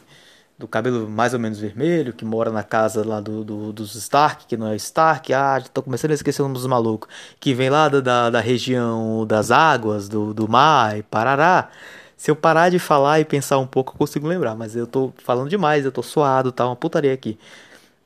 do 0.59 0.67
cabelo 0.67 1.09
mais 1.09 1.33
ou 1.33 1.39
menos 1.39 1.59
vermelho, 1.59 2.13
que 2.13 2.25
mora 2.25 2.51
na 2.51 2.63
casa 2.63 3.05
lá 3.07 3.19
do, 3.19 3.43
do, 3.43 3.73
dos 3.73 3.95
Stark, 3.95 4.45
que 4.45 4.57
não 4.57 4.67
é 4.67 4.75
Stark, 4.75 5.33
ah, 5.33 5.59
já 5.59 5.67
tô 5.69 5.81
começando 5.81 6.11
a 6.11 6.13
esquecer 6.13 6.41
o 6.41 6.45
nome 6.45 6.55
dos 6.55 6.67
malucos, 6.67 7.09
que 7.39 7.53
vem 7.53 7.69
lá 7.69 7.89
da, 7.89 8.29
da 8.29 8.39
região 8.39 9.25
das 9.25 9.49
águas, 9.51 10.07
do, 10.09 10.33
do 10.33 10.47
mar 10.47 10.97
e 10.97 11.03
parará. 11.03 11.69
Se 12.17 12.29
eu 12.29 12.35
parar 12.35 12.69
de 12.69 12.77
falar 12.77 13.19
e 13.19 13.25
pensar 13.25 13.57
um 13.57 13.65
pouco, 13.65 13.93
eu 13.93 13.97
consigo 13.97 14.27
lembrar, 14.27 14.55
mas 14.55 14.75
eu 14.75 14.85
tô 14.85 15.11
falando 15.23 15.49
demais, 15.49 15.85
eu 15.85 15.91
tô 15.91 16.03
suado, 16.03 16.51
tá 16.51 16.65
uma 16.67 16.75
putaria 16.75 17.13
aqui. 17.13 17.39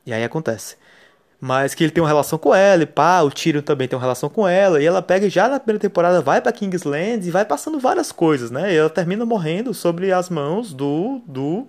E 0.05 0.13
aí 0.13 0.23
acontece. 0.23 0.77
Mas 1.45 1.75
que 1.75 1.83
ele 1.83 1.91
tem 1.91 2.01
uma 2.01 2.09
relação 2.09 2.39
com 2.39 2.55
ela, 2.55 2.81
e 2.81 2.87
pá, 2.87 3.21
o 3.21 3.29
Tyrion 3.29 3.61
também 3.61 3.87
tem 3.87 3.95
uma 3.95 4.01
relação 4.01 4.27
com 4.27 4.47
ela, 4.47 4.81
e 4.81 4.85
ela 4.87 4.99
pega 4.99 5.29
já 5.29 5.47
na 5.47 5.59
primeira 5.59 5.79
temporada, 5.79 6.19
vai 6.19 6.41
para 6.41 6.51
Kingsland 6.51 7.27
e 7.27 7.29
vai 7.29 7.45
passando 7.45 7.79
várias 7.79 8.11
coisas, 8.11 8.49
né? 8.49 8.73
E 8.73 8.77
ela 8.77 8.89
termina 8.89 9.27
morrendo 9.27 9.71
sobre 9.71 10.11
as 10.11 10.27
mãos 10.27 10.73
do 10.73 11.21
do 11.27 11.67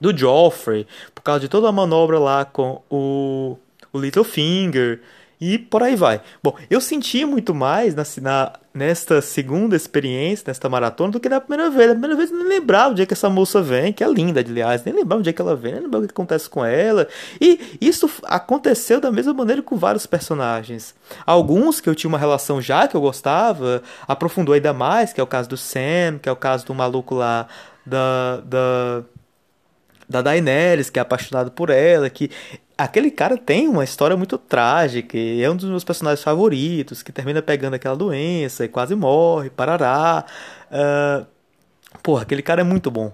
do 0.00 0.16
Joffrey, 0.16 0.86
por 1.14 1.20
causa 1.20 1.40
de 1.40 1.48
toda 1.50 1.68
a 1.68 1.72
manobra 1.72 2.18
lá 2.18 2.46
com 2.46 2.80
o 2.88 3.58
o 3.92 3.98
Littlefinger 3.98 5.02
e 5.40 5.58
por 5.58 5.82
aí 5.82 5.94
vai. 5.94 6.20
Bom, 6.42 6.56
eu 6.68 6.80
senti 6.80 7.24
muito 7.24 7.54
mais 7.54 7.94
na, 7.94 8.02
na, 8.20 8.52
nesta 8.74 9.20
segunda 9.22 9.76
experiência, 9.76 10.44
nesta 10.48 10.68
maratona, 10.68 11.12
do 11.12 11.20
que 11.20 11.28
na 11.28 11.40
primeira 11.40 11.70
vez. 11.70 11.88
Na 11.88 11.94
primeira 11.94 12.16
vez 12.16 12.30
eu 12.30 12.38
nem 12.38 12.48
lembrava 12.48 12.90
onde 12.90 13.02
é 13.02 13.06
que 13.06 13.12
essa 13.12 13.30
moça 13.30 13.62
vem, 13.62 13.92
que 13.92 14.02
é 14.02 14.08
linda, 14.08 14.40
aliás, 14.40 14.82
nem 14.84 14.94
lembrava 14.94 15.20
onde 15.20 15.30
é 15.30 15.32
que 15.32 15.40
ela 15.40 15.54
vem, 15.54 15.72
nem 15.72 15.82
lembrava 15.82 16.04
o 16.04 16.08
que 16.08 16.12
acontece 16.12 16.50
com 16.50 16.64
ela. 16.64 17.06
E 17.40 17.78
isso 17.80 18.10
aconteceu 18.24 19.00
da 19.00 19.12
mesma 19.12 19.32
maneira 19.32 19.62
com 19.62 19.76
vários 19.76 20.06
personagens. 20.06 20.94
Alguns 21.24 21.80
que 21.80 21.88
eu 21.88 21.94
tinha 21.94 22.08
uma 22.08 22.18
relação 22.18 22.60
já, 22.60 22.88
que 22.88 22.96
eu 22.96 23.00
gostava, 23.00 23.82
aprofundou 24.08 24.54
ainda 24.54 24.72
mais, 24.72 25.12
que 25.12 25.20
é 25.20 25.24
o 25.24 25.26
caso 25.26 25.48
do 25.48 25.56
Sam, 25.56 26.18
que 26.20 26.28
é 26.28 26.32
o 26.32 26.36
caso 26.36 26.66
do 26.66 26.74
maluco 26.74 27.14
lá 27.14 27.46
da. 27.86 28.40
da 28.44 29.02
da 30.08 30.22
Daenerys, 30.22 30.88
que 30.88 30.98
é 30.98 31.02
apaixonado 31.02 31.50
por 31.50 31.68
ela, 31.68 32.08
que 32.08 32.30
aquele 32.78 33.10
cara 33.10 33.36
tem 33.36 33.66
uma 33.66 33.82
história 33.82 34.16
muito 34.16 34.38
trágica, 34.38 35.18
é 35.18 35.50
um 35.50 35.56
dos 35.56 35.68
meus 35.68 35.82
personagens 35.82 36.22
favoritos, 36.22 37.02
que 37.02 37.10
termina 37.10 37.42
pegando 37.42 37.74
aquela 37.74 37.96
doença 37.96 38.64
e 38.64 38.68
quase 38.68 38.94
morre, 38.94 39.50
parará. 39.50 40.24
Uh, 40.70 41.26
porra, 42.00 42.22
aquele 42.22 42.40
cara 42.40 42.60
é 42.60 42.64
muito 42.64 42.88
bom. 42.88 43.12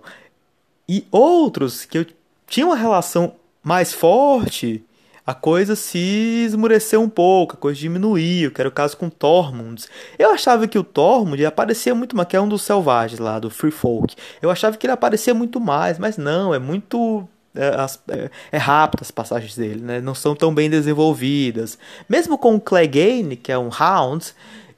E 0.87 1.07
outros 1.11 1.87
que 1.87 1.97
eu 1.97 2.07
tinha 2.47 2.67
uma 2.67 2.77
relação 2.77 3.37
mais 3.63 3.95
forte, 3.95 4.85
a 5.27 5.33
coisa 5.33 5.75
se 5.75 6.45
esmureceu 6.45 7.01
um 7.01 7.09
pouco, 7.09 7.55
a 7.55 7.57
coisa 7.57 7.81
diminuiu, 7.81 8.51
que 8.51 8.61
era 8.61 8.69
o 8.69 8.73
caso 8.73 8.99
com 8.99 9.09
Tormund. 9.09 9.87
Eu 10.19 10.31
achava 10.31 10.69
que 10.69 10.79
o 10.79 10.85
Tormund 10.85 11.43
aparecia 11.47 11.95
muito 11.95 12.15
mais, 12.15 12.29
que 12.29 12.37
é 12.37 12.41
um 12.41 12.49
dos 12.49 12.61
selvagens 12.61 13.19
lá, 13.19 13.39
do 13.39 13.49
Free 13.49 13.71
Folk. 13.71 14.15
Eu 14.43 14.51
achava 14.51 14.77
que 14.77 14.85
ele 14.87 14.93
aparecia 14.93 15.33
muito 15.33 15.59
mais, 15.59 15.99
mas 15.99 16.19
não, 16.19 16.55
é 16.55 16.59
muito 16.59 17.27
as, 17.55 18.01
é, 18.09 18.31
é, 18.53 18.59
rápido 18.59 19.03
as 19.03 19.11
passagens 19.11 19.57
dele, 19.57 19.81
né? 19.81 20.01
não 20.01 20.15
são 20.15 20.35
tão 20.35 20.55
bem 20.55 20.69
desenvolvidas. 20.69 21.79
Mesmo 22.09 22.37
com 22.37 22.55
o 22.57 22.61
Clegane, 22.61 23.37
que 23.37 23.53
é 23.53 23.59
um 23.59 23.69
Hound, 23.69 24.35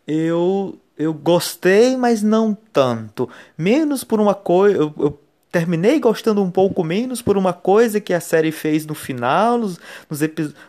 eu, 0.06 0.78
eu 0.98 1.12
gostei, 1.14 1.96
mas 1.96 2.22
não 2.22 2.56
tanto. 2.72 3.28
Menos 3.56 4.04
por 4.04 4.20
uma 4.20 4.34
coisa. 4.34 4.76
Eu, 4.76 4.94
eu, 4.98 5.20
terminei 5.50 5.98
gostando 5.98 6.42
um 6.42 6.50
pouco 6.50 6.84
menos 6.84 7.22
por 7.22 7.38
uma 7.38 7.52
coisa 7.52 7.98
que 7.98 8.12
a 8.12 8.20
série 8.20 8.52
fez 8.52 8.84
no 8.84 8.94
final, 8.94 9.56
nos, 9.56 9.80
nos 10.10 10.20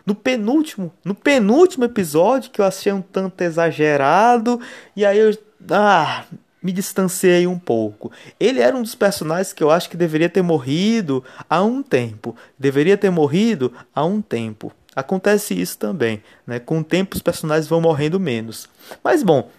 no 0.06 0.16
penúltimo, 0.16 0.94
no 1.04 1.14
penúltimo 1.14 1.84
episódio 1.84 2.50
que 2.52 2.62
eu 2.62 2.66
achei 2.66 2.94
um 2.94 3.02
tanto 3.02 3.42
exagerado 3.42 4.62
e 4.96 5.06
aí 5.06 5.18
eu 5.18 5.38
ah, 5.72 6.24
me 6.62 6.72
distanciei 6.72 7.46
um 7.46 7.58
pouco. 7.58 8.12
Ele 8.40 8.60
era 8.60 8.76
um 8.76 8.82
dos 8.82 8.96
personagens 8.96 9.54
que 9.54 9.64
eu 9.64 9.70
acho 9.70 9.90
que 9.90 9.98
deveria 9.98 10.30
ter 10.30 10.42
morrido 10.42 11.24
há 11.50 11.64
um 11.64 11.84
tempo. 11.84 12.36
Deveria 12.58 12.98
ter 12.98 13.10
morrido 13.10 13.74
há 13.94 14.04
um 14.04 14.22
tempo. 14.22 14.72
Acontece 14.96 15.60
isso 15.60 15.78
também, 15.78 16.24
né? 16.46 16.60
Com 16.60 16.80
o 16.80 16.84
tempo 16.84 17.16
os 17.16 17.22
personagens 17.22 17.68
vão 17.68 17.80
morrendo 17.80 18.20
menos. 18.20 18.68
Mas 19.04 19.22
bom, 19.22 19.50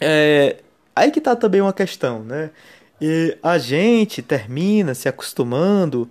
é... 0.00 0.56
aí 0.94 1.10
que 1.10 1.20
tá 1.20 1.36
também 1.36 1.60
uma 1.60 1.72
questão, 1.72 2.22
né? 2.22 2.50
E 2.98 3.36
a 3.42 3.58
gente 3.58 4.22
termina 4.22 4.94
se 4.94 5.08
acostumando 5.08 6.10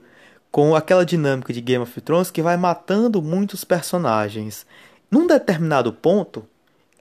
com 0.52 0.76
aquela 0.76 1.04
dinâmica 1.04 1.52
de 1.52 1.60
Game 1.60 1.82
of 1.84 2.00
Thrones 2.02 2.30
que 2.30 2.44
vai 2.44 2.56
matando 2.56 3.22
muitos 3.22 3.63
personagens. 3.63 4.65
Num 5.10 5.26
determinado 5.26 5.91
ponto, 5.91 6.48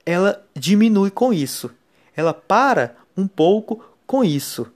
ela 0.07 0.43
diminui 0.57 1.11
com 1.11 1.33
isso 1.33 1.71
ela 2.17 2.35
para 2.35 2.95
um 3.17 3.27
pouco 3.27 3.85
com 4.07 4.25
isso. 4.25 4.71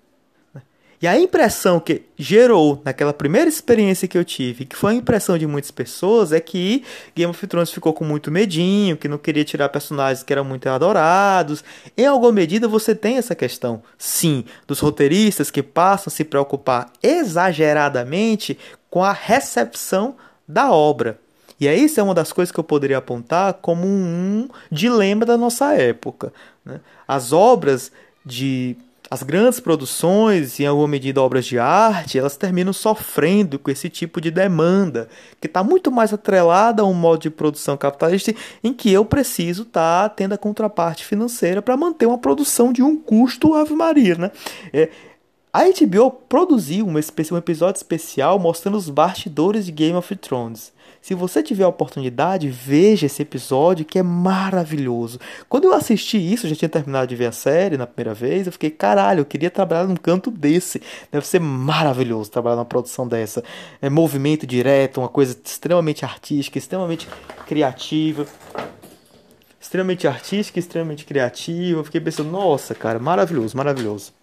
E 1.01 1.07
a 1.07 1.17
impressão 1.17 1.79
que 1.79 2.03
gerou 2.19 2.83
naquela 2.85 3.13
primeira 3.13 3.49
experiência 3.49 4.09
que 4.09 4.19
eu 4.19 4.25
tive, 4.25 4.65
que 4.65 4.75
foi 4.75 4.93
a 4.93 4.97
impressão 4.97 5.39
de 5.39 5.47
muitas 5.47 5.71
pessoas, 5.71 6.33
é 6.33 6.41
que 6.41 6.83
Game 7.15 7.31
of 7.31 7.47
Thrones 7.47 7.71
ficou 7.71 7.93
com 7.93 8.05
muito 8.05 8.33
medinho, 8.33 8.97
que 8.97 9.07
não 9.07 9.17
queria 9.17 9.45
tirar 9.45 9.69
personagens 9.69 10.25
que 10.25 10.33
eram 10.33 10.45
muito 10.45 10.69
adorados. 10.69 11.63
Em 11.97 12.05
alguma 12.05 12.33
medida 12.33 12.67
você 12.67 12.97
tem 12.97 13.17
essa 13.17 13.37
questão, 13.37 13.81
sim, 13.97 14.45
dos 14.67 14.81
roteiristas 14.81 15.53
que 15.53 15.63
passam 15.63 16.11
a 16.13 16.15
se 16.15 16.25
preocupar 16.25 16.93
exageradamente 17.01 18.59
com 18.91 19.05
a 19.05 19.13
recepção 19.13 20.17
da 20.49 20.73
obra. 20.73 21.21
E 21.61 21.69
aí 21.69 21.85
isso 21.85 22.01
é 22.01 22.03
uma 22.03 22.15
das 22.15 22.33
coisas 22.33 22.51
que 22.51 22.59
eu 22.59 22.65
poderia 22.65 22.99
apontar 22.99 23.55
como 23.55 23.87
um 23.87 24.49
dilema 24.71 25.25
da 25.25 25.37
nossa 25.37 25.75
época. 25.75 26.33
Né? 26.65 26.81
As 27.09 27.33
obras 27.33 27.91
de 28.25 28.77
as 29.11 29.23
grandes 29.23 29.59
produções, 29.59 30.61
em 30.61 30.67
alguma 30.67 30.87
medida 30.89 31.23
obras 31.23 31.47
de 31.47 31.59
arte, 31.59 32.19
elas 32.19 32.37
terminam 32.37 32.75
sofrendo 32.75 33.59
com 33.59 33.71
esse 33.71 33.89
tipo 33.89 34.21
de 34.21 34.31
demanda, 34.31 35.09
que 35.41 35.47
está 35.47 35.65
muito 35.65 35.91
mais 35.91 36.13
atrelada 36.13 36.83
a 36.83 36.85
um 36.85 36.93
modo 36.93 37.23
de 37.23 37.31
produção 37.31 37.75
capitalista 37.75 38.35
em 38.63 38.73
que 38.75 38.93
eu 38.93 39.07
preciso 39.07 39.63
estar 39.63 40.11
tá 40.11 40.15
tendo 40.15 40.35
a 40.35 40.39
contraparte 40.39 41.07
financeira 41.07 41.63
para 41.63 41.77
manter 41.77 42.05
uma 42.05 42.19
produção 42.19 42.71
de 42.71 42.83
um 42.83 42.97
custo 42.97 43.55
Ave 43.55 43.75
Maria. 43.75 44.15
Né? 44.15 44.31
É, 44.75 44.91
a 45.51 45.63
HBO 45.65 46.11
produziu 46.11 46.87
um, 46.87 46.93
um 46.95 47.39
episódio 47.39 47.79
especial 47.79 48.39
mostrando 48.39 48.77
os 48.77 48.91
bastidores 48.91 49.65
de 49.65 49.73
Game 49.73 49.97
of 49.97 50.15
Thrones. 50.17 50.71
Se 51.01 51.15
você 51.15 51.43
tiver 51.43 51.65
a 51.65 51.69
oportunidade, 51.69 52.49
veja 52.49 53.07
esse 53.07 53.23
episódio 53.23 53.85
que 53.85 53.99
é 53.99 54.03
maravilhoso. 54.03 55.19
Quando 55.49 55.65
eu 55.65 55.73
assisti 55.73 56.19
isso, 56.19 56.49
já 56.49 56.55
tinha 56.55 56.69
terminado 56.69 57.07
de 57.07 57.17
ver 57.17 57.27
a 57.27 57.33
série 57.33 57.77
na 57.77 57.87
primeira 57.87 58.15
vez, 58.15 58.47
eu 58.47 58.53
fiquei, 58.53 58.71
caralho, 58.71 59.21
eu 59.21 59.25
queria 59.25 59.51
trabalhar 59.51 59.85
num 59.85 59.97
canto 59.97 60.31
desse. 60.31 60.83
Deve 61.11 61.27
ser 61.27 61.41
maravilhoso 61.41 62.31
trabalhar 62.31 62.57
numa 62.57 62.65
produção 62.65 63.07
dessa. 63.07 63.43
É 63.81 63.89
movimento 63.89 64.47
direto, 64.47 65.01
uma 65.01 65.09
coisa 65.09 65.37
extremamente 65.43 66.05
artística, 66.05 66.59
extremamente 66.59 67.09
criativa 67.47 68.27
extremamente 69.61 70.09
artística, 70.09 70.59
extremamente 70.59 71.05
criativa. 71.05 71.81
Eu 71.81 71.85
fiquei 71.85 72.01
pensando, 72.01 72.31
nossa, 72.31 72.75
cara, 72.75 72.99
maravilhoso, 72.99 73.55
maravilhoso. 73.57 74.18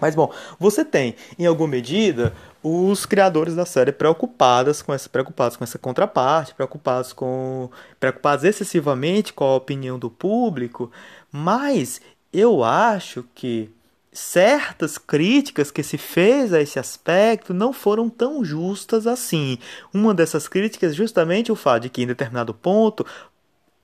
Mas 0.00 0.14
bom, 0.14 0.32
você 0.58 0.84
tem, 0.84 1.14
em 1.38 1.46
alguma 1.46 1.68
medida, 1.68 2.34
os 2.62 3.06
criadores 3.06 3.54
da 3.54 3.64
série 3.64 3.92
preocupados 3.92 4.82
com 4.82 4.92
essa 4.92 5.08
preocupados 5.08 5.56
com 5.56 5.64
essa 5.64 5.78
contraparte, 5.78 6.54
preocupados 6.54 7.12
com 7.12 7.70
preocupados 7.98 8.44
excessivamente 8.44 9.32
com 9.32 9.44
a 9.44 9.56
opinião 9.56 9.98
do 9.98 10.10
público, 10.10 10.90
mas 11.32 12.00
eu 12.32 12.62
acho 12.64 13.24
que 13.34 13.70
certas 14.12 14.96
críticas 14.98 15.70
que 15.70 15.82
se 15.82 15.98
fez 15.98 16.52
a 16.52 16.60
esse 16.60 16.78
aspecto 16.78 17.52
não 17.52 17.72
foram 17.72 18.08
tão 18.08 18.44
justas 18.44 19.06
assim. 19.06 19.58
Uma 19.92 20.14
dessas 20.14 20.48
críticas 20.48 20.92
é 20.92 20.94
justamente 20.94 21.52
o 21.52 21.56
fato 21.56 21.82
de 21.82 21.90
que 21.90 22.02
em 22.02 22.06
determinado 22.06 22.52
ponto 22.54 23.06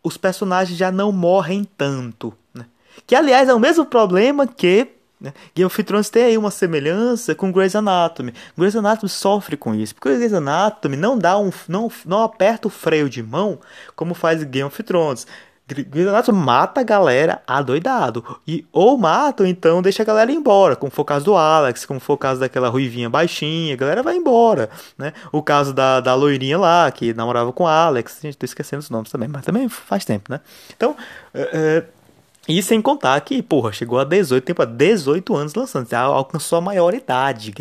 os 0.02 0.16
personagens 0.16 0.76
já 0.76 0.90
não 0.90 1.12
morrem 1.12 1.64
tanto, 1.64 2.34
né? 2.52 2.66
que 3.06 3.14
aliás 3.14 3.48
é 3.48 3.54
o 3.54 3.60
mesmo 3.60 3.86
problema 3.86 4.46
que 4.46 4.88
né? 5.22 5.32
Game 5.54 5.66
of 5.66 5.82
Thrones 5.84 6.10
tem 6.10 6.24
aí 6.24 6.36
uma 6.36 6.50
semelhança 6.50 7.34
com 7.34 7.52
Grey's 7.52 7.76
Anatomy. 7.76 8.34
Grey's 8.58 8.74
Anatomy 8.74 9.08
sofre 9.08 9.56
com 9.56 9.74
isso, 9.74 9.94
porque 9.94 10.14
Grey's 10.16 10.34
Anatomy 10.34 10.96
não 10.96 11.16
dá 11.16 11.38
um, 11.38 11.50
não, 11.68 11.90
não 12.04 12.22
aperta 12.24 12.66
o 12.66 12.70
freio 12.70 13.08
de 13.08 13.22
mão 13.22 13.58
como 13.94 14.14
faz 14.14 14.42
Game 14.42 14.66
of 14.66 14.82
Thrones. 14.82 15.26
Grey's 15.68 16.08
Anatomy 16.08 16.38
mata 16.38 16.80
a 16.80 16.84
galera 16.84 17.40
adoidado. 17.46 18.40
E, 18.46 18.66
ou 18.72 18.98
mata, 18.98 19.44
ou 19.44 19.48
então 19.48 19.80
deixa 19.80 20.02
a 20.02 20.06
galera 20.06 20.30
embora. 20.32 20.74
Como 20.74 20.90
foi 20.90 21.02
o 21.02 21.06
caso 21.06 21.24
do 21.24 21.36
Alex, 21.36 21.86
como 21.86 22.00
foi 22.00 22.14
o 22.14 22.18
caso 22.18 22.40
daquela 22.40 22.68
ruivinha 22.68 23.08
baixinha, 23.08 23.74
a 23.74 23.76
galera 23.76 24.02
vai 24.02 24.16
embora. 24.16 24.68
Né? 24.98 25.12
O 25.30 25.40
caso 25.40 25.72
da, 25.72 26.00
da 26.00 26.14
loirinha 26.14 26.58
lá, 26.58 26.90
que 26.90 27.14
namorava 27.14 27.52
com 27.52 27.66
Alex. 27.66 28.18
Gente, 28.20 28.36
tô 28.36 28.44
esquecendo 28.44 28.80
os 28.80 28.90
nomes 28.90 29.10
também, 29.10 29.28
mas 29.28 29.44
também 29.44 29.68
faz 29.68 30.04
tempo, 30.04 30.30
né? 30.30 30.40
Então, 30.76 30.96
é, 31.32 31.48
é 31.52 32.01
e 32.48 32.60
sem 32.60 32.82
contar 32.82 33.20
que, 33.20 33.40
porra, 33.40 33.72
chegou 33.72 34.00
a 34.00 34.04
18, 34.04 34.44
tempo 34.44 34.62
a 34.62 34.64
18 34.64 35.36
anos 35.36 35.54
lançando, 35.54 35.88
já 35.88 36.00
alcançou 36.00 36.58
a 36.58 36.60
maioridade 36.60 37.52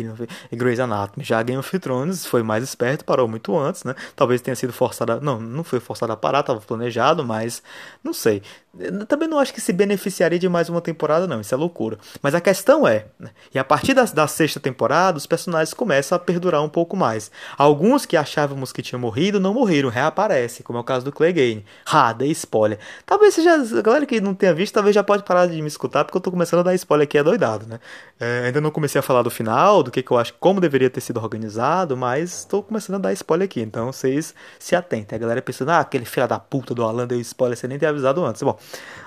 Grey's 0.50 0.80
Anatomy. 0.80 1.24
Já 1.24 1.40
Game 1.42 1.58
of 1.58 1.78
Thrones 1.78 2.26
foi 2.26 2.42
mais 2.42 2.64
esperto, 2.64 3.04
parou 3.04 3.28
muito 3.28 3.56
antes, 3.56 3.84
né? 3.84 3.94
Talvez 4.16 4.40
tenha 4.40 4.56
sido 4.56 4.72
forçado 4.72 5.12
a... 5.12 5.20
Não, 5.20 5.40
não 5.40 5.62
foi 5.62 5.78
forçado 5.78 6.12
a 6.12 6.16
parar, 6.16 6.40
estava 6.40 6.60
planejado, 6.60 7.24
mas 7.24 7.62
não 8.02 8.12
sei. 8.12 8.42
Eu 8.78 9.04
também 9.04 9.28
não 9.28 9.38
acho 9.38 9.52
que 9.52 9.60
se 9.60 9.70
beneficiaria 9.70 10.38
de 10.38 10.48
mais 10.48 10.70
uma 10.70 10.80
temporada, 10.80 11.26
não. 11.26 11.42
Isso 11.42 11.54
é 11.54 11.58
loucura. 11.58 11.98
Mas 12.22 12.34
a 12.34 12.40
questão 12.40 12.88
é, 12.88 13.04
né? 13.20 13.30
e 13.54 13.58
a 13.58 13.64
partir 13.64 13.92
da, 13.92 14.04
da, 14.04 14.26
sexta 14.26 14.58
temporada, 14.58 15.18
os 15.18 15.26
personagens 15.26 15.74
começam 15.74 16.16
a 16.16 16.18
perdurar 16.18 16.62
um 16.62 16.70
pouco 16.70 16.96
mais. 16.96 17.30
Alguns 17.58 18.06
que 18.06 18.16
achávamos 18.16 18.72
que 18.72 18.80
tinham 18.80 18.98
morrido, 18.98 19.38
não 19.38 19.52
morreram, 19.52 19.90
reaparecem, 19.90 20.64
como 20.64 20.78
é 20.78 20.80
o 20.80 20.84
caso 20.84 21.04
do 21.04 21.12
Clegane. 21.12 21.66
Ah, 21.84 22.14
dei 22.14 22.30
spoiler. 22.30 22.78
Talvez 23.04 23.34
seja. 23.34 23.52
A 23.52 23.82
galera 23.82 24.06
que 24.06 24.20
não 24.22 24.34
tenha 24.34 24.54
visto, 24.54 24.71
talvez 24.72 24.94
já 24.94 25.02
pode 25.02 25.22
parar 25.22 25.46
de 25.46 25.60
me 25.60 25.68
escutar, 25.68 26.04
porque 26.04 26.16
eu 26.16 26.20
tô 26.20 26.30
começando 26.30 26.60
a 26.60 26.62
dar 26.62 26.74
spoiler 26.74 27.04
aqui, 27.04 27.18
é 27.18 27.22
doidado, 27.22 27.66
né? 27.66 27.78
É, 28.18 28.46
ainda 28.46 28.60
não 28.60 28.70
comecei 28.70 28.98
a 28.98 29.02
falar 29.02 29.22
do 29.22 29.30
final, 29.30 29.82
do 29.82 29.90
que, 29.90 30.02
que 30.02 30.10
eu 30.10 30.18
acho, 30.18 30.34
como 30.40 30.60
deveria 30.60 30.90
ter 30.90 31.00
sido 31.00 31.20
organizado, 31.20 31.96
mas 31.96 32.40
estou 32.40 32.62
começando 32.62 32.96
a 32.96 32.98
dar 32.98 33.12
spoiler 33.12 33.44
aqui. 33.46 33.60
Então 33.60 33.92
vocês 33.92 34.34
se 34.58 34.74
atentem. 34.74 35.16
A 35.16 35.18
galera 35.18 35.42
pensando, 35.42 35.70
ah, 35.70 35.80
aquele 35.80 36.04
filho 36.04 36.26
da 36.26 36.38
puta 36.38 36.74
do 36.74 36.82
Alan 36.84 37.06
deu 37.06 37.20
spoiler, 37.20 37.56
você 37.56 37.68
nem 37.68 37.78
ter 37.78 37.86
avisado 37.86 38.24
antes. 38.24 38.42
Bom. 38.42 38.58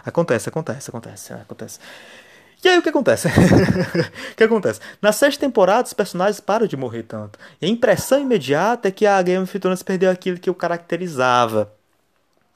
Acontece, 0.05 0.49
acontece, 0.49 0.89
acontece, 0.89 1.33
acontece. 1.33 1.79
E 2.63 2.67
aí 2.67 2.77
o 2.79 2.81
que 2.81 2.89
acontece? 2.89 3.27
o 4.33 4.35
que 4.35 4.43
acontece? 4.43 4.79
Na 5.01 5.11
sexta 5.11 5.45
temporada, 5.45 5.85
os 5.85 5.93
personagens 5.93 6.39
param 6.39 6.65
de 6.65 6.75
morrer 6.75 7.03
tanto. 7.03 7.37
E 7.61 7.65
a 7.65 7.69
impressão 7.69 8.19
imediata 8.19 8.87
é 8.87 8.91
que 8.91 9.05
a 9.05 9.21
Game 9.21 9.43
of 9.43 9.59
Thrones 9.59 9.83
perdeu 9.83 10.09
aquilo 10.09 10.39
que 10.39 10.49
o 10.49 10.55
caracterizava. 10.55 11.71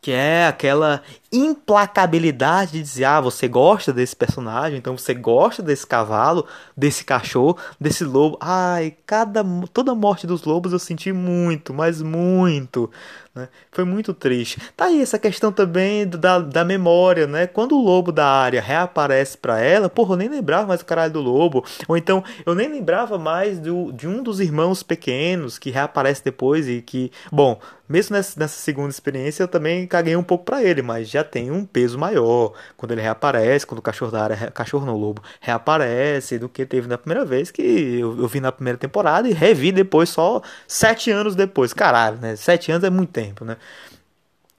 que 0.01 0.11
é 0.11 0.47
aquela 0.47 1.03
implacabilidade 1.31 2.73
de 2.73 2.81
dizer, 2.81 3.05
ah, 3.05 3.21
você 3.21 3.47
gosta 3.47 3.93
desse 3.93 4.15
personagem, 4.15 4.79
então 4.79 4.97
você 4.97 5.13
gosta 5.13 5.61
desse 5.61 5.85
cavalo, 5.85 6.45
desse 6.75 7.03
cachorro, 7.03 7.57
desse 7.79 8.03
lobo. 8.03 8.37
Ai, 8.41 8.95
cada 9.05 9.43
toda 9.71 9.93
morte 9.93 10.25
dos 10.25 10.43
lobos 10.43 10.73
eu 10.73 10.79
senti 10.79 11.11
muito, 11.13 11.73
mas 11.73 12.01
muito. 12.01 12.89
Né? 13.33 13.47
Foi 13.71 13.83
muito 13.83 14.13
triste. 14.13 14.59
Tá 14.75 14.85
aí 14.85 15.01
essa 15.01 15.19
questão 15.19 15.51
também 15.51 16.07
da, 16.07 16.39
da 16.39 16.65
memória, 16.65 17.27
né? 17.27 17.45
Quando 17.45 17.77
o 17.77 17.81
lobo 17.81 18.11
da 18.11 18.25
área 18.25 18.61
reaparece 18.61 19.37
para 19.37 19.59
ela, 19.59 19.87
porra, 19.87 20.13
eu 20.13 20.17
nem 20.17 20.29
lembrava 20.29 20.67
mais 20.67 20.81
o 20.81 20.85
caralho 20.85 21.13
do 21.13 21.21
lobo. 21.21 21.63
Ou 21.87 21.95
então, 21.95 22.23
eu 22.45 22.55
nem 22.55 22.67
lembrava 22.67 23.17
mais 23.17 23.59
do, 23.59 23.91
de 23.91 24.07
um 24.07 24.23
dos 24.23 24.39
irmãos 24.39 24.81
pequenos 24.81 25.59
que 25.59 25.69
reaparece 25.69 26.23
depois 26.23 26.67
e 26.67 26.81
que, 26.81 27.11
bom, 27.31 27.59
mesmo 27.87 28.15
nessa, 28.15 28.39
nessa 28.39 28.59
segunda 28.59 28.89
experiência 28.89 29.43
eu 29.43 29.47
também 29.47 29.87
caguei 29.87 30.15
um 30.15 30.23
pouco 30.23 30.45
para 30.45 30.63
ele, 30.63 30.81
mas 30.81 31.09
já 31.09 31.18
tem 31.23 31.51
um 31.51 31.65
peso 31.65 31.97
maior 31.97 32.53
quando 32.77 32.91
ele 32.91 33.01
reaparece, 33.01 33.65
quando 33.65 33.79
o 33.79 33.81
cachorro 33.81 34.11
da 34.11 34.23
área, 34.23 34.51
cachorro 34.51 34.85
no 34.85 34.97
lobo, 34.97 35.21
reaparece 35.39 36.37
do 36.37 36.49
que 36.49 36.65
teve 36.65 36.87
na 36.87 36.97
primeira 36.97 37.25
vez 37.25 37.51
que 37.51 37.61
eu, 37.61 38.19
eu 38.19 38.27
vi 38.27 38.39
na 38.39 38.51
primeira 38.51 38.77
temporada 38.77 39.27
e 39.27 39.33
revi 39.33 39.71
depois 39.71 40.09
só 40.09 40.41
sete 40.67 41.11
anos 41.11 41.35
depois. 41.35 41.73
Caralho, 41.73 42.17
né? 42.17 42.35
Sete 42.35 42.71
anos 42.71 42.83
é 42.83 42.89
muito 42.89 43.11
tempo, 43.11 43.45
né? 43.45 43.57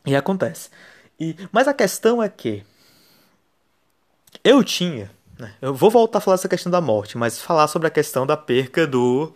E 0.07 0.17
acontece. 0.17 0.71
E, 1.19 1.37
mas 1.53 1.69
a 1.69 1.75
questão 1.75 2.23
é 2.23 2.29
que 2.29 2.65
eu 4.43 4.65
tinha, 4.65 5.11
né? 5.39 5.53
eu 5.61 5.75
vou 5.75 5.91
voltar 5.91 6.19
a 6.19 6.21
falar 6.21 6.37
essa 6.37 6.49
questão 6.49 6.71
da 6.73 6.81
morte, 6.81 7.19
mas 7.19 7.41
falar 7.41 7.69
sobre 7.69 7.89
a 7.89 7.91
questão 7.91 8.27
da 8.27 8.37
perca 8.37 8.87
do 8.87 9.33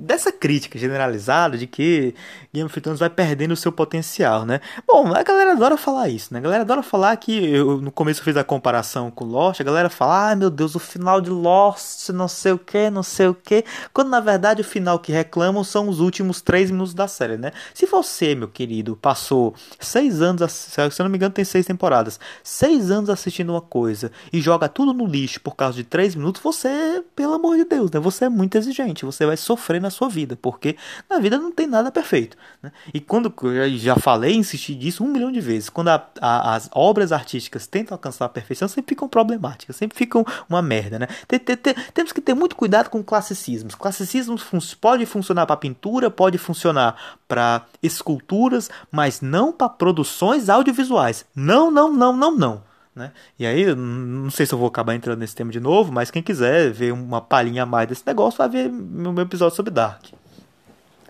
dessa 0.00 0.32
crítica 0.32 0.78
generalizada 0.78 1.58
de 1.58 1.66
que 1.66 2.14
Game 2.52 2.66
of 2.66 2.80
Thrones 2.80 2.98
vai 2.98 3.10
perdendo 3.10 3.52
o 3.52 3.56
seu 3.56 3.70
potencial, 3.70 4.46
né? 4.46 4.60
Bom, 4.86 5.14
a 5.14 5.22
galera 5.22 5.52
adora 5.52 5.76
falar 5.76 6.08
isso, 6.08 6.32
né? 6.32 6.38
A 6.40 6.42
galera 6.42 6.62
adora 6.62 6.82
falar 6.82 7.16
que 7.16 7.32
eu, 7.32 7.80
no 7.80 7.92
começo 7.92 8.20
eu 8.20 8.24
fiz 8.24 8.36
a 8.36 8.42
comparação 8.42 9.10
com 9.10 9.24
Lost, 9.24 9.60
a 9.60 9.64
galera 9.64 9.90
fala, 9.90 10.30
ah, 10.30 10.36
meu 10.36 10.50
Deus, 10.50 10.74
o 10.74 10.78
final 10.78 11.20
de 11.20 11.28
Lost, 11.28 12.08
não 12.10 12.28
sei 12.28 12.52
o 12.52 12.58
que, 12.58 12.88
não 12.88 13.02
sei 13.02 13.28
o 13.28 13.34
que, 13.34 13.64
quando 13.92 14.08
na 14.08 14.20
verdade 14.20 14.62
o 14.62 14.64
final 14.64 14.98
que 14.98 15.12
reclamam 15.12 15.62
são 15.62 15.88
os 15.88 16.00
últimos 16.00 16.40
três 16.40 16.70
minutos 16.70 16.94
da 16.94 17.06
série, 17.06 17.36
né? 17.36 17.52
Se 17.74 17.84
você, 17.86 18.34
meu 18.34 18.48
querido, 18.48 18.96
passou 18.96 19.54
seis 19.78 20.22
anos, 20.22 20.50
se 20.50 20.80
eu 20.80 21.04
não 21.04 21.10
me 21.10 21.16
engano 21.16 21.34
tem 21.34 21.44
seis 21.44 21.66
temporadas, 21.66 22.18
seis 22.42 22.90
anos 22.90 23.10
assistindo 23.10 23.50
uma 23.50 23.60
coisa 23.60 24.10
e 24.32 24.40
joga 24.40 24.68
tudo 24.68 24.94
no 24.94 25.06
lixo 25.06 25.40
por 25.40 25.54
causa 25.54 25.76
de 25.76 25.84
três 25.84 26.14
minutos, 26.14 26.40
você, 26.42 27.04
pelo 27.14 27.34
amor 27.34 27.56
de 27.56 27.64
Deus, 27.64 27.90
né? 27.90 28.00
Você 28.00 28.24
é 28.24 28.28
muito 28.28 28.56
exigente, 28.56 29.04
você 29.04 29.26
vai 29.26 29.36
sofrer 29.36 29.80
na 29.80 29.89
na 29.90 29.96
sua 29.96 30.08
vida, 30.08 30.38
porque 30.40 30.76
na 31.08 31.18
vida 31.18 31.36
não 31.36 31.50
tem 31.50 31.66
nada 31.66 31.90
perfeito. 31.90 32.36
Né? 32.62 32.72
E 32.94 33.00
quando 33.00 33.32
eu 33.42 33.76
já 33.76 33.96
falei, 33.96 34.34
insisti 34.34 34.74
disso 34.74 35.04
um 35.04 35.08
milhão 35.08 35.30
de 35.32 35.40
vezes, 35.40 35.68
quando 35.68 35.88
a, 35.88 36.06
a, 36.20 36.54
as 36.54 36.70
obras 36.72 37.12
artísticas 37.12 37.66
tentam 37.66 37.94
alcançar 37.94 38.24
a 38.24 38.28
perfeição, 38.28 38.68
sempre 38.68 38.90
ficam 38.94 39.08
problemáticas, 39.08 39.76
sempre 39.76 39.98
ficam 39.98 40.24
uma 40.48 40.62
merda. 40.62 40.98
Né? 40.98 41.08
Tem, 41.26 41.38
tem, 41.38 41.56
tem, 41.56 41.74
temos 41.92 42.12
que 42.12 42.20
ter 42.20 42.34
muito 42.34 42.54
cuidado 42.54 42.88
com 42.88 43.02
classicismos. 43.02 43.74
Classicismos 43.74 44.42
fun 44.42 44.60
pode 44.80 45.04
funcionar 45.06 45.46
para 45.46 45.56
pintura, 45.56 46.10
pode 46.10 46.38
funcionar 46.38 47.18
para 47.26 47.64
esculturas, 47.82 48.70
mas 48.90 49.20
não 49.20 49.52
para 49.52 49.68
produções 49.68 50.48
audiovisuais. 50.48 51.24
Não, 51.34 51.70
não, 51.70 51.92
não, 51.92 52.16
não, 52.16 52.36
não. 52.36 52.69
Né? 52.94 53.12
E 53.38 53.46
aí, 53.46 53.74
não 53.74 54.30
sei 54.30 54.44
se 54.46 54.52
eu 54.52 54.58
vou 54.58 54.66
acabar 54.66 54.94
entrando 54.94 55.20
nesse 55.20 55.34
tema 55.34 55.52
de 55.52 55.60
novo, 55.60 55.92
mas 55.92 56.10
quem 56.10 56.22
quiser 56.22 56.70
ver 56.72 56.92
uma 56.92 57.20
palhinha 57.20 57.62
a 57.62 57.66
mais 57.66 57.88
desse 57.88 58.06
negócio, 58.06 58.38
vai 58.38 58.48
ver 58.48 58.68
meu 58.68 59.16
episódio 59.20 59.54
sobre 59.54 59.70
Dark. 59.70 60.06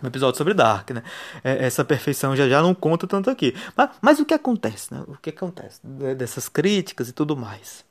Um 0.03 0.07
episódio 0.07 0.37
sobre 0.37 0.53
Dark, 0.53 0.89
né? 0.91 1.03
É, 1.43 1.65
essa 1.65 1.85
perfeição 1.85 2.35
já 2.35 2.49
já 2.49 2.61
não 2.61 2.73
conta 2.73 3.05
tanto 3.05 3.29
aqui. 3.29 3.55
Mas, 3.75 3.89
mas 4.01 4.19
o 4.19 4.25
que 4.25 4.33
acontece, 4.33 4.93
né? 4.93 5.03
O 5.07 5.15
que 5.17 5.29
acontece 5.29 5.79
dessas 6.17 6.49
críticas 6.49 7.09
e 7.09 7.13
tudo 7.13 7.37
mais? 7.37 7.85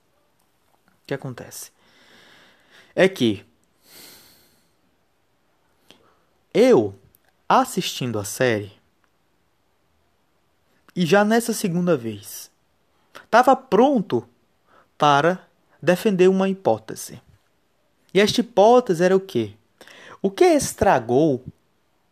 O 0.89 1.07
que 1.07 1.15
acontece? 1.15 1.71
É 2.97 3.09
que 3.09 3.45
eu 6.53 6.99
assistindo 7.49 8.19
a 8.19 8.25
série 8.25 8.73
e 10.95 11.07
já 11.07 11.25
nessa 11.25 11.53
segunda 11.53 11.97
vez 11.97 12.50
estava 13.31 13.55
pronto 13.55 14.29
para 14.99 15.39
defender 15.81 16.27
uma 16.27 16.49
hipótese. 16.49 17.23
E 18.13 18.21
esta 18.21 18.41
hipótese 18.41 19.05
era 19.05 19.15
o 19.15 19.21
quê? 19.21 19.55
O 20.21 20.33
que 20.33 20.45
estragou 20.45 21.45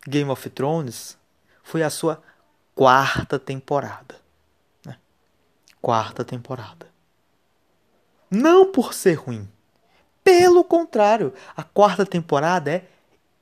Game 0.07 0.31
of 0.31 0.49
Thrones 0.51 1.19
foi 1.64 1.83
a 1.83 1.91
sua 1.91 2.23
quarta 2.73 3.37
temporada. 3.37 4.14
Né? 4.87 4.97
Quarta 5.83 6.25
temporada. 6.25 6.87
Não 8.31 8.71
por 8.71 8.95
ser 8.95 9.14
ruim. 9.14 9.49
Pelo 10.23 10.62
contrário, 10.62 11.35
a 11.57 11.64
quarta 11.64 12.07
temporada 12.07 12.71
é 12.71 12.85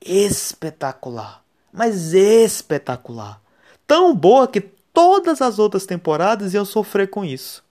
espetacular. 0.01 1.43
Mas 1.71 2.13
espetacular. 2.13 3.39
Tão 3.85 4.15
boa 4.15 4.47
que 4.47 4.61
todas 4.61 5.43
as 5.43 5.59
outras 5.59 5.85
temporadas 5.85 6.55
iam 6.55 6.65
sofrer 6.65 7.07
com 7.07 7.23
isso. 7.23 7.66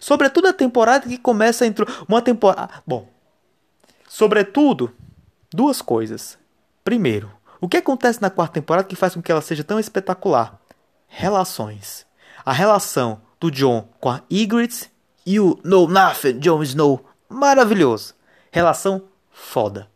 Sobretudo 0.00 0.48
a 0.48 0.52
temporada 0.52 1.08
que 1.08 1.18
começa 1.18 1.66
entre 1.66 1.84
uma 2.08 2.22
temporada. 2.22 2.82
Bom, 2.86 3.08
sobretudo 4.08 4.92
duas 5.52 5.82
coisas. 5.82 6.38
Primeiro, 6.84 7.30
o 7.60 7.68
que 7.68 7.76
acontece 7.76 8.22
na 8.22 8.30
quarta 8.30 8.54
temporada 8.54 8.88
que 8.88 8.96
faz 8.96 9.14
com 9.14 9.22
que 9.22 9.30
ela 9.30 9.42
seja 9.42 9.64
tão 9.64 9.78
espetacular? 9.78 10.58
Relações. 11.06 12.06
A 12.44 12.52
relação 12.52 13.20
do 13.38 13.50
John 13.50 13.88
com 14.00 14.10
a 14.10 14.22
Ygritte 14.30 14.90
e 15.26 15.38
o 15.38 15.58
Know 15.62 15.88
Nothing, 15.88 16.38
Jon 16.38 16.62
Snow. 16.62 17.04
Maravilhoso. 17.28 18.14
Relação 18.50 19.04
foda. 19.30 19.88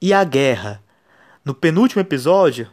E 0.00 0.12
a 0.12 0.24
guerra. 0.24 0.82
No 1.44 1.54
penúltimo 1.54 2.00
episódio, 2.00 2.68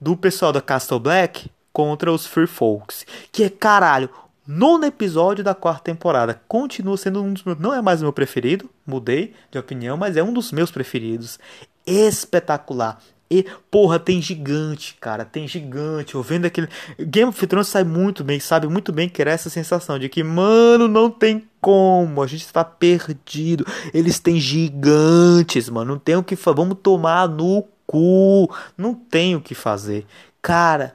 do 0.00 0.16
pessoal 0.16 0.52
da 0.52 0.60
Castle 0.60 1.00
Black 1.00 1.50
contra 1.72 2.12
os 2.12 2.26
Free 2.26 2.46
Folks. 2.46 3.04
Que 3.32 3.44
é 3.44 3.50
caralho, 3.50 4.08
nono 4.46 4.84
episódio 4.84 5.42
da 5.42 5.54
quarta 5.54 5.84
temporada. 5.84 6.40
Continua 6.46 6.96
sendo 6.96 7.22
um 7.22 7.32
dos 7.32 7.42
meus. 7.44 7.58
Não 7.58 7.74
é 7.74 7.80
mais 7.80 8.00
o 8.00 8.04
meu 8.04 8.12
preferido, 8.12 8.68
mudei 8.86 9.34
de 9.50 9.58
opinião, 9.58 9.96
mas 9.96 10.16
é 10.16 10.22
um 10.22 10.32
dos 10.32 10.52
meus 10.52 10.70
preferidos. 10.70 11.38
Espetacular. 11.86 12.98
E, 13.30 13.44
porra, 13.70 13.98
tem 13.98 14.20
gigante, 14.20 14.96
cara. 15.00 15.24
Tem 15.24 15.48
gigante. 15.48 16.14
Eu 16.14 16.22
vendo 16.22 16.44
aquele. 16.44 16.68
Game 16.98 17.28
of 17.28 17.46
Thrones 17.46 17.68
sai 17.68 17.82
muito 17.82 18.22
bem, 18.22 18.38
sabe 18.38 18.68
muito 18.68 18.92
bem 18.92 19.08
que 19.08 19.20
era 19.20 19.30
essa 19.30 19.48
sensação 19.48 19.98
de 19.98 20.08
que, 20.08 20.22
mano, 20.22 20.86
não 20.86 21.10
tem 21.10 21.48
como. 21.60 22.22
A 22.22 22.26
gente 22.26 22.42
está 22.42 22.62
perdido. 22.62 23.66
Eles 23.92 24.18
têm 24.18 24.38
gigantes, 24.38 25.68
mano. 25.68 25.92
Não 25.92 25.98
tem 25.98 26.16
o 26.16 26.22
que 26.22 26.36
fazer. 26.36 26.56
Vamos 26.56 26.78
tomar 26.82 27.28
no 27.28 27.64
cu. 27.86 28.48
Não 28.76 28.94
tem 28.94 29.34
o 29.34 29.40
que 29.40 29.54
fazer. 29.54 30.06
Cara, 30.42 30.94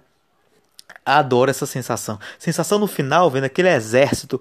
Adoro 1.18 1.50
essa 1.50 1.66
sensação. 1.66 2.20
Sensação 2.38 2.80
no 2.80 2.88
final, 2.88 3.30
vendo 3.30 3.46
aquele 3.46 3.70
exército 3.70 4.40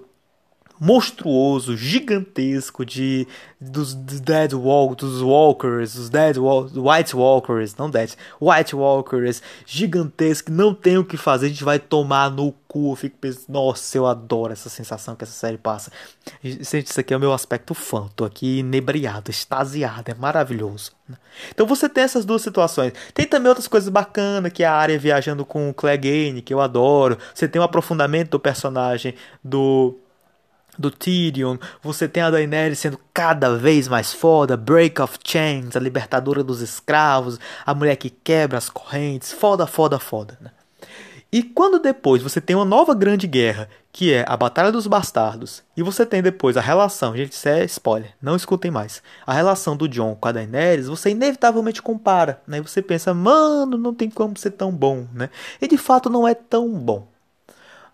monstruoso, 0.79 1.75
gigantesco 1.75 2.85
de 2.85 3.27
dos, 3.59 3.93
Dead 3.93 4.53
Walk, 4.53 4.95
dos 4.95 5.21
Walkers, 5.21 5.95
dos 5.95 6.09
Dead 6.09 6.37
Walk, 6.37 6.71
White 6.77 7.15
Walkers, 7.15 7.75
não 7.75 7.89
Dead, 7.89 8.13
White 8.39 8.75
Walkers, 8.75 9.41
gigantesco, 9.65 10.51
não 10.51 10.73
tem 10.73 10.97
o 10.97 11.03
que 11.03 11.17
fazer, 11.17 11.47
a 11.47 11.49
gente 11.49 11.63
vai 11.63 11.77
tomar 11.77 12.31
no 12.31 12.53
cu. 12.67 12.93
Eu 12.93 12.95
fico 12.95 13.17
pensando, 13.17 13.49
nossa, 13.49 13.97
eu 13.97 14.05
adoro 14.05 14.53
essa 14.53 14.69
sensação 14.69 15.15
que 15.15 15.23
essa 15.23 15.33
série 15.33 15.57
passa. 15.57 15.91
Gente, 16.41 16.87
isso 16.87 16.99
aqui 16.99 17.13
é 17.13 17.17
o 17.17 17.19
meu 17.19 17.33
aspecto 17.33 17.73
fã, 17.73 18.07
tô 18.15 18.23
aqui 18.23 18.59
inebriado, 18.59 19.29
extasiado, 19.29 20.11
é 20.11 20.15
maravilhoso. 20.15 20.91
Então 21.49 21.65
você 21.65 21.89
tem 21.89 22.03
essas 22.03 22.23
duas 22.23 22.41
situações. 22.41 22.93
Tem 23.13 23.25
também 23.25 23.49
outras 23.49 23.67
coisas 23.67 23.89
bacanas, 23.89 24.53
que 24.53 24.63
é 24.63 24.67
a 24.67 24.73
área 24.73 24.97
viajando 24.97 25.45
com 25.45 25.69
o 25.69 25.73
Clegane, 25.73 26.41
que 26.41 26.53
eu 26.53 26.61
adoro. 26.61 27.17
Você 27.33 27.47
tem 27.47 27.61
um 27.61 27.65
aprofundamento 27.65 28.31
do 28.31 28.39
personagem 28.39 29.15
do 29.43 29.99
do 30.79 30.89
Tyrion, 30.89 31.57
você 31.83 32.07
tem 32.07 32.23
a 32.23 32.31
Daenerys 32.31 32.79
sendo 32.79 32.97
cada 33.13 33.57
vez 33.57 33.89
mais 33.89 34.13
foda, 34.13 34.55
Break 34.55 35.01
of 35.01 35.19
Chains, 35.21 35.75
a 35.75 35.79
libertadora 35.79 36.41
dos 36.41 36.61
escravos, 36.61 37.37
a 37.65 37.75
mulher 37.75 37.97
que 37.97 38.09
quebra 38.09 38.57
as 38.57 38.69
correntes, 38.69 39.33
foda, 39.33 39.67
foda, 39.67 39.99
foda. 39.99 40.37
Né? 40.39 40.51
E 41.31 41.43
quando 41.43 41.79
depois 41.79 42.23
você 42.23 42.39
tem 42.39 42.55
uma 42.55 42.65
nova 42.65 42.95
grande 42.95 43.27
guerra, 43.27 43.69
que 43.91 44.13
é 44.13 44.23
a 44.25 44.37
Batalha 44.37 44.71
dos 44.71 44.87
Bastardos, 44.87 45.61
e 45.75 45.83
você 45.83 46.05
tem 46.05 46.23
depois 46.23 46.55
a 46.55 46.61
relação, 46.61 47.15
gente, 47.15 47.33
isso 47.33 47.49
é 47.49 47.65
spoiler, 47.65 48.15
não 48.21 48.37
escutem 48.37 48.71
mais, 48.71 49.03
a 49.27 49.33
relação 49.33 49.75
do 49.75 49.87
Jon 49.87 50.15
com 50.15 50.27
a 50.29 50.31
Daenerys, 50.31 50.87
você 50.87 51.09
inevitavelmente 51.09 51.81
compara, 51.81 52.41
né? 52.47 52.59
E 52.59 52.61
você 52.61 52.81
pensa, 52.81 53.13
mano, 53.13 53.77
não 53.77 53.93
tem 53.93 54.09
como 54.09 54.37
ser 54.37 54.51
tão 54.51 54.71
bom, 54.71 55.07
né? 55.13 55.29
E 55.61 55.67
de 55.67 55.77
fato 55.77 56.09
não 56.09 56.25
é 56.27 56.33
tão 56.33 56.69
bom. 56.69 57.07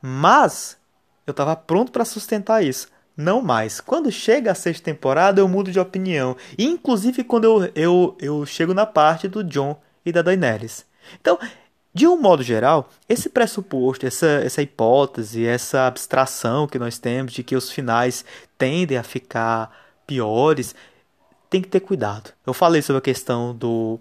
Mas 0.01 0.77
eu 1.25 1.31
estava 1.31 1.55
pronto 1.55 1.91
para 1.91 2.05
sustentar 2.05 2.63
isso. 2.63 2.87
Não 3.17 3.41
mais. 3.41 3.79
Quando 3.79 4.11
chega 4.11 4.51
a 4.51 4.55
sexta 4.55 4.83
temporada, 4.85 5.39
eu 5.39 5.47
mudo 5.47 5.71
de 5.71 5.79
opinião. 5.79 6.35
Inclusive 6.57 7.23
quando 7.23 7.45
eu, 7.45 7.71
eu, 7.75 8.17
eu 8.19 8.45
chego 8.45 8.73
na 8.73 8.85
parte 8.85 9.27
do 9.27 9.43
John 9.43 9.79
e 10.05 10.11
da 10.11 10.21
Daenerys. 10.21 10.85
Então, 11.19 11.39
De 11.93 12.05
um 12.05 12.17
modo 12.17 12.43
geral, 12.43 12.89
esse 13.07 13.29
pressuposto, 13.29 14.05
essa, 14.05 14.27
essa 14.27 14.61
hipótese, 14.61 15.45
essa 15.45 15.87
abstração 15.87 16.67
que 16.67 16.77
nós 16.77 16.99
temos 16.99 17.31
de 17.31 17.41
que 17.41 17.55
os 17.55 17.71
finais 17.71 18.25
tendem 18.57 18.97
a 18.97 19.03
ficar 19.03 19.71
piores, 20.05 20.75
tem 21.49 21.61
que 21.61 21.69
ter 21.69 21.79
cuidado. 21.79 22.31
Eu 22.45 22.53
falei 22.53 22.81
sobre 22.81 22.97
a 22.97 23.01
questão 23.01 23.55
do 23.55 23.97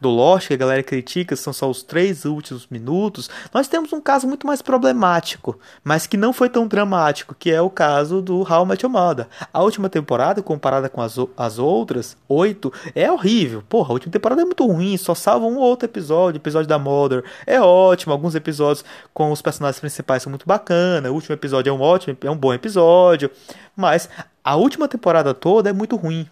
do 0.00 0.08
Lost, 0.08 0.48
que 0.48 0.54
a 0.54 0.56
galera 0.56 0.82
critica, 0.82 1.34
são 1.34 1.52
só 1.52 1.68
os 1.68 1.82
três 1.82 2.24
últimos 2.24 2.66
minutos, 2.68 3.28
nós 3.52 3.68
temos 3.68 3.92
um 3.92 4.00
caso 4.00 4.26
muito 4.26 4.46
mais 4.46 4.62
problemático, 4.62 5.58
mas 5.82 6.06
que 6.06 6.16
não 6.16 6.32
foi 6.32 6.48
tão 6.48 6.66
dramático, 6.66 7.34
que 7.34 7.50
é 7.50 7.60
o 7.60 7.70
caso 7.70 8.22
do 8.22 8.40
How 8.40 8.64
Met 8.64 8.84
Your 8.84 8.92
Mother. 8.92 9.26
A 9.52 9.62
última 9.62 9.88
temporada, 9.88 10.42
comparada 10.42 10.88
com 10.88 11.00
as, 11.00 11.16
as 11.36 11.58
outras, 11.58 12.16
oito, 12.28 12.72
é 12.94 13.10
horrível. 13.10 13.62
Porra, 13.68 13.90
a 13.90 13.92
última 13.94 14.12
temporada 14.12 14.42
é 14.42 14.44
muito 14.44 14.66
ruim, 14.66 14.96
só 14.96 15.14
salva 15.14 15.46
um 15.46 15.56
ou 15.56 15.64
outro 15.64 15.86
episódio, 15.86 16.38
episódio 16.38 16.68
da 16.68 16.78
Mother. 16.78 17.24
É 17.46 17.60
ótimo, 17.60 18.12
alguns 18.12 18.34
episódios 18.34 18.84
com 19.12 19.32
os 19.32 19.42
personagens 19.42 19.80
principais 19.80 20.22
são 20.22 20.30
muito 20.30 20.46
bacana, 20.46 21.10
o 21.10 21.14
último 21.14 21.34
episódio 21.34 21.70
é 21.70 21.72
um 21.72 21.80
ótimo, 21.80 22.16
é 22.22 22.30
um 22.30 22.36
bom 22.36 22.54
episódio, 22.54 23.30
mas 23.74 24.08
a 24.44 24.56
última 24.56 24.88
temporada 24.88 25.34
toda 25.34 25.70
é 25.70 25.72
muito 25.72 25.96
ruim. 25.96 26.28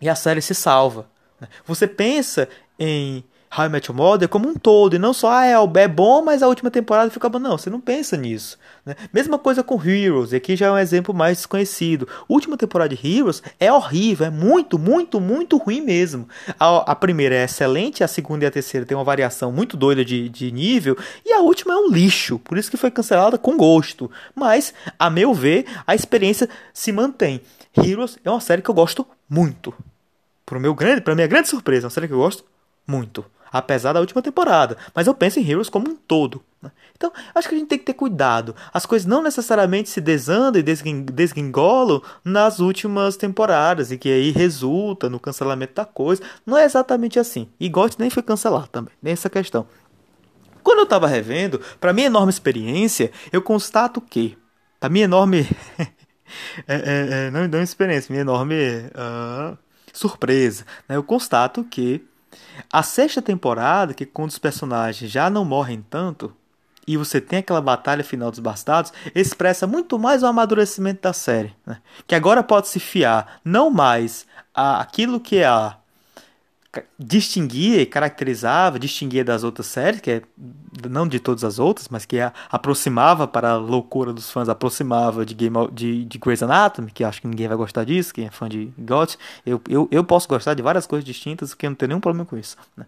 E 0.00 0.08
a 0.08 0.14
série 0.14 0.42
se 0.42 0.54
salva. 0.54 1.06
Né? 1.40 1.48
Você 1.66 1.86
pensa 1.86 2.48
em 2.78 3.24
How 3.56 3.66
I 3.66 3.68
Met 3.68 3.90
Your 3.90 3.96
Mother 3.96 4.28
como 4.30 4.48
um 4.48 4.54
todo, 4.54 4.96
e 4.96 4.98
não 4.98 5.12
só, 5.12 5.30
ah, 5.30 5.46
é, 5.46 5.52
é 5.52 5.88
bom, 5.88 6.22
mas 6.22 6.42
a 6.42 6.48
última 6.48 6.70
temporada 6.70 7.10
fica 7.10 7.28
bom. 7.28 7.38
Não, 7.38 7.58
você 7.58 7.68
não 7.68 7.80
pensa 7.80 8.16
nisso. 8.16 8.58
Né? 8.84 8.96
Mesma 9.12 9.38
coisa 9.38 9.62
com 9.62 9.76
Heroes, 9.76 10.32
e 10.32 10.36
aqui 10.36 10.56
já 10.56 10.68
é 10.68 10.70
um 10.70 10.78
exemplo 10.78 11.14
mais 11.14 11.36
desconhecido. 11.36 12.08
Última 12.26 12.56
temporada 12.56 12.94
de 12.94 13.06
Heroes 13.06 13.42
é 13.60 13.70
horrível, 13.70 14.26
é 14.26 14.30
muito, 14.30 14.78
muito, 14.78 15.20
muito 15.20 15.58
ruim 15.58 15.82
mesmo. 15.82 16.26
A, 16.58 16.92
a 16.92 16.94
primeira 16.94 17.34
é 17.34 17.44
excelente, 17.44 18.02
a 18.02 18.08
segunda 18.08 18.44
e 18.44 18.48
a 18.48 18.50
terceira 18.50 18.86
tem 18.86 18.96
uma 18.96 19.04
variação 19.04 19.52
muito 19.52 19.76
doida 19.76 20.02
de, 20.02 20.30
de 20.30 20.50
nível, 20.50 20.96
e 21.24 21.32
a 21.34 21.40
última 21.40 21.74
é 21.74 21.76
um 21.76 21.90
lixo, 21.90 22.38
por 22.38 22.56
isso 22.56 22.70
que 22.70 22.78
foi 22.78 22.90
cancelada 22.90 23.36
com 23.36 23.54
gosto. 23.58 24.10
Mas, 24.34 24.72
a 24.98 25.10
meu 25.10 25.34
ver, 25.34 25.66
a 25.86 25.94
experiência 25.94 26.48
se 26.72 26.90
mantém. 26.90 27.42
Heroes 27.76 28.18
é 28.24 28.30
uma 28.30 28.40
série 28.40 28.62
que 28.62 28.70
eu 28.70 28.74
gosto 28.74 29.06
muito. 29.28 29.74
Para 30.46 30.58
meu 30.58 30.74
grande, 30.74 31.02
para 31.02 31.14
minha 31.14 31.26
grande 31.26 31.48
surpresa, 31.48 31.84
é 31.84 31.88
uma 31.88 31.90
série 31.90 32.08
que 32.08 32.14
eu 32.14 32.18
gosto 32.18 32.44
muito. 32.86 33.24
Apesar 33.52 33.92
da 33.92 34.00
última 34.00 34.22
temporada. 34.22 34.78
Mas 34.94 35.06
eu 35.06 35.14
penso 35.14 35.38
em 35.38 35.46
Heroes 35.48 35.68
como 35.68 35.90
um 35.90 35.94
todo. 35.94 36.42
Né? 36.62 36.70
Então, 36.96 37.12
acho 37.34 37.48
que 37.48 37.54
a 37.54 37.58
gente 37.58 37.68
tem 37.68 37.78
que 37.78 37.84
ter 37.84 37.92
cuidado. 37.92 38.56
As 38.72 38.86
coisas 38.86 39.04
não 39.04 39.22
necessariamente 39.22 39.90
se 39.90 40.00
desandam 40.00 40.58
e 40.58 40.62
desguingolam 41.12 42.00
nas 42.24 42.60
últimas 42.60 43.14
temporadas. 43.14 43.90
E 43.90 43.98
que 43.98 44.08
aí 44.08 44.30
resulta 44.30 45.10
no 45.10 45.20
cancelamento 45.20 45.74
da 45.74 45.84
coisa. 45.84 46.22
Não 46.46 46.56
é 46.56 46.64
exatamente 46.64 47.18
assim. 47.18 47.46
E 47.60 47.68
Ghost 47.68 48.00
nem 48.00 48.08
foi 48.08 48.22
cancelado 48.22 48.68
também. 48.68 48.94
Nem 49.02 49.12
essa 49.12 49.28
questão. 49.28 49.66
Quando 50.62 50.78
eu 50.78 50.84
estava 50.84 51.06
revendo, 51.06 51.60
para 51.80 51.92
minha 51.92 52.06
enorme 52.06 52.30
experiência, 52.30 53.10
eu 53.32 53.42
constato 53.42 54.00
que, 54.00 54.38
para 54.78 54.88
minha 54.88 55.04
enorme. 55.04 55.46
é, 56.66 56.74
é, 56.74 57.26
é, 57.26 57.30
não 57.30 57.62
experiência, 57.62 58.12
minha 58.12 58.22
enorme 58.22 58.54
uh, 58.54 59.58
surpresa, 59.92 60.64
né? 60.88 60.96
eu 60.96 61.02
constato 61.02 61.64
que 61.64 62.04
a 62.72 62.82
sexta 62.82 63.20
temporada, 63.20 63.94
que 63.94 64.06
quando 64.06 64.30
os 64.30 64.38
personagens 64.38 65.10
já 65.10 65.28
não 65.28 65.44
morrem 65.44 65.84
tanto, 65.88 66.34
e 66.86 66.96
você 66.96 67.20
tem 67.20 67.38
aquela 67.38 67.60
batalha 67.60 68.02
final 68.02 68.30
dos 68.30 68.40
bastardos, 68.40 68.92
expressa 69.14 69.66
muito 69.66 69.98
mais 69.98 70.22
o 70.22 70.26
amadurecimento 70.26 71.02
da 71.02 71.12
série. 71.12 71.54
Né? 71.64 71.78
Que 72.06 72.14
agora 72.14 72.42
pode 72.42 72.68
se 72.68 72.80
fiar 72.80 73.40
não 73.44 73.70
mais 73.70 74.26
a 74.54 74.80
aquilo 74.80 75.20
que 75.20 75.36
é 75.36 75.46
a 75.46 75.76
distinguia 76.98 77.82
e 77.82 77.86
caracterizava, 77.86 78.78
distinguia 78.78 79.22
das 79.22 79.44
outras 79.44 79.66
séries, 79.66 80.00
que 80.00 80.10
é 80.10 80.22
não 80.88 81.06
de 81.06 81.20
todas 81.20 81.44
as 81.44 81.58
outras, 81.58 81.88
mas 81.88 82.06
que 82.06 82.18
a, 82.18 82.32
aproximava 82.50 83.28
para 83.28 83.50
a 83.50 83.56
loucura 83.56 84.12
dos 84.12 84.30
fãs, 84.30 84.48
aproximava 84.48 85.26
de 85.26 85.34
Game 85.34 85.54
de, 85.72 86.04
de 86.06 86.18
Grey's 86.18 86.42
Anatomy, 86.42 86.90
que 86.90 87.04
acho 87.04 87.20
que 87.20 87.28
ninguém 87.28 87.46
vai 87.46 87.56
gostar 87.56 87.84
disso, 87.84 88.14
quem 88.14 88.26
é 88.26 88.30
fã 88.30 88.48
de 88.48 88.72
GOT. 88.78 89.18
Eu, 89.44 89.60
eu, 89.68 89.86
eu 89.90 90.02
posso 90.02 90.26
gostar 90.26 90.54
de 90.54 90.62
várias 90.62 90.86
coisas 90.86 91.04
distintas, 91.04 91.50
porque 91.50 91.66
eu 91.66 91.70
não 91.70 91.76
tenho 91.76 91.88
nenhum 91.88 92.00
problema 92.00 92.24
com 92.24 92.38
isso. 92.38 92.56
Né? 92.74 92.86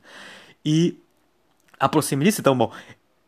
E 0.65 0.99
aproxima 1.79 2.25
disso, 2.25 2.41
então, 2.41 2.57
bom, 2.57 2.73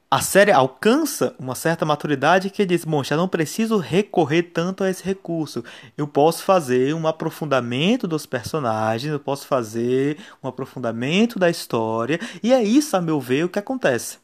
a 0.08 0.20
série 0.20 0.52
alcança 0.52 1.34
uma 1.38 1.54
certa 1.54 1.84
maturidade 1.84 2.50
que 2.50 2.64
diz: 2.64 2.84
bom, 2.84 3.02
já 3.02 3.16
não 3.16 3.28
preciso 3.28 3.76
recorrer 3.78 4.44
tanto 4.44 4.84
a 4.84 4.90
esse 4.90 5.04
recurso. 5.04 5.64
Eu 5.96 6.06
posso 6.06 6.44
fazer 6.44 6.94
um 6.94 7.06
aprofundamento 7.06 8.06
dos 8.06 8.24
personagens, 8.24 9.12
eu 9.12 9.18
posso 9.18 9.46
fazer 9.46 10.18
um 10.42 10.48
aprofundamento 10.48 11.38
da 11.38 11.50
história, 11.50 12.20
e 12.42 12.52
é 12.52 12.62
isso, 12.62 12.96
a 12.96 13.00
meu 13.00 13.20
ver, 13.20 13.44
o 13.44 13.48
que 13.48 13.58
acontece. 13.58 14.18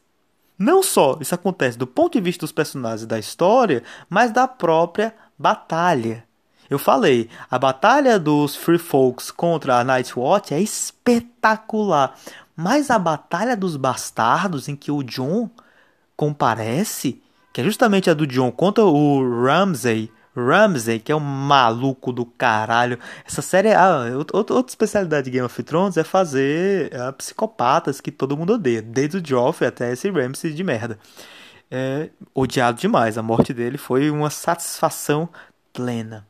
Não 0.57 0.81
só 0.81 1.17
isso 1.19 1.35
acontece 1.35 1.77
do 1.77 1.87
ponto 1.87 2.13
de 2.13 2.21
vista 2.21 2.41
dos 2.41 2.51
personagens 2.51 3.05
da 3.05 3.19
história, 3.19 3.83
mas 4.09 4.31
da 4.31 4.47
própria 4.47 5.13
batalha. 5.37 6.23
Eu 6.69 6.79
falei, 6.79 7.29
a 7.51 7.59
batalha 7.59 8.17
dos 8.17 8.55
Free 8.55 8.77
Folks 8.77 9.29
contra 9.29 9.79
a 9.79 9.83
Nightwatch 9.83 10.53
é 10.53 10.61
espetacular. 10.61 12.17
Mas 12.55 12.89
a 12.89 12.97
batalha 12.97 13.57
dos 13.57 13.75
bastardos, 13.75 14.69
em 14.69 14.75
que 14.75 14.91
o 14.91 15.03
John 15.03 15.49
comparece, 16.15 17.21
que 17.51 17.61
é 17.61 17.63
justamente 17.63 18.09
a 18.09 18.13
do 18.13 18.25
John 18.27 18.51
contra 18.51 18.83
o 18.83 19.43
Ramsey. 19.43 20.11
Ramsey, 20.35 20.99
que 20.99 21.11
é 21.11 21.15
um 21.15 21.19
maluco 21.19 22.11
do 22.11 22.25
caralho. 22.25 22.97
Essa 23.25 23.41
série 23.41 23.69
é. 23.69 23.75
Ah, 23.75 24.05
outra, 24.15 24.37
outra 24.55 24.71
especialidade 24.71 25.25
de 25.25 25.31
Game 25.31 25.45
of 25.45 25.63
Thrones 25.63 25.95
é 25.95 26.03
fazer 26.03 26.91
é, 26.91 27.11
psicopatas 27.11 28.01
que 28.01 28.11
todo 28.11 28.35
mundo 28.35 28.53
odeia. 28.53 28.81
Desde 28.81 29.17
o 29.17 29.25
Joffrey 29.25 29.67
até 29.67 29.91
esse 29.91 30.09
Ramsey 30.09 30.53
de 30.53 30.63
merda. 30.63 30.97
É, 31.69 32.09
odiado 32.33 32.79
demais. 32.79 33.17
A 33.17 33.21
morte 33.21 33.53
dele 33.53 33.77
foi 33.77 34.09
uma 34.09 34.29
satisfação 34.29 35.29
plena. 35.71 36.27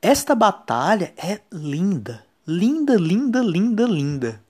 Esta 0.00 0.34
batalha 0.34 1.12
é 1.16 1.40
linda. 1.52 2.24
Linda, 2.44 2.96
linda, 2.96 3.40
linda, 3.40 3.84
linda. 3.84 4.42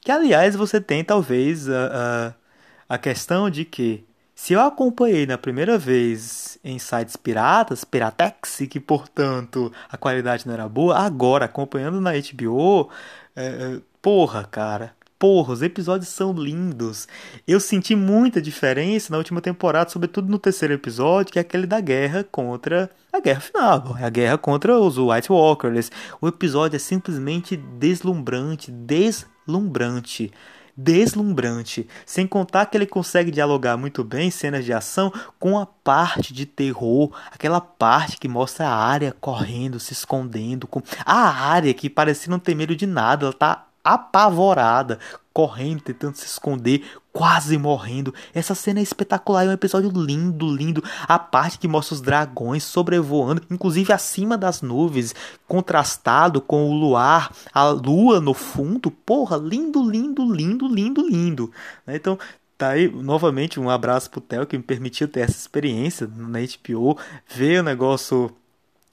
Que 0.00 0.12
aliás 0.12 0.54
você 0.54 0.80
tem 0.80 1.02
talvez. 1.02 1.66
Uh, 1.66 1.72
uh, 1.72 2.45
a 2.88 2.98
questão 2.98 3.50
de 3.50 3.64
que 3.64 4.04
se 4.34 4.52
eu 4.52 4.60
acompanhei 4.60 5.26
na 5.26 5.38
primeira 5.38 5.78
vez 5.78 6.58
em 6.62 6.78
sites 6.78 7.16
piratas, 7.16 7.84
Piratex, 7.84 8.58
que 8.68 8.78
portanto 8.78 9.72
a 9.88 9.96
qualidade 9.96 10.46
não 10.46 10.52
era 10.52 10.68
boa, 10.68 10.98
agora 10.98 11.46
acompanhando 11.46 12.02
na 12.02 12.12
HBO, 12.12 12.90
é, 13.34 13.46
é, 13.46 13.80
porra, 14.02 14.44
cara, 14.44 14.94
porra, 15.18 15.54
os 15.54 15.62
episódios 15.62 16.10
são 16.10 16.32
lindos. 16.32 17.08
Eu 17.48 17.58
senti 17.58 17.96
muita 17.96 18.40
diferença 18.40 19.10
na 19.10 19.16
última 19.16 19.40
temporada, 19.40 19.88
sobretudo 19.88 20.30
no 20.30 20.38
terceiro 20.38 20.74
episódio, 20.74 21.32
que 21.32 21.38
é 21.38 21.42
aquele 21.42 21.66
da 21.66 21.80
guerra 21.80 22.22
contra 22.22 22.90
a 23.10 23.18
guerra 23.20 23.40
final, 23.40 23.96
a 23.98 24.10
guerra 24.10 24.36
contra 24.36 24.78
os 24.78 24.98
White 24.98 25.32
Walkers. 25.32 25.90
O 26.20 26.28
episódio 26.28 26.76
é 26.76 26.78
simplesmente 26.78 27.56
deslumbrante, 27.56 28.70
deslumbrante 28.70 30.30
deslumbrante, 30.76 31.88
sem 32.04 32.26
contar 32.26 32.66
que 32.66 32.76
ele 32.76 32.86
consegue 32.86 33.30
dialogar 33.30 33.76
muito 33.76 34.04
bem 34.04 34.30
cenas 34.30 34.64
de 34.64 34.72
ação 34.72 35.12
com 35.38 35.58
a 35.58 35.64
parte 35.64 36.34
de 36.34 36.44
terror, 36.44 37.10
aquela 37.30 37.60
parte 37.60 38.18
que 38.18 38.28
mostra 38.28 38.68
a 38.68 38.76
área 38.76 39.16
correndo, 39.20 39.80
se 39.80 39.92
escondendo, 39.92 40.66
com 40.66 40.82
a 41.04 41.28
área 41.28 41.72
que 41.72 41.88
parece 41.88 42.28
não 42.28 42.38
ter 42.38 42.54
medo 42.54 42.76
de 42.76 42.86
nada, 42.86 43.26
ela 43.26 43.32
tá 43.32 43.66
apavorada, 43.82 44.98
correndo, 45.32 45.82
tentando 45.82 46.16
se 46.16 46.26
esconder, 46.26 46.84
quase 47.16 47.56
morrendo. 47.56 48.14
Essa 48.34 48.54
cena 48.54 48.78
é 48.78 48.82
espetacular, 48.82 49.46
é 49.46 49.48
um 49.48 49.52
episódio 49.52 49.90
lindo, 49.90 50.54
lindo. 50.54 50.84
A 51.08 51.18
parte 51.18 51.58
que 51.58 51.66
mostra 51.66 51.94
os 51.94 52.02
dragões 52.02 52.62
sobrevoando, 52.62 53.40
inclusive 53.50 53.90
acima 53.90 54.36
das 54.36 54.60
nuvens, 54.60 55.14
contrastado 55.48 56.42
com 56.42 56.68
o 56.68 56.74
luar, 56.74 57.32
a 57.54 57.64
lua 57.68 58.20
no 58.20 58.34
fundo. 58.34 58.90
Porra, 58.90 59.38
lindo, 59.38 59.82
lindo, 59.90 60.30
lindo, 60.30 60.68
lindo, 60.68 61.08
lindo. 61.08 61.50
Então, 61.88 62.18
Tá 62.58 62.70
aí, 62.70 62.90
novamente, 62.90 63.60
um 63.60 63.68
abraço 63.68 64.08
pro 64.08 64.18
Theo 64.18 64.46
que 64.46 64.56
me 64.56 64.62
permitiu 64.62 65.06
ter 65.06 65.20
essa 65.20 65.36
experiência 65.36 66.10
na 66.16 66.38
HBO, 66.38 66.98
ver 67.28 67.60
o 67.60 67.62
negócio 67.62 68.34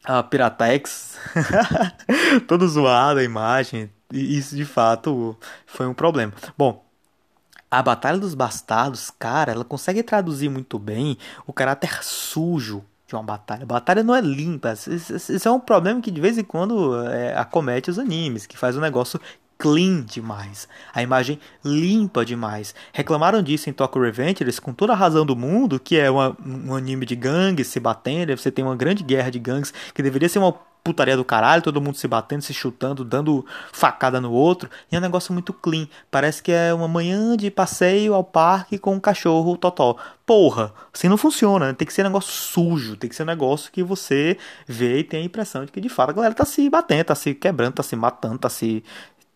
a 0.04 0.22
Piratex, 0.22 1.18
todo 2.46 2.68
zoado 2.68 3.22
a 3.22 3.24
imagem, 3.24 3.90
e 4.12 4.38
isso 4.38 4.54
de 4.54 4.66
fato 4.66 5.38
foi 5.66 5.88
um 5.88 5.94
problema. 5.94 6.34
Bom, 6.58 6.84
a 7.74 7.82
Batalha 7.82 8.20
dos 8.20 8.36
Bastardos, 8.36 9.10
cara, 9.18 9.52
ela 9.52 9.66
consegue 9.66 10.04
traduzir 10.04 10.48
muito 10.48 10.78
bem 10.78 11.18
o 11.48 11.52
caráter 11.52 12.04
sujo 12.04 12.84
de 13.08 13.16
uma 13.16 13.24
batalha. 13.24 13.66
Batalha 13.66 14.04
não 14.04 14.14
é 14.16 14.22
limpa. 14.22 14.74
Isso 14.74 15.48
é 15.48 15.52
um 15.52 15.60
problema 15.60 16.00
que 16.00 16.12
de 16.12 16.22
vez 16.22 16.38
em 16.38 16.44
quando 16.44 16.96
é, 17.08 17.36
acomete 17.36 17.90
os 17.90 17.98
animes, 17.98 18.46
que 18.46 18.56
faz 18.56 18.78
um 18.78 18.80
negócio 18.80 19.20
clean 19.58 20.02
demais, 20.02 20.68
a 20.94 21.02
imagem 21.02 21.40
limpa 21.66 22.24
demais. 22.24 22.76
Reclamaram 22.92 23.42
disso 23.42 23.72
em 23.72 23.74
Tokyo 23.74 24.04
Revengers 24.04 24.60
com 24.60 24.72
toda 24.72 24.94
a 24.94 24.96
razão 24.96 25.26
do 25.26 25.36
mundo, 25.36 25.80
que 25.80 25.98
é 25.98 26.12
uma, 26.12 26.38
um 26.46 26.76
anime 26.76 27.08
de 27.08 27.16
gangues 27.16 27.68
se 27.68 27.80
batendo, 27.80 28.38
você 28.38 28.52
tem 28.52 28.64
uma 28.64 28.76
grande 28.76 29.04
guerra 29.04 29.32
de 29.32 29.40
gangues 29.40 29.74
que 29.96 30.04
deveria 30.04 30.30
ser 30.30 30.38
uma 30.38 30.54
putaria 30.84 31.16
do 31.16 31.24
caralho, 31.24 31.62
todo 31.62 31.82
mundo 31.82 31.96
se 31.96 32.08
batendo, 32.08 32.42
se 32.42 32.54
chutando, 32.54 33.06
dando 33.06 33.46
facada 33.72 34.20
no 34.20 34.32
outro. 34.32 34.70
E 34.92 34.96
é 34.96 35.00
um 35.00 35.02
negócio 35.02 35.32
muito 35.32 35.54
clean. 35.54 35.88
Parece 36.12 36.44
que 36.44 36.52
é 36.52 36.74
uma 36.74 36.88
manhã 36.88 37.38
de 37.38 37.50
passeio 37.50 38.14
ao 38.14 38.24
parque 38.24 38.78
com 38.78 38.94
um 38.94 39.00
cachorro 39.00 39.56
totó. 39.56 39.96
Porra, 40.26 40.74
assim 40.94 41.08
não 41.08 41.18
funciona. 41.18 41.68
Né? 41.68 41.74
Tem 41.74 41.88
que 41.88 41.94
ser 41.94 42.02
um 42.02 42.06
negócio 42.06 42.32
sujo. 42.34 42.98
Tem 42.98 43.10
que 43.10 43.16
ser 43.16 43.24
um 43.24 43.28
negócio 43.28 43.72
que 43.72 43.82
você 43.82 44.38
vê 44.68 45.00
e 45.00 45.04
tem 45.04 45.22
a 45.22 45.26
impressão 45.26 45.64
de 45.64 45.72
que 45.72 45.80
de 45.80 45.90
fato 45.90 46.10
a 46.10 46.14
galera 46.14 46.34
tá 46.34 46.44
se 46.44 46.70
batendo, 46.70 47.06
tá 47.06 47.16
se 47.16 47.34
quebrando, 47.34 47.76
tá 47.76 47.84
se 47.84 47.96
matando, 47.96 48.40
tá 48.40 48.50
se 48.50 48.84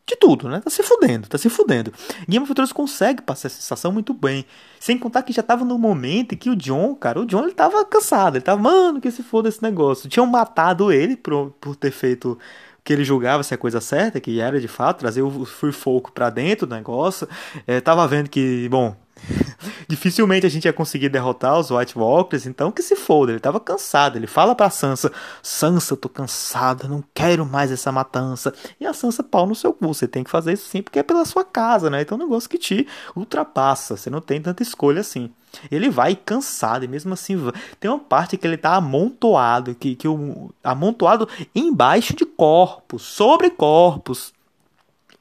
de 0.07 0.15
tudo, 0.15 0.47
né? 0.47 0.61
Tá 0.61 0.69
se 0.69 0.81
fudendo, 0.81 1.27
tá 1.27 1.37
se 1.37 1.49
fudendo. 1.49 1.91
Game 2.27 2.41
of 2.41 2.53
Thrones 2.53 2.71
consegue 2.71 3.21
passar 3.21 3.47
essa 3.47 3.57
sensação 3.57 3.91
muito 3.91 4.13
bem. 4.13 4.45
Sem 4.79 4.97
contar 4.97 5.21
que 5.21 5.33
já 5.33 5.43
tava 5.43 5.65
no 5.65 5.77
momento 5.77 6.37
que 6.37 6.49
o 6.49 6.55
John, 6.55 6.95
cara, 6.95 7.19
o 7.19 7.25
John 7.25 7.43
ele 7.43 7.53
tava 7.53 7.83
cansado. 7.83 8.37
Ele 8.37 8.43
tava, 8.43 8.61
mano, 8.61 9.01
que 9.01 9.11
se 9.11 9.21
foda 9.21 9.49
esse 9.49 9.61
negócio. 9.61 10.09
Tinham 10.09 10.25
matado 10.25 10.91
ele 10.93 11.17
por, 11.17 11.51
por 11.59 11.75
ter 11.75 11.91
feito 11.91 12.31
o 12.31 12.37
que 12.85 12.93
ele 12.93 13.03
julgava 13.03 13.43
ser 13.43 13.55
a 13.55 13.57
coisa 13.57 13.81
certa, 13.81 14.21
que 14.21 14.39
era 14.39 14.61
de 14.61 14.67
fato 14.69 14.99
trazer 14.99 15.21
o 15.21 15.43
Free 15.43 15.73
Folk 15.73 16.13
pra 16.13 16.29
dentro 16.29 16.65
do 16.65 16.73
negócio. 16.73 17.27
É, 17.67 17.81
tava 17.81 18.07
vendo 18.07 18.29
que, 18.29 18.69
bom, 18.69 18.95
Dificilmente 19.87 20.45
a 20.45 20.49
gente 20.49 20.65
ia 20.65 20.73
conseguir 20.73 21.09
derrotar 21.09 21.59
os 21.59 21.71
White 21.71 21.97
Walkers, 21.97 22.45
então 22.45 22.71
que 22.71 22.81
se 22.81 22.95
foda, 22.95 23.31
ele 23.31 23.39
tava 23.39 23.59
cansado. 23.59 24.17
Ele 24.17 24.27
fala 24.27 24.55
pra 24.55 24.69
Sansa: 24.69 25.11
Sansa, 25.41 25.95
tô 25.95 26.09
cansado, 26.09 26.87
não 26.87 27.03
quero 27.13 27.45
mais 27.45 27.71
essa 27.71 27.91
matança. 27.91 28.53
E 28.79 28.85
a 28.85 28.93
Sansa, 28.93 29.23
pau 29.23 29.45
no 29.45 29.55
seu 29.55 29.73
cu, 29.73 29.87
você 29.87 30.07
tem 30.07 30.23
que 30.23 30.29
fazer 30.29 30.53
isso 30.53 30.67
sim, 30.67 30.81
porque 30.81 30.99
é 30.99 31.03
pela 31.03 31.25
sua 31.25 31.43
casa, 31.43 31.89
né? 31.89 32.01
Então 32.01 32.17
é 32.17 32.21
um 32.21 32.23
negócio 32.25 32.49
que 32.49 32.57
te 32.57 32.87
ultrapassa, 33.15 33.97
você 33.97 34.09
não 34.09 34.21
tem 34.21 34.41
tanta 34.41 34.63
escolha 34.63 35.01
assim. 35.01 35.31
Ele 35.71 35.89
vai 35.89 36.15
cansado, 36.15 36.85
e 36.85 36.87
mesmo 36.87 37.13
assim 37.13 37.37
tem 37.79 37.89
uma 37.89 37.99
parte 37.99 38.37
que 38.37 38.45
ele 38.45 38.57
tá 38.57 38.75
amontoado, 38.75 39.73
que, 39.73 39.95
que 39.95 40.07
o, 40.07 40.51
amontoado 40.63 41.27
embaixo 41.55 42.15
de 42.15 42.25
corpos, 42.25 43.03
sobre 43.03 43.49
corpos 43.49 44.33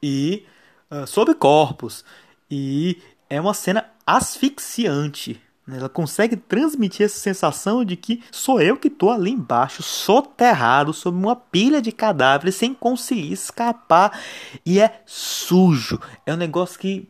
e 0.03 0.45
uh, 0.91 1.07
sobre 1.07 1.33
corpos. 1.33 2.03
E 2.49 3.01
é 3.29 3.39
uma 3.39 3.53
cena 3.53 3.85
asfixiante. 4.05 5.41
Né? 5.67 5.77
Ela 5.77 5.89
consegue 5.89 6.37
transmitir 6.37 7.05
essa 7.05 7.19
sensação 7.19 7.83
de 7.83 7.95
que 7.97 8.23
sou 8.31 8.61
eu 8.61 8.77
que 8.77 8.87
estou 8.87 9.11
ali 9.11 9.31
embaixo, 9.31 9.83
soterrado, 9.83 10.93
sob 10.93 11.17
uma 11.17 11.35
pilha 11.35 11.81
de 11.81 11.91
cadáveres, 11.91 12.55
sem 12.55 12.73
conseguir 12.73 13.33
escapar. 13.33 14.17
E 14.65 14.79
é 14.79 15.01
sujo. 15.05 15.99
É 16.25 16.33
um 16.33 16.37
negócio 16.37 16.79
que 16.79 17.09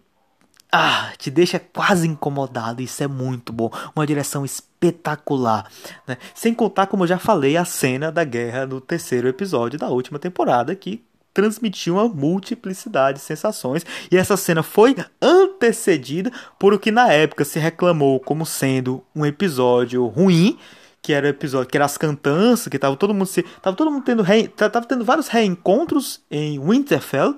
ah, 0.71 1.13
te 1.17 1.31
deixa 1.31 1.59
quase 1.59 2.07
incomodado. 2.07 2.81
Isso 2.81 3.03
é 3.03 3.07
muito 3.07 3.53
bom. 3.53 3.69
Uma 3.95 4.07
direção 4.07 4.43
espetacular. 4.43 5.69
Né? 6.05 6.17
Sem 6.33 6.53
contar, 6.53 6.87
como 6.87 7.03
eu 7.03 7.07
já 7.07 7.19
falei, 7.19 7.55
a 7.55 7.63
cena 7.63 8.11
da 8.11 8.23
guerra 8.23 8.65
no 8.65 8.81
terceiro 8.81 9.27
episódio 9.27 9.79
da 9.79 9.87
última 9.87 10.19
temporada, 10.19 10.75
que 10.75 11.03
transmitir 11.37 11.93
uma 11.93 12.07
multiplicidade 12.07 13.19
de 13.19 13.23
sensações. 13.23 13.85
E 14.11 14.17
essa 14.17 14.35
cena 14.35 14.63
foi 14.63 14.95
antecedida 15.21 16.31
por 16.57 16.73
o 16.73 16.79
que 16.79 16.89
na 16.89 17.13
época 17.13 17.45
se 17.45 17.59
reclamou 17.59 18.19
como 18.19 18.43
sendo 18.43 19.03
um 19.15 19.23
episódio 19.23 20.03
ruim, 20.07 20.57
que 20.99 21.13
era 21.13 21.27
o 21.27 21.29
episódio 21.29 21.69
que 21.69 21.77
era 21.77 21.85
as 21.85 21.95
cantanças, 21.95 22.69
que 22.69 22.79
tava 22.79 22.95
todo 22.95 23.13
mundo 23.13 23.27
se 23.27 23.43
tava 23.61 23.75
todo 23.75 23.91
mundo 23.91 24.03
tendo 24.03 24.23
re, 24.23 24.47
tava 24.47 24.81
tendo 24.87 25.05
vários 25.05 25.27
reencontros 25.27 26.23
em 26.31 26.59
Winterfell 26.59 27.35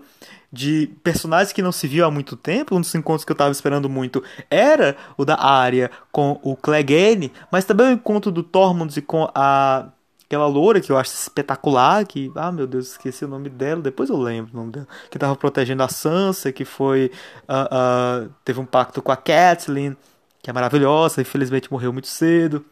de 0.52 0.90
personagens 1.04 1.52
que 1.52 1.62
não 1.62 1.74
se 1.74 1.86
viu 1.86 2.06
há 2.06 2.10
muito 2.10 2.38
tempo. 2.38 2.78
Um 2.78 2.80
dos 2.80 2.96
encontros 2.96 3.26
que 3.26 3.34
eu 3.34 3.36
estava 3.36 3.52
esperando 3.52 3.90
muito 3.90 4.24
era 4.50 4.96
o 5.18 5.26
da 5.26 5.36
Arya 5.36 5.92
com 6.10 6.40
o 6.42 6.56
Clegane, 6.56 7.34
mas 7.52 7.66
também 7.66 7.88
o 7.88 7.92
encontro 7.92 8.32
do 8.32 8.44
Tormund 8.44 9.02
com 9.02 9.30
a 9.36 9.90
aquela 10.30 10.46
loura 10.46 10.80
que 10.80 10.92
eu 10.92 10.98
acho 10.98 11.12
espetacular, 11.12 12.06
que, 12.06 12.32
ah 12.36 12.52
meu 12.52 12.68
Deus, 12.68 12.92
esqueci 12.92 13.26
o 13.26 13.28
nome 13.28 13.50
dela, 13.50 13.82
depois 13.82 14.12
eu 14.12 14.16
lembro 14.16 14.54
o 14.54 14.58
nome 14.58 14.72
dela, 14.72 14.88
que 15.10 15.18
tava 15.18 15.36
protegendo 15.36 15.82
a 15.82 15.88
Sansa, 15.90 16.52
que 16.52 16.64
foi, 16.64 17.12
uh, 17.50 18.28
uh, 18.28 18.30
teve 18.46 18.60
um 18.60 18.66
pacto 18.66 19.02
com 19.02 19.12
a 19.12 19.18
Catelyn, 19.18 19.96
que 20.44 20.52
é 20.52 20.54
maravilhosa, 20.54 21.20
infelizmente 21.20 21.72
morreu 21.72 21.92
muito 21.92 22.08
cedo. 22.08 22.64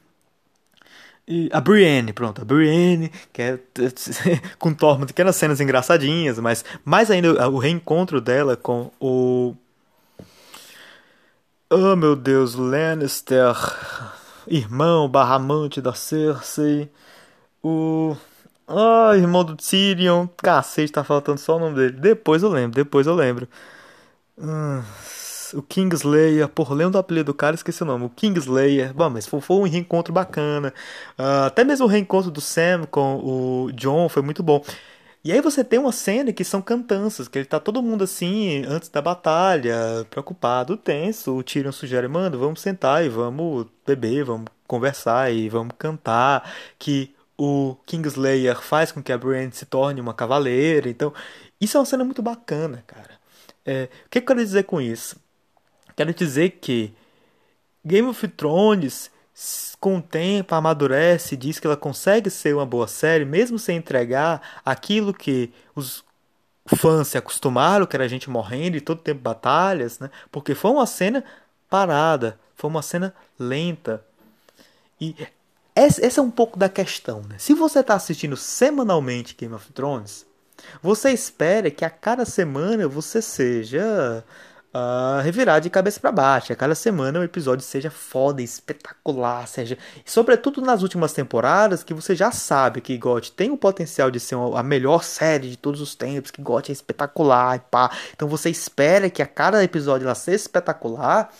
E 1.27 1.49
a 1.51 1.59
Brienne, 1.59 2.13
pronto, 2.13 2.43
a 2.43 2.45
Brienne, 2.45 3.11
que 3.33 3.41
é 3.41 3.59
com 4.59 4.71
Tormund, 4.71 5.11
cenas 5.33 5.59
engraçadinhas, 5.59 6.37
mas 6.37 6.63
mais 6.85 7.09
ainda 7.09 7.49
o 7.49 7.57
reencontro 7.57 8.21
dela 8.21 8.55
com 8.55 8.91
o 8.99 9.55
Oh 11.71 11.95
meu 11.95 12.15
Deus, 12.15 12.53
Lannister, 12.53 13.55
irmão 14.47 15.09
barra 15.09 15.35
amante 15.35 15.81
da 15.81 15.93
Cersei. 15.93 16.89
O. 17.67 18.17
Ah, 18.67 19.11
irmão 19.15 19.43
do 19.43 19.55
Tyrion. 19.55 20.27
Cacete, 20.37 20.91
tá 20.91 21.03
faltando 21.03 21.39
só 21.39 21.57
o 21.57 21.59
nome 21.59 21.75
dele. 21.75 21.93
Depois 21.93 22.43
eu 22.43 22.49
lembro, 22.49 22.75
depois 22.75 23.07
eu 23.07 23.15
lembro. 23.15 23.47
Hum, 24.37 24.81
o 25.53 25.61
Kingslayer. 25.61 26.47
Porra, 26.47 26.75
lembro 26.75 26.93
do 26.93 26.97
apelido 26.97 27.31
do 27.31 27.33
cara, 27.33 27.55
esqueci 27.55 27.83
o 27.83 27.85
nome. 27.85 28.05
O 28.05 28.09
Kingslayer. 28.09 28.93
Bom, 28.93 29.09
mas 29.09 29.27
foi, 29.27 29.41
foi 29.41 29.57
um 29.57 29.63
reencontro 29.63 30.13
bacana. 30.13 30.73
Uh, 31.19 31.45
até 31.47 31.63
mesmo 31.63 31.85
o 31.85 31.89
reencontro 31.89 32.31
do 32.31 32.41
Sam 32.41 32.85
com 32.89 33.17
o 33.17 33.71
John 33.73 34.09
foi 34.09 34.21
muito 34.21 34.41
bom. 34.43 34.63
E 35.23 35.31
aí 35.31 35.41
você 35.41 35.63
tem 35.63 35.77
uma 35.79 35.91
cena 35.91 36.31
que 36.31 36.43
são 36.43 36.61
cantanças, 36.61 37.27
que 37.27 37.37
ele 37.37 37.45
tá 37.45 37.59
todo 37.59 37.83
mundo 37.83 38.03
assim, 38.05 38.63
antes 38.65 38.87
da 38.87 39.01
batalha, 39.01 40.05
preocupado, 40.09 40.77
tenso. 40.77 41.35
O 41.37 41.43
Tyrion 41.43 41.71
sugere, 41.73 42.07
mano, 42.07 42.39
vamos 42.39 42.61
sentar 42.61 43.03
e 43.03 43.09
vamos 43.09 43.67
beber, 43.85 44.23
vamos 44.23 44.47
conversar 44.65 45.31
e 45.33 45.49
vamos 45.49 45.73
cantar. 45.77 46.49
Que 46.79 47.13
o 47.37 47.77
Kingslayer 47.85 48.59
faz 48.59 48.91
com 48.91 49.01
que 49.03 49.11
a 49.11 49.17
Brienne 49.17 49.51
se 49.51 49.65
torne 49.65 50.01
uma 50.01 50.13
cavaleira. 50.13 50.89
Então, 50.89 51.13
isso 51.61 51.77
é 51.77 51.79
uma 51.79 51.85
cena 51.85 52.03
muito 52.03 52.21
bacana, 52.21 52.83
cara. 52.87 53.19
É, 53.65 53.89
o 54.05 54.09
que 54.09 54.17
eu 54.17 54.23
quero 54.23 54.39
dizer 54.39 54.63
com 54.63 54.81
isso? 54.81 55.17
Quero 55.95 56.13
dizer 56.13 56.51
que 56.61 56.93
Game 57.85 58.07
of 58.07 58.27
Thrones, 58.29 59.11
com 59.79 59.97
o 59.97 60.01
tempo, 60.01 60.55
amadurece, 60.55 61.37
diz 61.37 61.59
que 61.59 61.67
ela 61.67 61.77
consegue 61.77 62.29
ser 62.29 62.55
uma 62.55 62.65
boa 62.65 62.87
série, 62.87 63.25
mesmo 63.25 63.59
sem 63.59 63.77
entregar 63.77 64.61
aquilo 64.65 65.13
que 65.13 65.53
os 65.75 66.03
fãs 66.75 67.07
se 67.07 67.17
acostumaram, 67.17 67.85
que 67.85 67.95
era 67.95 68.05
a 68.05 68.07
gente 68.07 68.29
morrendo 68.29 68.77
e 68.77 68.81
todo 68.81 69.01
tempo 69.01 69.21
batalhas, 69.21 69.99
né? 69.99 70.09
Porque 70.31 70.55
foi 70.55 70.71
uma 70.71 70.85
cena 70.85 71.23
parada, 71.69 72.39
foi 72.55 72.69
uma 72.69 72.81
cena 72.81 73.13
lenta. 73.39 74.03
E 74.99 75.15
essa 75.77 76.19
é 76.19 76.23
um 76.23 76.31
pouco 76.31 76.57
da 76.57 76.67
questão. 76.67 77.21
Né? 77.21 77.35
Se 77.37 77.53
você 77.53 77.79
está 77.79 77.93
assistindo 77.93 78.35
semanalmente 78.35 79.35
Game 79.35 79.53
of 79.53 79.71
Thrones, 79.71 80.25
você 80.81 81.11
espera 81.11 81.69
que 81.69 81.85
a 81.85 81.89
cada 81.89 82.25
semana 82.25 82.87
você 82.87 83.21
seja 83.21 84.23
uh, 84.73 85.21
revirado 85.21 85.61
de 85.61 85.69
cabeça 85.69 85.99
para 85.99 86.11
baixo. 86.11 86.51
A 86.51 86.55
cada 86.55 86.75
semana 86.75 87.19
o 87.19 87.23
episódio 87.23 87.63
seja 87.63 87.89
foda, 87.91 88.41
espetacular, 88.41 89.47
seja. 89.47 89.77
Sobretudo 90.05 90.61
nas 90.61 90.81
últimas 90.81 91.13
temporadas, 91.13 91.83
que 91.83 91.93
você 91.93 92.15
já 92.15 92.31
sabe 92.31 92.81
que 92.81 92.97
GOT 92.97 93.31
tem 93.31 93.51
o 93.51 93.57
potencial 93.57 94.09
de 94.09 94.19
ser 94.19 94.35
a 94.35 94.63
melhor 94.63 95.03
série 95.03 95.49
de 95.49 95.57
todos 95.57 95.81
os 95.81 95.95
tempos, 95.95 96.31
que 96.31 96.41
GOT 96.41 96.71
é 96.71 96.73
espetacular 96.73 97.57
e 97.57 97.59
pá. 97.59 97.91
Então 98.15 98.27
você 98.27 98.49
espera 98.49 99.09
que 99.09 99.21
a 99.21 99.27
cada 99.27 99.63
episódio 99.63 100.05
ela 100.05 100.15
seja 100.15 100.37
espetacular. 100.37 101.31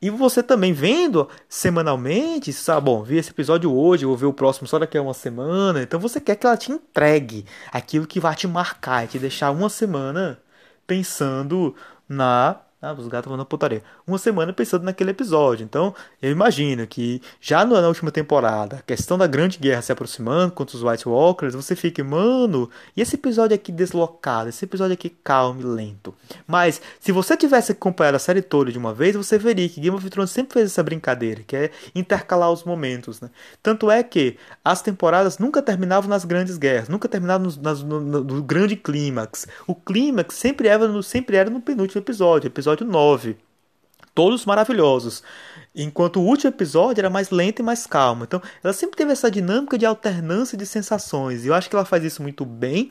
E 0.00 0.10
você 0.10 0.42
também 0.42 0.72
vendo 0.72 1.28
semanalmente, 1.48 2.52
sabe, 2.52 2.86
bom, 2.86 3.02
vi 3.02 3.16
esse 3.16 3.30
episódio 3.30 3.72
hoje, 3.72 4.04
vou 4.04 4.16
ver 4.16 4.26
o 4.26 4.32
próximo 4.32 4.66
só 4.66 4.78
daqui 4.78 4.96
a 4.96 5.02
uma 5.02 5.14
semana. 5.14 5.82
Então 5.82 6.00
você 6.00 6.20
quer 6.20 6.36
que 6.36 6.46
ela 6.46 6.56
te 6.56 6.72
entregue 6.72 7.44
aquilo 7.70 8.06
que 8.06 8.20
vai 8.20 8.34
te 8.34 8.46
marcar, 8.46 9.06
te 9.06 9.18
deixar 9.18 9.50
uma 9.50 9.68
semana 9.68 10.40
pensando 10.86 11.74
na 12.08 12.60
ah, 12.82 12.92
os 12.92 13.06
gatos 13.06 13.28
vão 13.28 13.36
na 13.36 13.44
putaria. 13.44 13.80
Uma 14.04 14.18
semana 14.18 14.52
pensando 14.52 14.82
naquele 14.82 15.12
episódio. 15.12 15.62
Então, 15.62 15.94
eu 16.20 16.32
imagino 16.32 16.84
que 16.84 17.22
já 17.40 17.64
na 17.64 17.86
última 17.86 18.10
temporada, 18.10 18.78
a 18.78 18.82
questão 18.82 19.16
da 19.16 19.28
grande 19.28 19.56
guerra 19.56 19.80
se 19.80 19.92
aproximando 19.92 20.52
contra 20.52 20.76
os 20.76 20.82
White 20.82 21.08
Walkers, 21.08 21.54
você 21.54 21.76
fica, 21.76 22.02
mano, 22.02 22.68
e 22.96 23.00
esse 23.00 23.14
episódio 23.14 23.54
aqui 23.54 23.70
deslocado, 23.70 24.48
esse 24.48 24.64
episódio 24.64 24.94
aqui 24.94 25.08
calmo 25.08 25.60
e 25.60 25.64
lento. 25.64 26.12
Mas, 26.44 26.82
se 26.98 27.12
você 27.12 27.36
tivesse 27.36 27.70
acompanhado 27.70 28.16
a 28.16 28.18
série 28.18 28.42
toda 28.42 28.72
de 28.72 28.78
uma 28.78 28.92
vez, 28.92 29.14
você 29.14 29.38
veria 29.38 29.68
que 29.68 29.80
Game 29.80 29.96
of 29.96 30.10
Thrones 30.10 30.32
sempre 30.32 30.54
fez 30.54 30.66
essa 30.66 30.82
brincadeira, 30.82 31.44
que 31.46 31.54
é 31.54 31.70
intercalar 31.94 32.50
os 32.50 32.64
momentos, 32.64 33.20
né? 33.20 33.30
Tanto 33.62 33.92
é 33.92 34.02
que 34.02 34.36
as 34.64 34.82
temporadas 34.82 35.38
nunca 35.38 35.62
terminavam 35.62 36.10
nas 36.10 36.24
grandes 36.24 36.58
guerras, 36.58 36.88
nunca 36.88 37.08
terminavam 37.08 37.48
no, 37.48 38.00
no, 38.00 38.24
no 38.24 38.42
grande 38.42 38.74
clímax. 38.74 39.46
O 39.68 39.74
clímax 39.76 40.34
sempre 40.34 40.66
era, 40.66 40.88
no, 40.88 41.00
sempre 41.00 41.36
era 41.36 41.48
no 41.48 41.60
penúltimo 41.60 42.00
episódio, 42.00 42.48
episódio 42.48 42.71
episódio 42.72 42.86
9. 42.86 43.36
Todos 44.14 44.44
maravilhosos. 44.44 45.22
Enquanto 45.74 46.20
o 46.20 46.24
último 46.24 46.50
episódio 46.50 47.00
era 47.00 47.08
mais 47.08 47.30
lento 47.30 47.60
e 47.60 47.62
mais 47.62 47.86
calmo. 47.86 48.24
Então, 48.24 48.42
ela 48.62 48.74
sempre 48.74 48.96
teve 48.96 49.12
essa 49.12 49.30
dinâmica 49.30 49.78
de 49.78 49.86
alternância 49.86 50.56
de 50.56 50.66
sensações. 50.66 51.44
E 51.44 51.48
eu 51.48 51.54
acho 51.54 51.70
que 51.70 51.74
ela 51.74 51.84
faz 51.84 52.04
isso 52.04 52.22
muito 52.22 52.44
bem. 52.44 52.90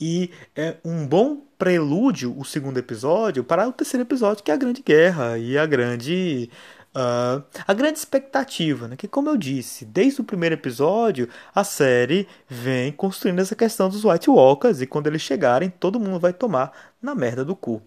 E 0.00 0.30
é 0.56 0.76
um 0.82 1.06
bom 1.06 1.42
prelúdio, 1.58 2.34
o 2.38 2.44
segundo 2.44 2.78
episódio, 2.78 3.44
para 3.44 3.68
o 3.68 3.72
terceiro 3.72 4.04
episódio, 4.04 4.42
que 4.42 4.50
é 4.50 4.54
a 4.54 4.56
Grande 4.56 4.82
Guerra 4.82 5.38
e 5.38 5.58
a 5.58 5.66
Grande 5.66 6.48
uh, 6.92 7.44
a 7.66 7.74
grande 7.74 7.98
expectativa, 7.98 8.88
né? 8.88 8.96
Que, 8.96 9.08
como 9.08 9.28
eu 9.28 9.36
disse, 9.36 9.84
desde 9.84 10.20
o 10.20 10.24
primeiro 10.24 10.54
episódio, 10.54 11.28
a 11.54 11.64
série 11.64 12.26
vem 12.48 12.92
construindo 12.92 13.40
essa 13.40 13.54
questão 13.54 13.88
dos 13.88 14.04
White 14.04 14.30
Walkers 14.30 14.80
e 14.80 14.86
quando 14.86 15.06
eles 15.06 15.22
chegarem, 15.22 15.70
todo 15.70 16.00
mundo 16.00 16.20
vai 16.20 16.32
tomar 16.32 16.72
na 17.00 17.14
merda 17.14 17.44
do 17.44 17.56
cu. 17.56 17.82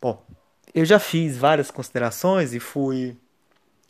Bom, 0.00 0.24
eu 0.74 0.84
já 0.84 0.98
fiz 0.98 1.36
várias 1.36 1.70
considerações 1.70 2.54
e 2.54 2.60
fui 2.60 3.16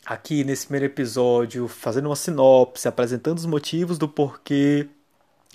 aqui 0.05 0.43
nesse 0.43 0.65
primeiro 0.65 0.85
episódio 0.85 1.67
fazendo 1.67 2.07
uma 2.07 2.15
sinopse, 2.15 2.87
apresentando 2.87 3.37
os 3.37 3.45
motivos 3.45 3.97
do 3.97 4.07
porquê 4.07 4.87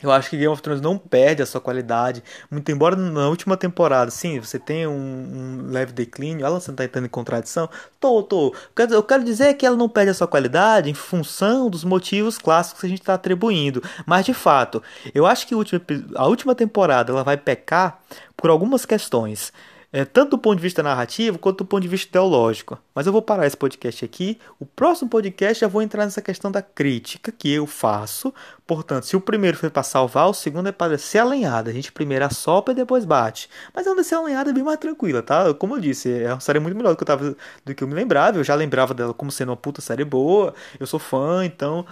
eu 0.02 0.12
acho 0.12 0.28
que 0.28 0.36
Game 0.36 0.52
of 0.52 0.60
Thrones 0.60 0.82
não 0.82 0.98
perde 0.98 1.42
a 1.42 1.46
sua 1.46 1.58
qualidade, 1.58 2.22
muito 2.50 2.70
embora 2.70 2.94
na 2.94 3.28
última 3.28 3.56
temporada, 3.56 4.10
sim, 4.10 4.38
você 4.38 4.58
tenha 4.58 4.90
um, 4.90 4.92
um 4.92 5.70
leve 5.70 5.92
declínio. 5.92 6.44
Ela 6.44 6.60
você 6.60 6.70
tá 6.70 6.84
entrando 6.84 7.06
em 7.06 7.08
contradição? 7.08 7.68
Tô, 7.98 8.22
tô. 8.22 8.54
Eu 8.90 9.02
quero 9.02 9.24
dizer 9.24 9.54
que 9.54 9.64
ela 9.64 9.76
não 9.76 9.88
perde 9.88 10.10
a 10.10 10.14
sua 10.14 10.28
qualidade 10.28 10.90
em 10.90 10.94
função 10.94 11.70
dos 11.70 11.82
motivos 11.82 12.36
clássicos 12.36 12.80
que 12.80 12.86
a 12.86 12.90
gente 12.90 13.00
está 13.00 13.14
atribuindo. 13.14 13.82
Mas 14.04 14.26
de 14.26 14.34
fato, 14.34 14.82
eu 15.14 15.24
acho 15.24 15.46
que 15.46 15.54
a 15.54 15.56
última, 15.56 15.80
a 16.16 16.26
última 16.26 16.54
temporada 16.54 17.10
ela 17.10 17.24
vai 17.24 17.38
pecar 17.38 17.98
por 18.36 18.50
algumas 18.50 18.84
questões 18.84 19.50
é, 19.96 20.04
tanto 20.04 20.32
do 20.32 20.38
ponto 20.38 20.56
de 20.56 20.62
vista 20.62 20.82
narrativo 20.82 21.38
quanto 21.38 21.64
do 21.64 21.64
ponto 21.64 21.80
de 21.80 21.88
vista 21.88 22.12
teológico. 22.12 22.78
Mas 22.94 23.06
eu 23.06 23.12
vou 23.14 23.22
parar 23.22 23.46
esse 23.46 23.56
podcast 23.56 24.04
aqui. 24.04 24.38
O 24.60 24.66
próximo 24.66 25.08
podcast 25.08 25.62
já 25.62 25.68
vou 25.68 25.80
entrar 25.80 26.04
nessa 26.04 26.20
questão 26.20 26.52
da 26.52 26.60
crítica 26.60 27.32
que 27.32 27.50
eu 27.50 27.66
faço. 27.66 28.30
Portanto, 28.66 29.06
se 29.06 29.16
o 29.16 29.20
primeiro 29.22 29.56
foi 29.56 29.70
para 29.70 29.82
salvar, 29.82 30.28
o 30.28 30.34
segundo 30.34 30.68
é 30.68 30.72
para 30.72 30.98
ser 30.98 31.20
alinhado. 31.20 31.70
A 31.70 31.72
gente 31.72 31.90
primeiro 31.90 32.26
assopra 32.26 32.72
e 32.72 32.76
depois 32.76 33.06
bate. 33.06 33.48
Mas 33.72 33.86
é 33.86 33.90
uma 33.90 34.04
ser 34.04 34.16
alinhada 34.16 34.52
bem 34.52 34.62
mais 34.62 34.78
tranquila, 34.78 35.22
tá? 35.22 35.54
Como 35.54 35.76
eu 35.76 35.80
disse, 35.80 36.12
é 36.12 36.30
uma 36.30 36.40
série 36.40 36.60
muito 36.60 36.76
melhor 36.76 36.90
do 36.90 36.96
que 36.98 37.02
eu, 37.02 37.06
tava, 37.06 37.34
do 37.64 37.74
que 37.74 37.82
eu 37.82 37.88
me 37.88 37.94
lembrava. 37.94 38.36
Eu 38.36 38.44
já 38.44 38.54
lembrava 38.54 38.92
dela 38.92 39.14
como 39.14 39.32
sendo 39.32 39.48
uma 39.48 39.56
puta 39.56 39.80
série 39.80 40.04
boa. 40.04 40.52
Eu 40.78 40.86
sou 40.86 41.00
fã, 41.00 41.42
então 41.42 41.86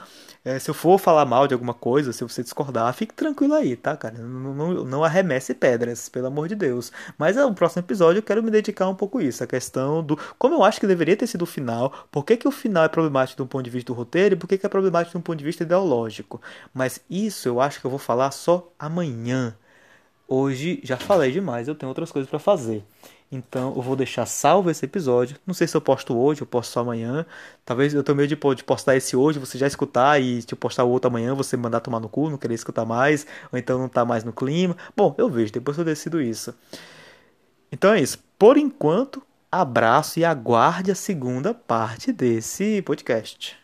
é, 0.44 0.58
se 0.58 0.68
eu 0.70 0.74
for 0.74 0.98
falar 0.98 1.24
mal 1.24 1.46
de 1.48 1.54
alguma 1.54 1.72
coisa, 1.72 2.12
se 2.12 2.22
você 2.22 2.42
discordar, 2.42 2.92
fique 2.92 3.14
tranquilo 3.14 3.54
aí, 3.54 3.76
tá, 3.76 3.96
cara? 3.96 4.18
Não, 4.18 4.54
não, 4.54 4.84
não 4.84 5.04
arremesse 5.04 5.54
pedras, 5.54 6.08
pelo 6.10 6.26
amor 6.26 6.48
de 6.48 6.54
Deus. 6.54 6.92
Mas 7.16 7.36
no 7.36 7.54
próximo 7.54 7.80
episódio 7.80 8.18
eu 8.18 8.22
quero 8.22 8.42
me 8.42 8.50
dedicar 8.50 8.88
um 8.88 8.94
pouco 8.94 9.18
a 9.18 9.22
isso, 9.24 9.42
a 9.42 9.46
questão 9.46 10.02
do 10.04 10.18
como 10.38 10.54
eu 10.54 10.62
acho 10.62 10.78
que 10.78 10.86
deveria 10.86 11.16
ter 11.16 11.26
sido 11.26 11.42
o 11.42 11.46
final, 11.46 12.06
por 12.10 12.24
que, 12.24 12.36
que 12.36 12.46
o 12.46 12.50
final 12.50 12.84
é 12.84 12.88
problemático 12.88 13.42
um 13.42 13.46
ponto 13.46 13.64
de 13.64 13.70
vista 13.70 13.92
do 13.92 13.96
roteiro 13.96 14.34
e 14.34 14.38
por 14.38 14.46
que, 14.46 14.58
que 14.58 14.66
é 14.66 14.68
problemático 14.68 15.16
um 15.16 15.22
ponto 15.22 15.38
de 15.38 15.44
vista 15.44 15.62
ideológico. 15.62 16.40
Mas 16.74 17.00
isso 17.08 17.48
eu 17.48 17.60
acho 17.60 17.80
que 17.80 17.86
eu 17.86 17.90
vou 17.90 17.98
falar 17.98 18.30
só 18.30 18.70
amanhã. 18.78 19.56
Hoje 20.28 20.80
já 20.82 20.96
falei 20.96 21.32
demais, 21.32 21.68
eu 21.68 21.74
tenho 21.74 21.88
outras 21.90 22.10
coisas 22.12 22.28
para 22.30 22.38
fazer. 22.38 22.84
Então 23.34 23.74
eu 23.74 23.82
vou 23.82 23.96
deixar 23.96 24.26
salvo 24.26 24.70
esse 24.70 24.84
episódio. 24.84 25.36
Não 25.44 25.52
sei 25.52 25.66
se 25.66 25.76
eu 25.76 25.80
posto 25.80 26.16
hoje, 26.16 26.40
eu 26.42 26.46
posto 26.46 26.70
só 26.70 26.80
amanhã. 26.80 27.26
Talvez 27.64 27.92
eu 27.92 28.02
tenha 28.04 28.14
medo 28.14 28.28
de, 28.28 28.54
de 28.54 28.64
postar 28.64 28.96
esse 28.96 29.16
hoje, 29.16 29.40
você 29.40 29.58
já 29.58 29.66
escutar 29.66 30.20
e 30.20 30.42
te 30.42 30.54
postar 30.54 30.84
o 30.84 30.90
outro 30.90 31.08
amanhã, 31.08 31.34
você 31.34 31.56
mandar 31.56 31.80
tomar 31.80 31.98
no 31.98 32.08
cu, 32.08 32.30
não 32.30 32.38
querer 32.38 32.54
escutar 32.54 32.84
mais, 32.84 33.26
ou 33.50 33.58
então 33.58 33.78
não 33.78 33.88
tá 33.88 34.04
mais 34.04 34.22
no 34.22 34.32
clima. 34.32 34.76
Bom, 34.96 35.14
eu 35.18 35.28
vejo, 35.28 35.52
depois 35.52 35.76
eu 35.76 35.84
decido 35.84 36.20
isso. 36.20 36.54
Então 37.72 37.92
é 37.92 38.00
isso. 38.00 38.18
Por 38.38 38.56
enquanto, 38.56 39.22
abraço 39.50 40.20
e 40.20 40.24
aguarde 40.24 40.92
a 40.92 40.94
segunda 40.94 41.52
parte 41.52 42.12
desse 42.12 42.82
podcast. 42.82 43.63